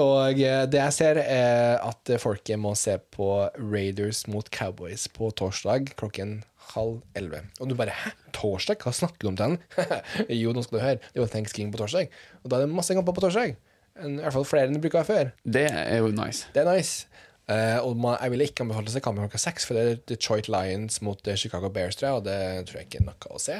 Og 0.00 0.40
eh, 0.42 0.64
det 0.66 0.80
jeg 0.80 0.94
ser, 0.96 1.18
er 1.22 1.76
at 1.78 2.10
folket 2.18 2.58
må 2.58 2.72
se 2.78 2.96
på 3.14 3.28
Raiders 3.60 4.24
mot 4.26 4.48
Cowboys 4.50 5.04
på 5.14 5.28
torsdag 5.38 5.92
klokken 5.94 6.40
halv 6.72 6.96
elleve. 7.14 7.44
Og 7.60 7.70
du 7.70 7.76
bare 7.78 7.94
'hæ, 7.94 8.10
torsdag? 8.34 8.82
Hva 8.82 8.90
snakker 8.90 9.22
du 9.22 9.28
om 9.30 9.36
til 9.38 9.54
den?' 9.54 9.60
jo, 10.42 10.50
nå 10.50 10.64
skal 10.66 10.78
du 10.78 10.82
høre, 10.82 10.98
det 10.98 11.20
er 11.20 11.22
jo 11.22 11.30
thanksgiving 11.30 11.70
på 11.70 11.78
torsdag. 11.78 12.10
Og 12.42 12.50
da 12.50 12.56
er 12.58 12.66
det 12.66 12.74
masse 12.74 12.96
kamper 12.96 13.14
på 13.14 13.22
torsdag. 13.22 13.54
En, 14.00 14.16
I 14.18 14.22
hvert 14.24 14.34
fall 14.34 14.46
flere 14.48 14.68
enn 14.68 14.74
du 14.76 14.82
bruker 14.82 15.06
før. 15.06 15.30
Det 15.46 15.68
er 15.70 16.00
jo 16.02 16.08
nice. 16.14 16.48
Det 16.54 16.64
er 16.64 16.70
nice. 16.72 17.06
Uh, 17.44 17.78
og 17.84 17.98
man, 18.00 18.16
jeg 18.22 18.32
ville 18.32 18.46
ikke 18.48 18.64
anbefalt 18.64 18.88
å 18.88 18.92
se 18.94 19.02
kampen 19.04 19.26
klokka 19.26 19.38
seks, 19.42 19.66
for 19.68 19.76
det 19.76 19.82
er 19.84 19.98
Detroit 20.14 20.48
Lions 20.48 21.02
mot 21.04 21.28
eh, 21.28 21.36
Chicago 21.36 21.68
Bears, 21.68 21.98
tror 22.00 22.08
jeg, 22.08 22.20
og 22.20 22.24
det 22.24 22.38
tror 22.70 22.80
jeg 22.80 22.88
ikke 22.88 23.02
er 23.02 23.08
noe 23.10 23.34
å 23.36 23.42
se. 23.42 23.58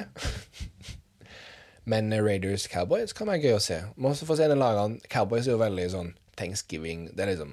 Men 1.93 2.09
eh, 2.13 2.23
Raiders 2.25 2.65
Cowboys 2.73 3.13
kan 3.17 3.29
være 3.29 3.43
gøy 3.45 3.59
å 3.59 3.63
se. 3.63 3.83
Man 3.95 4.15
må 4.15 4.29
få 4.31 4.39
se 4.39 4.47
en 4.49 4.57
av 4.57 4.63
lagene 4.63 5.13
Cowboys 5.13 5.45
er 5.47 5.53
jo 5.53 5.61
veldig 5.61 5.87
sånn 5.93 6.15
thanksgiving. 6.41 7.11
Det 7.13 7.27
er 7.27 7.35
liksom 7.35 7.53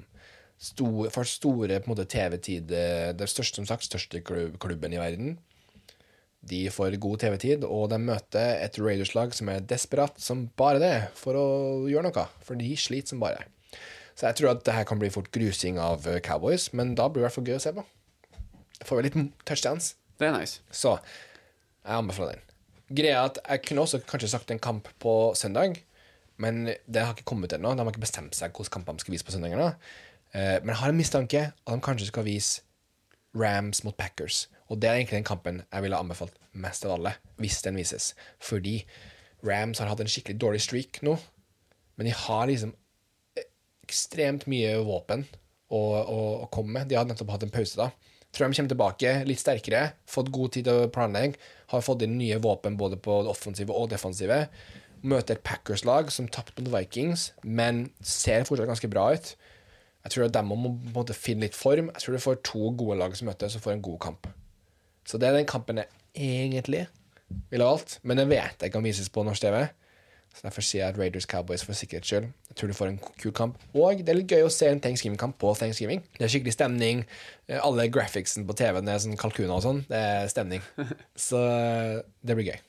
store, 0.62 1.10
for 1.12 1.28
store 1.28 1.82
på 1.82 1.90
en 1.90 1.92
måte 1.92 2.08
TV-tid. 2.08 2.72
eh, 2.72 3.10
Det 3.12 3.26
er 3.26 3.34
størst, 3.34 3.60
som 3.60 3.68
sagt, 3.68 3.84
største 3.86 4.24
klubben 4.24 4.96
i 4.96 5.02
verden. 5.02 5.36
De 6.42 6.64
får 6.74 6.96
god 6.98 7.20
TV-tid, 7.22 7.64
og 7.64 7.88
de 7.92 7.98
møter 8.02 8.56
et 8.64 8.78
Raiders-lag 8.82 9.34
som 9.36 9.48
er 9.52 9.60
desperat 9.70 10.16
som 10.20 10.48
bare 10.58 10.80
det 10.82 10.94
for 11.14 11.38
å 11.38 11.44
gjøre 11.90 12.08
noe. 12.08 12.24
For 12.42 12.58
de 12.58 12.72
sliter 12.76 13.14
som 13.14 13.20
bare. 13.22 13.44
Så 14.18 14.26
jeg 14.26 14.40
tror 14.40 14.50
at 14.52 14.64
det 14.66 14.74
her 14.74 14.84
kan 14.88 14.98
bli 15.00 15.10
fort 15.14 15.30
grusing 15.32 15.78
av 15.80 16.04
eh, 16.10 16.18
Cowboys, 16.24 16.72
men 16.76 16.96
da 16.98 17.06
blir 17.08 17.22
det 17.22 17.24
i 17.24 17.28
hvert 17.28 17.36
fall 17.38 17.46
gøy 17.48 17.56
å 17.60 17.62
se 17.62 17.72
på. 17.76 17.84
Får 18.84 18.98
vi 18.98 19.04
litt 19.06 19.20
touchdowns. 19.48 19.92
Det 20.18 20.26
er 20.28 20.34
nice. 20.34 20.58
Så 20.74 20.96
jeg 20.98 21.94
anbefaler 21.96 22.36
den. 22.36 22.48
Greia 22.92 23.22
at 23.30 23.38
jeg 23.46 23.62
kunne 23.70 23.86
også 23.86 24.02
kanskje 24.04 24.28
sagt 24.34 24.50
en 24.52 24.60
kamp 24.62 24.90
på 25.02 25.14
søndag, 25.38 25.78
Men 26.42 26.64
det 26.66 27.02
har 27.04 27.12
ikke 27.14 27.28
kommet 27.28 27.52
ennå. 27.54 27.70
De 27.76 27.84
har 27.84 27.92
ikke 27.92 28.02
bestemt 28.02 28.34
seg 28.34 28.50
hvilke 28.56 28.72
kamper 28.72 28.96
de 28.96 29.04
skal 29.04 29.12
vise 29.14 29.24
på 29.28 29.34
søndagene. 29.34 29.68
Eh, 30.34 30.58
Men 30.64 30.72
jeg 30.72 30.80
har 30.80 30.88
en 30.90 30.98
mistanke 30.98 31.42
at 31.52 31.72
de 31.74 31.80
kanskje 31.84 32.08
skal 32.08 32.24
vise 32.26 32.62
Rams 33.36 33.84
mot 33.84 33.96
Packers. 33.96 34.48
Og 34.72 34.80
det 34.80 34.88
er 34.88 34.98
egentlig 34.98 35.20
den 35.20 35.28
kampen 35.28 35.60
jeg 35.66 35.84
ville 35.84 35.98
anbefalt 36.00 36.38
mest 36.56 36.86
av 36.88 36.96
alle, 36.96 37.16
hvis 37.40 37.60
den 37.66 37.76
vises. 37.76 38.12
Fordi 38.40 38.78
Rams 39.44 39.82
har 39.82 39.90
hatt 39.90 40.00
en 40.00 40.10
skikkelig 40.10 40.38
dårlig 40.40 40.62
streak 40.64 41.02
nå, 41.04 41.18
men 41.98 42.08
de 42.08 42.14
har 42.16 42.46
liksom 42.48 42.72
ekstremt 43.84 44.46
mye 44.48 44.78
våpen 44.86 45.26
å, 45.68 45.78
å, 45.78 46.20
å 46.44 46.48
komme 46.54 46.78
med. 46.78 46.88
De 46.88 46.96
har 46.96 47.04
nettopp 47.08 47.34
hatt 47.34 47.44
en 47.44 47.52
pause, 47.52 47.76
da. 47.76 47.90
Tror 48.32 48.48
de 48.48 48.56
kommer 48.56 48.72
tilbake 48.72 49.10
litt 49.28 49.42
sterkere, 49.42 49.90
fått 50.08 50.32
god 50.32 50.54
tid 50.54 50.64
til 50.64 50.86
å 50.86 50.92
planlegge, 50.92 51.36
har 51.68 51.84
fått 51.84 52.06
inn 52.06 52.16
nye 52.16 52.38
våpen 52.40 52.78
både 52.80 52.96
på 52.96 53.18
det 53.26 53.32
offensive 53.32 53.76
og 53.76 53.90
defensive. 53.92 54.46
Møter 55.04 55.36
et 55.36 55.44
Packers-lag 55.44 56.08
som 56.14 56.30
tapte 56.32 56.64
mot 56.64 56.72
Vikings, 56.72 57.32
men 57.44 57.90
ser 58.00 58.46
fortsatt 58.48 58.70
ganske 58.70 58.88
bra 58.88 59.10
ut. 59.12 59.34
Jeg 60.06 60.14
tror 60.14 60.30
at 60.30 60.38
de 60.38 60.42
må 60.48 61.04
finne 61.12 61.44
litt 61.44 61.58
form. 61.58 61.92
Jeg 61.92 62.06
tror 62.06 62.16
du 62.16 62.24
får 62.24 62.40
to 62.48 62.72
gode 62.78 62.96
lag 63.02 63.12
som 63.18 63.28
møtes 63.28 63.58
og 63.58 63.66
får 63.66 63.76
en 63.76 63.84
god 63.84 64.00
kamp. 64.06 64.30
Så 65.08 65.18
det 65.18 65.28
er 65.28 65.36
den 65.40 65.48
kampen 65.50 65.80
jeg 65.82 65.88
egentlig 66.14 66.86
ville 67.50 67.64
valgt, 67.64 67.98
men 68.04 68.20
den 68.20 68.28
vet 68.30 68.60
jeg 68.60 68.72
kan 68.74 68.84
vises 68.84 69.08
på 69.12 69.24
norsk 69.24 69.40
TV. 69.46 69.62
Så 70.32 70.46
Derfor 70.46 70.64
sier 70.64 70.80
jeg 70.86 70.94
at 70.94 70.98
Raiders 70.98 71.26
Cowboys 71.28 71.60
for 71.64 71.76
sikkerhets 71.76 72.08
skyld. 72.08 72.30
Jeg 72.48 72.56
tror 72.56 72.70
du 72.70 72.76
får 72.76 72.88
en 72.88 73.00
kul 73.20 73.32
kamp. 73.36 73.58
Og 73.76 74.00
det 74.00 74.08
er 74.08 74.16
litt 74.16 74.32
gøy 74.32 74.46
å 74.46 74.52
se 74.52 74.70
en 74.72 74.80
Thanksgiving-kamp 74.80 75.36
på 75.42 75.52
Thanksgiving. 75.58 76.00
Det 76.16 76.24
er 76.24 76.32
skikkelig 76.32 76.54
stemning. 76.56 77.02
Eh, 77.48 77.60
Alle 77.60 77.84
graphicsen 77.92 78.46
på 78.48 78.56
TV-en 78.56 78.88
er 78.88 79.02
sånn 79.04 79.20
kalkuner 79.20 79.58
og 79.58 79.64
sånn. 79.66 79.82
Det 79.92 80.00
er 80.00 80.32
stemning. 80.32 80.64
Så 81.28 81.36
det 82.24 82.38
blir 82.38 82.48
gøy. 82.48 82.60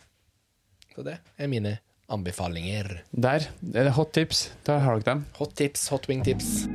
Så 0.94 1.08
det 1.08 1.18
er 1.40 1.52
mine 1.56 1.78
anbefalinger. 2.12 2.98
Der 3.16 3.48
er 3.48 3.88
det 3.88 3.96
hot 3.96 4.12
tips. 4.14 4.50
Der 4.68 4.84
har 4.84 5.00
dere 5.00 5.14
dem. 5.14 5.26
Hot 5.40 5.56
tips, 5.56 5.88
hot 5.96 6.12
wing 6.12 6.26
tips. 6.28 6.66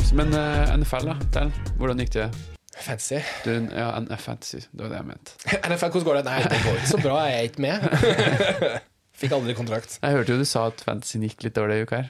Tips. 0.00 0.12
Men 0.12 0.34
uh, 0.34 0.76
NFL, 0.76 1.04
da? 1.04 1.14
Den, 1.34 1.50
Hvordan 1.76 1.98
gikk 2.00 2.14
det? 2.14 2.26
Fancy. 2.80 3.18
Du, 3.44 3.50
ja, 3.74 3.88
fancy. 4.16 4.62
Det 4.72 4.84
var 4.86 4.92
det 4.94 4.96
jeg 4.96 5.06
mente. 5.10 5.34
NFL, 5.68 5.90
hvordan 5.92 6.06
går 6.06 6.16
det? 6.16 6.22
Nei, 6.24 6.36
det 6.48 6.60
går 6.64 6.78
ikke 6.78 6.88
så 6.88 7.00
bra. 7.02 7.16
Jeg 7.28 7.34
er 7.36 7.48
ikke 7.48 7.64
med. 7.64 7.84
Fikk 9.20 9.34
aldri 9.36 9.56
kontrakt. 9.58 9.98
Jeg 10.00 10.16
hørte 10.16 10.32
jo 10.32 10.40
du 10.40 10.46
sa 10.48 10.62
at 10.70 10.80
fantasyen 10.86 11.26
gikk 11.26 11.44
litt 11.44 11.58
dårlig 11.58 11.82
i 11.82 11.84
uka 11.84 12.00
her. 12.00 12.08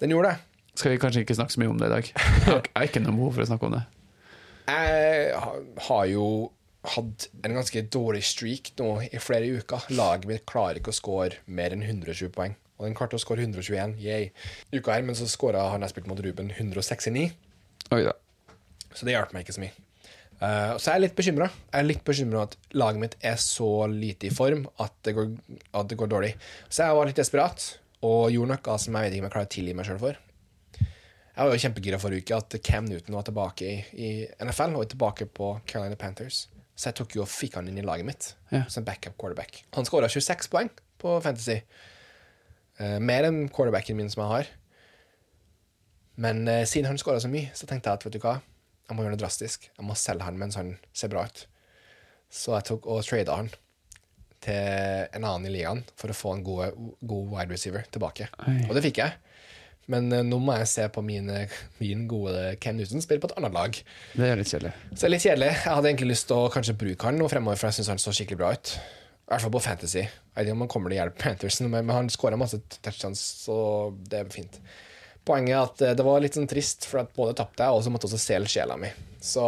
Den 0.00 0.14
gjorde 0.14 0.30
det. 0.30 0.62
Skal 0.80 0.94
vi 0.94 1.00
kanskje 1.02 1.26
ikke 1.26 1.36
snakke 1.36 1.52
så 1.52 1.60
mye 1.60 1.72
om 1.74 1.82
det 1.82 1.90
i 1.90 1.94
dag? 1.98 2.08
Jeg 2.46 2.72
har 2.78 2.88
ikke 2.88 3.04
noe 3.04 3.16
behov 3.18 3.36
for 3.36 3.44
å 3.44 3.48
snakke 3.50 3.68
om 3.68 3.76
det. 3.76 3.84
Jeg 4.68 5.44
har 5.90 6.08
jo 6.08 6.26
hatt 6.94 7.28
en 7.44 7.58
ganske 7.58 7.84
dårlig 7.92 8.24
streak 8.24 8.72
nå 8.80 8.94
i 9.04 9.20
flere 9.20 9.60
uker. 9.60 9.90
Laget 9.98 10.24
mitt 10.30 10.48
klarer 10.48 10.80
ikke 10.80 10.94
å 10.94 11.00
score 11.02 11.42
mer 11.44 11.76
enn 11.76 11.84
120 11.84 12.32
poeng. 12.32 12.56
Og 12.78 12.86
den 12.86 12.94
klarte 12.94 13.18
å 13.18 13.22
skåre 13.22 13.42
121 13.42 13.96
yay. 13.98 14.30
uka 14.72 14.94
her, 14.94 15.02
men 15.02 15.16
så 15.18 15.26
skåra 15.26 15.64
han 15.72 15.82
jeg 15.82 15.90
spilte 15.94 16.08
mot 16.10 16.20
Ruben 16.22 16.50
169. 16.54 17.28
Oi 17.92 18.02
da. 18.06 18.12
Så 18.94 19.04
det 19.06 19.14
hjalp 19.16 19.32
meg 19.34 19.44
ikke 19.46 19.56
så 19.58 19.64
mye. 19.64 19.74
Uh, 20.38 20.76
så 20.78 20.92
er 20.92 20.94
jeg 20.98 21.02
litt 21.08 21.16
bekymra. 21.18 21.48
Jeg 21.72 21.80
er 21.82 21.88
litt 21.88 22.04
bekymra 22.06 22.44
at 22.46 22.54
laget 22.78 23.02
mitt 23.02 23.16
er 23.26 23.34
så 23.42 23.68
lite 23.90 24.28
i 24.28 24.30
form 24.34 24.68
at 24.78 24.94
det, 25.02 25.16
går, 25.16 25.32
at 25.74 25.88
det 25.90 25.98
går 25.98 26.10
dårlig. 26.12 26.30
Så 26.70 26.86
jeg 26.86 26.94
var 26.98 27.10
litt 27.10 27.18
desperat 27.18 27.66
og 28.06 28.30
gjorde 28.30 28.54
noe 28.54 28.78
som 28.78 28.94
jeg 28.94 29.08
vet 29.08 29.16
ikke 29.16 29.24
om 29.24 29.26
jeg 29.28 29.34
klarer 29.34 29.50
å 29.50 29.54
tilgi 29.56 29.74
meg 29.74 29.88
sjøl 29.88 29.98
for. 30.04 30.20
Jeg 30.78 31.46
var 31.46 31.54
jo 31.54 31.62
kjempegira 31.62 31.98
forrige 32.02 32.22
uke 32.26 32.38
at 32.38 32.56
Cam 32.66 32.86
Newton 32.90 33.14
var 33.18 33.26
tilbake 33.26 33.66
i, 33.66 33.74
i 33.94 34.08
NFL 34.42 34.74
og 34.78 34.84
er 34.86 34.92
tilbake 34.94 35.26
på 35.34 35.50
Carolina 35.70 35.98
Panthers. 35.98 36.44
Så 36.78 36.90
jeg 36.92 36.98
tok 37.00 37.14
jo 37.18 37.24
og 37.24 37.30
fikk 37.30 37.58
han 37.58 37.66
inn 37.70 37.78
i 37.78 37.84
laget 37.86 38.06
mitt 38.06 38.30
Ja. 38.54 38.64
som 38.70 38.86
backup 38.86 39.18
quarterback. 39.18 39.64
Han 39.74 39.86
skåra 39.86 40.06
26 40.10 40.50
poeng 40.50 40.70
på 41.02 41.16
Fantasy. 41.22 41.60
Eh, 42.78 42.98
mer 43.02 43.26
enn 43.26 43.46
quarterbacken 43.50 43.98
min 43.98 44.10
som 44.12 44.24
jeg 44.24 44.32
har. 44.32 44.50
Men 46.18 46.46
eh, 46.50 46.64
siden 46.66 46.90
han 46.90 46.98
skåra 47.00 47.22
så 47.22 47.30
mye, 47.30 47.52
så 47.54 47.66
tenkte 47.66 47.90
jeg 47.90 48.00
at 48.00 48.06
vet 48.06 48.18
du 48.18 48.22
hva, 48.22 48.38
jeg 48.88 48.96
må 48.96 49.04
gjøre 49.04 49.16
noe 49.16 49.22
drastisk. 49.22 49.68
Jeg 49.70 49.86
må 49.86 49.96
selge 49.98 50.26
han 50.26 50.38
mens 50.40 50.58
han 50.58 50.76
ser 50.96 51.12
bra 51.12 51.26
ut. 51.28 51.44
Så 52.32 52.54
jeg 52.56 52.68
tok 52.68 52.88
og 52.90 53.04
trada 53.06 53.38
han 53.38 53.50
til 54.44 55.08
en 55.18 55.24
annen 55.24 55.48
i 55.48 55.52
ligaen 55.52 55.80
for 55.98 56.12
å 56.12 56.16
få 56.16 56.36
en 56.36 56.44
god, 56.46 56.76
god 57.00 57.32
wide 57.32 57.50
receiver 57.54 57.86
tilbake. 57.92 58.28
Oi. 58.46 58.60
Og 58.68 58.76
det 58.76 58.84
fikk 58.86 59.02
jeg. 59.02 59.16
Men 59.88 60.12
eh, 60.12 60.24
nå 60.26 60.38
må 60.42 60.54
jeg 60.60 60.70
se 60.70 60.86
på 60.92 61.02
mine, 61.04 61.46
min 61.80 62.06
gode 62.10 62.54
Ken 62.62 62.78
Newton 62.78 63.02
spille 63.04 63.22
på 63.22 63.30
et 63.30 63.38
annet 63.40 63.56
lag. 63.56 63.82
Det 64.14 64.30
er 64.30 64.38
litt 64.38 64.52
kjedelig. 64.52 64.74
Så 64.92 65.00
det 65.00 65.08
er 65.08 65.14
litt 65.14 65.26
kjedelig. 65.26 65.52
Jeg 65.56 65.74
hadde 65.78 65.92
egentlig 65.92 66.10
lyst 66.12 66.28
til 66.30 66.38
å 66.42 66.52
kanskje 66.52 66.76
bruke 66.78 67.08
han 67.08 67.18
nå 67.20 67.28
fremover, 67.32 67.60
for 67.60 67.70
jeg 67.70 67.80
syns 67.80 67.92
han 67.94 68.02
så 68.02 68.14
skikkelig 68.14 68.40
bra 68.42 68.52
ut. 68.58 68.74
I 69.28 69.34
hvert 69.34 69.42
fall 69.44 69.52
på 69.52 69.60
Fantasy. 69.60 70.00
Jeg 70.00 70.32
vet 70.38 70.46
ikke 70.48 70.54
om 70.56 70.62
han 70.64 70.70
kommer 70.72 70.88
til 70.92 70.96
å 70.96 71.00
hjelpe 71.02 71.20
Panthersen, 71.20 71.68
men 71.72 71.90
han 71.92 72.08
skåra 72.08 72.38
masse 72.40 72.56
touchdowns, 72.80 73.20
så 73.44 73.56
det 74.08 74.22
er 74.22 74.30
fint. 74.32 74.54
Poenget 75.28 75.52
er 75.52 75.60
at 75.66 75.82
eh, 75.84 75.96
det 75.98 76.06
var 76.06 76.22
litt 76.24 76.38
sånn 76.38 76.48
trist, 76.48 76.86
for 76.88 77.02
at 77.02 77.10
både 77.16 77.34
tapte 77.36 77.60
jeg, 77.66 77.76
og 77.76 77.84
så 77.84 77.92
måtte 77.92 78.08
også 78.08 78.20
selge 78.22 78.48
sjela 78.56 78.78
mi. 78.80 78.88
Så 79.20 79.44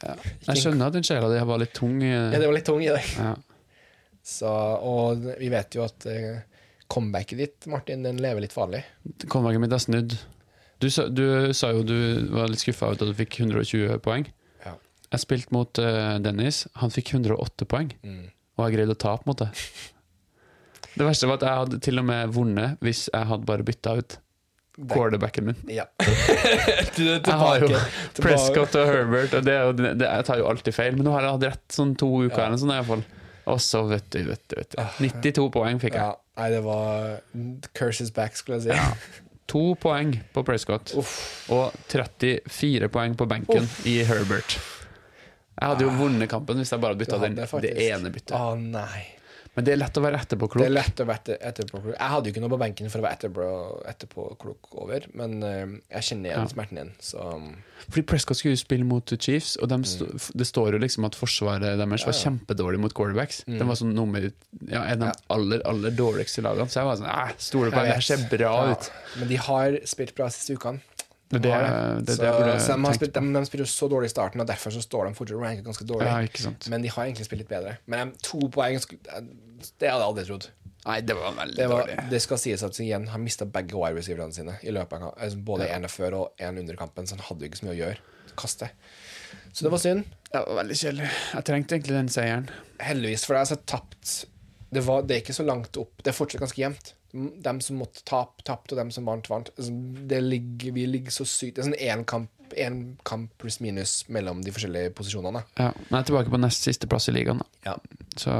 Ja. 0.00 0.14
Jeg 0.48 0.62
skjønner 0.62 0.88
at 0.88 0.94
den 0.96 1.04
sjela 1.04 1.28
di 1.28 1.42
var 1.44 1.60
litt 1.60 1.74
tung. 1.76 1.98
ja, 2.00 2.30
det 2.32 2.46
var 2.46 2.56
litt 2.56 2.64
tung 2.64 2.80
i 2.80 2.88
det. 2.88 3.02
Ja. 3.18 3.34
Så, 4.24 4.48
og 4.48 5.26
vi 5.40 5.48
vet 5.52 5.76
jo 5.76 5.84
at 5.84 6.06
eh, 6.08 6.40
comebacket 6.88 7.38
ditt, 7.38 7.66
Martin, 7.68 8.02
den 8.08 8.16
lever 8.22 8.40
litt 8.46 8.56
farlig. 8.56 8.80
Comebacket 9.28 9.60
mitt 9.60 9.76
er 9.76 9.82
snudd. 9.84 10.16
Du 10.80 10.88
sa, 10.88 11.04
du 11.12 11.52
sa 11.52 11.74
jo 11.76 11.82
du 11.84 11.98
var 12.32 12.48
litt 12.48 12.62
skuffa 12.64 12.88
over 12.88 12.96
at 12.96 13.10
du 13.12 13.18
fikk 13.18 13.42
120 13.44 13.98
poeng. 14.00 14.24
Ja. 14.64 14.72
Jeg 15.12 15.20
spilte 15.26 15.52
mot 15.52 15.76
eh, 15.84 16.16
Dennis. 16.24 16.62
Han 16.80 16.92
fikk 16.96 17.12
108 17.20 17.68
poeng, 17.68 17.92
Mm. 18.00 18.30
Og 18.60 18.68
jeg 18.68 18.78
greide 18.78 18.96
å 18.96 19.00
ta, 19.00 19.16
på 19.18 19.26
en 19.26 19.32
måte. 19.32 19.50
Det 20.90 21.06
verste 21.06 21.28
var 21.30 21.38
at 21.38 21.46
jeg 21.46 21.60
hadde 21.62 21.78
til 21.86 22.00
og 22.02 22.06
med 22.08 22.32
vunnet 22.34 22.80
hvis 22.84 23.06
jeg 23.12 23.28
hadde 23.30 23.46
bare 23.48 23.64
bytta 23.66 23.94
ut 24.00 24.16
quarterbacken 24.90 25.44
min. 25.50 25.56
Ja. 25.68 25.84
er 26.00 26.92
Jeg 26.96 27.20
har 27.24 27.60
jo 27.60 27.68
tilbake. 27.68 28.20
Prescott 28.20 28.76
og 28.80 28.86
Herbert, 28.88 29.34
og 29.36 29.44
det, 29.44 29.56
jo- 29.60 29.72
det, 29.76 30.06
jeg 30.06 30.26
tar 30.28 30.40
jo 30.40 30.46
alltid 30.50 30.74
feil. 30.76 30.96
Men 30.96 31.04
nå 31.08 31.14
har 31.16 31.26
jeg 31.26 31.34
hatt 31.36 31.46
rett 31.50 31.76
sånn 31.76 31.96
to 32.00 32.08
uker 32.24 32.38
Ja. 32.38 32.46
eller 32.46 32.60
sånn, 32.60 32.70
sånt. 32.70 32.76
i 32.76 32.78
hvert 32.80 32.90
fall. 32.94 33.04
Og 33.50 33.60
så, 33.64 33.82
vet 33.90 34.06
du, 34.14 34.20
vet 34.28 34.42
du, 34.48 34.56
vet 34.60 34.76
du. 34.76 35.08
92 35.32 35.48
poeng 35.52 35.80
fikk 35.82 35.96
jeg. 35.98 36.06
Ja, 36.06 36.14
nei, 36.40 36.48
det 36.54 36.60
var 36.64 37.20
Curses 37.76 38.12
back, 38.14 38.36
skulle 38.38 38.60
jeg 38.60 38.76
si. 38.78 39.22
To 39.50 39.62
poeng 39.82 40.12
på 40.34 40.44
Prescott. 40.46 40.92
Og 40.96 41.72
34 41.90 42.90
poeng 42.94 43.16
på 43.18 43.26
benken 43.30 43.66
i 43.90 43.96
Herbert. 44.06 44.58
Jeg 45.60 45.68
hadde 45.68 45.84
jo 45.84 45.90
vunnet 45.90 46.28
kampen 46.32 46.56
hvis 46.56 46.70
jeg 46.72 46.80
bare 46.80 46.96
bytta 46.96 47.18
den, 47.20 47.34
det 47.36 47.74
ene 47.90 48.10
byttet. 48.10 48.32
Å 48.36 48.54
nei. 48.58 49.06
Men 49.56 49.64
det 49.66 49.72
er 49.74 49.78
lett 49.80 49.96
å 49.98 50.02
være 50.04 50.18
Det 50.22 50.62
er 50.62 50.70
lett 50.70 51.00
å 51.02 51.04
være 51.08 51.34
etterpåklok. 51.42 51.96
Jeg 51.98 52.08
hadde 52.12 52.28
jo 52.28 52.32
ikke 52.32 52.40
noe 52.44 52.52
på 52.52 52.58
benken 52.60 52.88
for 52.88 53.00
å 53.00 53.02
være 53.02 53.16
etterpå- 53.18 53.80
etterpåklok 53.90 54.76
over, 54.78 55.06
men 55.18 55.42
eh, 55.42 55.66
jeg 55.96 56.02
kjenner 56.06 56.30
igjen 56.30 56.44
Ja. 56.46 56.52
smerten 56.52 56.76
din, 56.78 56.92
så 57.02 57.24
Fordi 57.90 58.02
Prescott 58.06 58.36
skulle 58.38 58.54
jo 58.54 58.60
spille 58.62 58.84
mot 58.86 59.04
Chiefs, 59.18 59.56
og 59.60 59.68
de 59.72 59.78
sto, 59.84 60.06
det 60.06 60.46
står 60.46 60.72
jo 60.76 60.78
liksom 60.78 61.04
at 61.04 61.16
forsvaret 61.18 61.62
deres 61.66 61.78
var 61.78 61.86
Mm. 61.86 61.98
Ja, 61.98 62.06
Mm. 62.06 62.14
ja. 62.14 62.22
kjempedårlig 62.30 62.78
mot 62.78 62.94
quarterbacks. 62.94 63.42
De 63.44 63.58
var 63.64 63.74
sånn 63.74 63.92
nummer 63.92 64.30
ja, 64.68 64.82
en 64.84 65.02
av 65.02 65.12
de 65.12 65.18
aller, 65.30 65.62
aller 65.66 65.90
dårligste 65.90 66.42
lagene. 66.42 66.68
Så 66.70 66.74
jeg 66.80 66.84
var 66.84 66.96
sånn 66.96 67.10
Æh, 67.10 67.32
stoler 67.38 67.70
på 67.72 67.82
det 67.82 67.94
her 67.94 68.00
ser 68.00 68.28
bra 68.38 68.70
ut. 68.70 68.90
Men 69.18 69.28
de 69.28 69.36
har 69.36 69.72
spilt 69.84 70.14
bra 70.14 70.26
siste 70.28 70.54
ukene. 70.56 70.80
Det 71.30 71.38
er 71.38 71.42
De 71.42 71.46
det, 71.46 71.52
har 71.54 71.66
det, 71.66 72.54
er 72.56 72.58
så, 72.58 72.72
det 72.74 72.76
de, 72.76 72.84
har 72.84 72.96
spilt, 72.96 73.14
de, 73.14 73.20
de 73.36 73.42
spiller 73.46 73.62
jo 73.62 73.70
så 73.70 73.88
dårlig 73.92 74.08
i 74.10 74.12
starten, 74.12 74.42
og 74.42 74.48
derfor 74.50 74.74
så 74.74 74.80
står 74.82 75.06
de 75.06 75.12
fortsatt 75.14 75.42
ranket 75.44 75.66
ganske 75.68 75.86
dårlig. 75.86 76.08
Ja, 76.10 76.16
ikke 76.26 76.42
sant. 76.42 76.66
Men 76.72 76.82
de 76.82 76.90
har 76.90 77.06
egentlig 77.06 77.28
spilt 77.28 77.44
litt 77.44 77.52
bedre. 77.52 77.76
Men 77.86 78.10
to 78.24 78.40
poeng 78.50 78.80
Det 78.82 79.86
hadde 79.86 79.86
jeg 79.86 80.08
aldri 80.08 80.24
trodd. 80.26 80.48
Nei, 80.80 80.96
det 81.04 81.14
var 81.14 81.34
veldig 81.36 81.56
Det, 81.60 81.68
var, 81.70 81.84
dårlig. 81.86 82.06
det 82.10 82.20
skal 82.24 82.40
sies 82.40 82.62
at 82.66 82.78
igjen 82.82 83.06
har 83.12 83.20
mista 83.22 83.46
begge 83.46 83.76
wide 83.78 84.00
receiverne 84.00 84.34
sine 84.34 84.56
i 84.64 84.72
løpet 84.74 85.04
av. 85.06 85.12
Altså, 85.20 85.38
både 85.50 85.68
ene 85.70 85.90
før 85.92 86.16
og 86.22 86.42
en 86.42 86.58
under 86.62 86.78
kampen, 86.80 87.06
så 87.06 87.18
han 87.18 87.26
hadde 87.28 87.46
ikke 87.46 87.60
så 87.60 87.68
mye 87.68 87.76
å 87.76 87.80
gjøre. 87.82 88.06
Kaste. 88.40 88.70
Så 89.52 89.66
det 89.66 89.72
var 89.74 89.82
synd. 89.82 90.06
Det 90.30 90.40
var 90.46 90.60
veldig 90.62 90.78
kjedelig. 90.82 91.10
Jeg 91.34 91.46
trengte 91.50 91.76
egentlig 91.76 91.98
den 91.98 92.10
seieren. 92.10 92.48
Heldigvis 92.80 93.26
for 93.28 93.36
deg 93.38 93.50
så 93.50 93.58
tapt 93.68 94.14
det, 94.70 94.82
var, 94.86 95.02
det 95.06 95.16
er 95.16 95.22
ikke 95.24 95.34
så 95.36 95.44
langt 95.46 95.76
opp. 95.82 95.92
Det 96.02 96.12
er 96.12 96.16
fortsatt 96.16 96.42
ganske 96.42 96.62
jevnt. 96.62 96.92
Dem 97.12 97.60
som 97.60 97.80
måtte 97.80 98.04
tape, 98.06 98.44
tapte, 98.46 98.74
og 98.74 98.78
dem 98.78 98.90
som 98.94 99.08
vant, 99.08 99.26
vant. 99.30 99.50
Altså, 99.56 99.72
det 100.10 100.20
ligger, 100.22 100.72
vi 100.76 100.86
ligger 100.86 101.14
så 101.14 101.26
sykt 101.26 101.56
Det 101.56 101.64
er 101.64 101.68
sånn 101.70 101.78
én 101.80 102.04
kamp, 102.06 102.30
en 102.56 102.80
kamp 103.06 103.32
pluss 103.38 103.60
minus 103.62 104.04
mellom 104.08 104.42
de 104.46 104.52
forskjellige 104.54 104.92
posisjonene. 104.98 105.42
Ja, 105.58 105.70
men 105.74 105.96
jeg 105.96 106.04
er 106.04 106.08
tilbake 106.10 106.32
på 106.34 106.40
nest 106.42 106.66
siste 106.66 106.86
plass 106.90 107.08
i 107.10 107.14
ligaen. 107.14 107.42
da. 107.42 107.72
Ja. 107.72 107.76
Så 108.16 108.36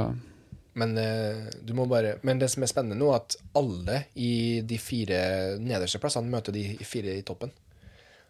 Men, 0.73 0.95
du 0.95 1.73
må 1.75 1.83
bare, 1.85 2.13
men 2.23 2.39
det 2.39 2.47
som 2.53 2.63
er 2.63 2.71
spennende 2.71 2.95
nå, 2.95 3.09
er 3.11 3.19
at 3.19 3.35
alle 3.59 3.97
i 4.15 4.61
de 4.63 4.77
fire 4.79 5.57
nederste 5.59 5.99
plassene 5.99 6.31
møter 6.31 6.55
de 6.55 6.63
fire 6.87 7.17
i 7.19 7.25
toppen. 7.27 7.51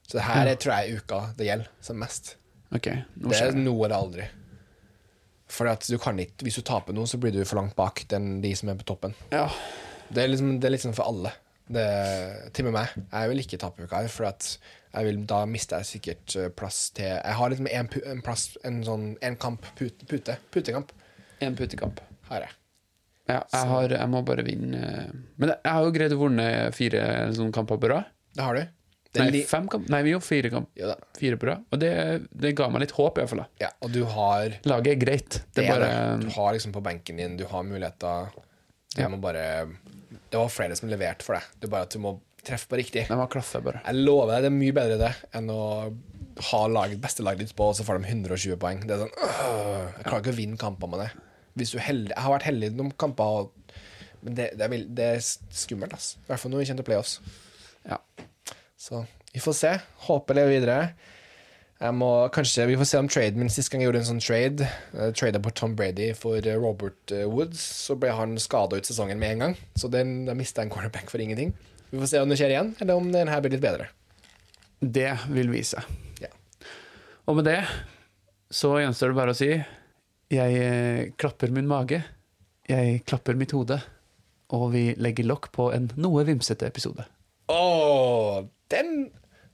Så 0.08 0.18
det 0.18 0.26
her 0.26 0.48
er, 0.50 0.58
tror 0.58 0.74
jeg 0.74 0.90
er 0.90 1.02
uka 1.04 1.20
det 1.38 1.46
gjelder 1.46 1.70
som 1.86 2.00
mest. 2.02 2.36
Okay, 2.74 3.04
Nå 3.20 3.30
Det 3.30 3.42
er 3.46 3.54
nå 3.56 3.76
eller 3.86 3.98
aldri. 3.98 4.26
For 5.52 5.68
at 5.68 5.86
du 5.86 5.98
kan 6.00 6.18
ikke, 6.24 6.46
hvis 6.48 6.58
du 6.62 6.64
taper 6.66 6.96
nå, 6.96 7.06
så 7.06 7.20
blir 7.20 7.34
du 7.36 7.44
for 7.44 7.60
langt 7.60 7.76
bak 7.76 8.06
den, 8.10 8.38
de 8.44 8.54
som 8.56 8.72
er 8.72 8.78
på 8.80 8.88
toppen. 8.88 9.14
Ja. 9.34 9.50
Det 10.12 10.24
er 10.24 10.32
liksom, 10.32 10.60
det 10.60 10.68
er 10.70 10.76
liksom 10.76 10.94
for 10.98 11.08
alle. 11.12 11.32
Det, 11.72 11.84
til 12.54 12.66
og 12.68 12.74
med 12.74 12.82
meg. 12.82 13.04
Jeg 13.14 13.30
vil 13.32 13.42
ikke 13.46 13.60
tape 13.62 13.86
uka 13.88 14.02
for 14.12 14.28
at 14.28 14.48
jeg 14.92 15.08
vil, 15.08 15.22
da 15.30 15.44
mister 15.48 15.80
jeg 15.80 15.88
sikkert 15.88 16.34
eh, 16.36 16.50
plass 16.52 16.90
til 16.98 17.06
Jeg 17.08 17.36
har 17.38 17.52
liksom 17.54 17.70
en, 17.72 17.88
en 18.12 18.24
plass, 18.26 18.50
en 18.68 18.82
sånn 18.84 19.06
en 19.24 19.38
kamp, 19.40 19.64
pute, 19.80 20.04
pute, 20.10 20.36
putekamp 20.52 20.92
En 21.40 21.56
putekamp. 21.56 22.02
har 22.28 22.44
jeg. 22.44 22.58
Ja, 23.30 23.38
jeg, 23.54 23.70
har, 23.70 23.94
jeg 23.96 24.10
må 24.12 24.20
bare 24.28 24.44
vinne 24.44 24.82
Men 25.40 25.54
jeg 25.54 25.72
har 25.72 25.86
jo 25.88 25.94
greid 25.96 26.12
å 26.12 26.20
vinne 26.26 26.48
fire 26.76 27.06
sånne 27.38 27.56
kamper 27.56 27.80
på 27.80 27.92
rad. 27.94 28.10
Det 28.36 28.44
har 28.44 28.60
du. 28.60 28.66
Det 29.12 29.22
er 29.24 29.32
Nei, 29.32 29.42
fem 29.48 29.66
kamp? 29.72 29.88
Nei, 29.92 30.02
vi 30.08 30.12
gjorde 30.12 30.28
fire 30.28 30.52
kamp. 30.52 30.68
Ja, 30.80 30.92
da. 30.92 31.10
Fire 31.20 31.40
på 31.40 31.48
rad. 31.54 31.64
Og 31.72 31.80
det, 31.84 31.94
det 32.44 32.52
ga 32.60 32.68
meg 32.72 32.84
litt 32.84 32.94
håp, 32.96 33.16
i 33.16 33.24
hvert 33.24 33.32
fall. 33.32 33.46
Ja, 33.64 33.72
og 33.84 33.92
du 33.96 34.02
har 34.12 34.58
Laget 34.68 34.94
er 34.98 35.00
greit. 35.06 35.40
Det 35.56 35.62
det 35.62 35.66
er 35.70 35.74
bare. 35.74 35.90
Du 36.24 36.30
har 36.36 36.52
liksom 36.56 36.76
på 36.76 36.84
benken 36.84 37.20
din, 37.24 37.40
du 37.40 37.44
har 37.52 37.64
muligheter. 37.68 38.32
Jeg 38.98 39.06
Ja. 39.06 39.10
må 39.12 39.20
bare 39.24 39.46
Det 40.32 40.40
var 40.40 40.52
flere 40.54 40.76
som 40.80 40.90
leverte 40.92 41.26
for 41.28 41.36
deg. 41.38 41.48
Det 41.60 41.68
er 41.68 41.74
bare 41.74 41.88
at 41.90 41.96
du 41.96 42.00
må 42.04 42.16
treffe 42.48 42.70
på 42.72 42.78
riktig. 42.80 43.04
De 43.10 43.18
var 43.20 43.28
klasse, 43.32 43.60
bare. 43.64 43.82
Jeg 43.86 44.02
lover 44.06 44.32
deg, 44.34 44.46
det 44.46 44.50
er 44.52 44.56
mye 44.58 44.76
bedre 44.78 44.98
det 45.02 45.12
enn 45.38 45.50
å 45.54 45.60
ha 46.52 46.62
laget, 46.72 47.02
beste 47.04 47.26
laget 47.26 47.44
ditt 47.44 47.56
på, 47.58 47.68
og 47.70 47.76
så 47.78 47.84
får 47.86 48.00
de 48.02 48.08
120 48.16 48.56
poeng. 48.62 48.80
Det 48.88 48.96
er 48.96 49.02
sånn 49.04 49.12
øh, 49.20 49.90
Jeg 50.00 50.06
klarer 50.08 50.24
ikke 50.24 50.34
å 50.34 50.40
vinne 50.40 50.58
kamper 50.62 50.90
med 50.94 51.04
det. 51.04 51.10
Hvis 51.60 51.74
du 51.76 51.80
heldig, 51.84 52.14
Jeg 52.16 52.24
har 52.24 52.32
vært 52.38 52.48
heldig 52.48 52.70
i 52.72 52.76
noen 52.80 52.94
kamper, 53.04 53.24
og- 53.44 53.76
men 54.24 54.36
det, 54.38 54.52
det, 54.58 54.68
er, 54.70 54.84
det 55.02 55.06
er 55.18 55.22
skummelt. 55.26 55.94
altså. 55.98 56.18
I 56.22 56.28
hvert 56.30 56.40
fall 56.40 56.52
når 56.54 56.60
vi 56.62 56.66
kommer 56.70 56.84
til 56.84 56.90
playoffs. 56.92 57.14
Ja. 57.90 57.98
Så 58.78 59.00
vi 59.34 59.40
får 59.42 59.56
se. 59.58 59.72
Håper 60.08 60.38
lever 60.38 60.54
videre. 60.56 60.80
Jeg 61.82 61.98
må, 61.98 62.10
kanskje, 62.30 62.68
Vi 62.70 62.78
får 62.78 62.88
se 62.92 63.00
om 63.02 63.08
traden 63.10 63.42
min 63.42 63.50
sist 63.50 63.72
gang 63.72 63.82
jeg 63.82 63.90
gjorde 63.90 64.04
en 64.04 64.10
sånn 64.12 64.22
trade. 64.22 64.68
Uh, 64.94 65.10
Trada 65.18 65.42
på 65.42 65.54
Tom 65.58 65.74
Brady 65.78 66.12
for 66.18 66.38
eh, 66.38 66.58
Robert 66.62 67.14
eh, 67.16 67.26
Woods. 67.26 67.62
Så 67.88 67.96
ble 67.98 68.12
han 68.14 68.36
skada 68.42 68.78
ut 68.78 68.86
sesongen 68.86 69.18
med 69.22 69.34
en 69.34 69.46
gang. 69.46 69.56
Så 69.74 69.90
den, 69.90 70.28
da 70.28 70.36
mista 70.38 70.62
jeg 70.62 70.70
en 70.70 70.76
cornerback 70.76 71.10
for 71.10 71.24
ingenting. 71.24 71.56
Vi 71.90 71.98
får 71.98 72.12
se 72.12 72.22
om 72.22 72.30
det 72.30 72.38
skjer 72.38 72.54
igjen, 72.54 72.76
eller 72.80 73.02
om 73.02 73.10
den 73.12 73.32
her 73.32 73.42
blir 73.42 73.56
litt 73.56 73.64
bedre. 73.66 73.90
Det 74.82 75.10
vil 75.34 75.50
vise. 75.52 75.82
Ja. 76.22 76.30
Og 77.26 77.40
med 77.40 77.50
det 77.50 77.60
så 78.54 78.76
gjenstår 78.78 79.12
det 79.12 79.18
bare 79.18 79.34
å 79.34 79.38
si 79.38 79.50
jeg 80.32 80.62
eh, 80.62 81.10
klapper 81.20 81.52
min 81.52 81.68
mage, 81.68 82.04
jeg 82.70 83.02
klapper 83.10 83.36
mitt 83.40 83.52
hode, 83.56 83.82
og 84.54 84.70
vi 84.76 84.92
legger 85.02 85.28
lokk 85.28 85.50
på 85.56 85.72
en 85.76 85.90
noe 86.00 86.24
vimsete 86.28 86.70
episode. 86.70 87.04
Åh, 87.52 88.46
den 88.72 89.10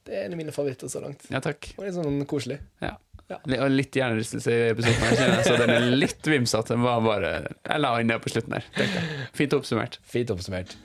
Det 0.08 0.16
er 0.16 0.26
en 0.28 0.38
av 0.38 0.40
mine 0.40 0.56
favoritter 0.56 0.92
så 0.92 1.04
langt. 1.04 1.28
Ja, 1.34 1.42
takk. 1.44 1.72
Og 1.78 1.86
litt 1.86 1.98
sånn 1.98 2.22
koselig. 2.30 2.62
Ja. 2.84 2.94
ja. 3.32 3.42
Og 3.60 3.68
litt 3.74 3.96
hjernerystelse 4.00 4.54
i 4.54 4.62
episoden, 4.72 5.20
her, 5.20 5.44
så 5.44 5.58
den 5.60 5.76
er 5.76 5.90
litt 5.92 6.32
vimsete. 6.32 6.76
Den 6.76 6.88
var 6.88 7.04
bare 7.06 7.34
Jeg 7.52 7.84
la 7.84 7.94
inn 8.02 8.14
det 8.14 8.22
på 8.24 8.34
slutten 8.34 8.58
her. 8.58 8.72
Fint 9.38 9.58
oppsummert. 9.58 10.00
Fint 10.08 10.32
oppsummert. 10.34 10.78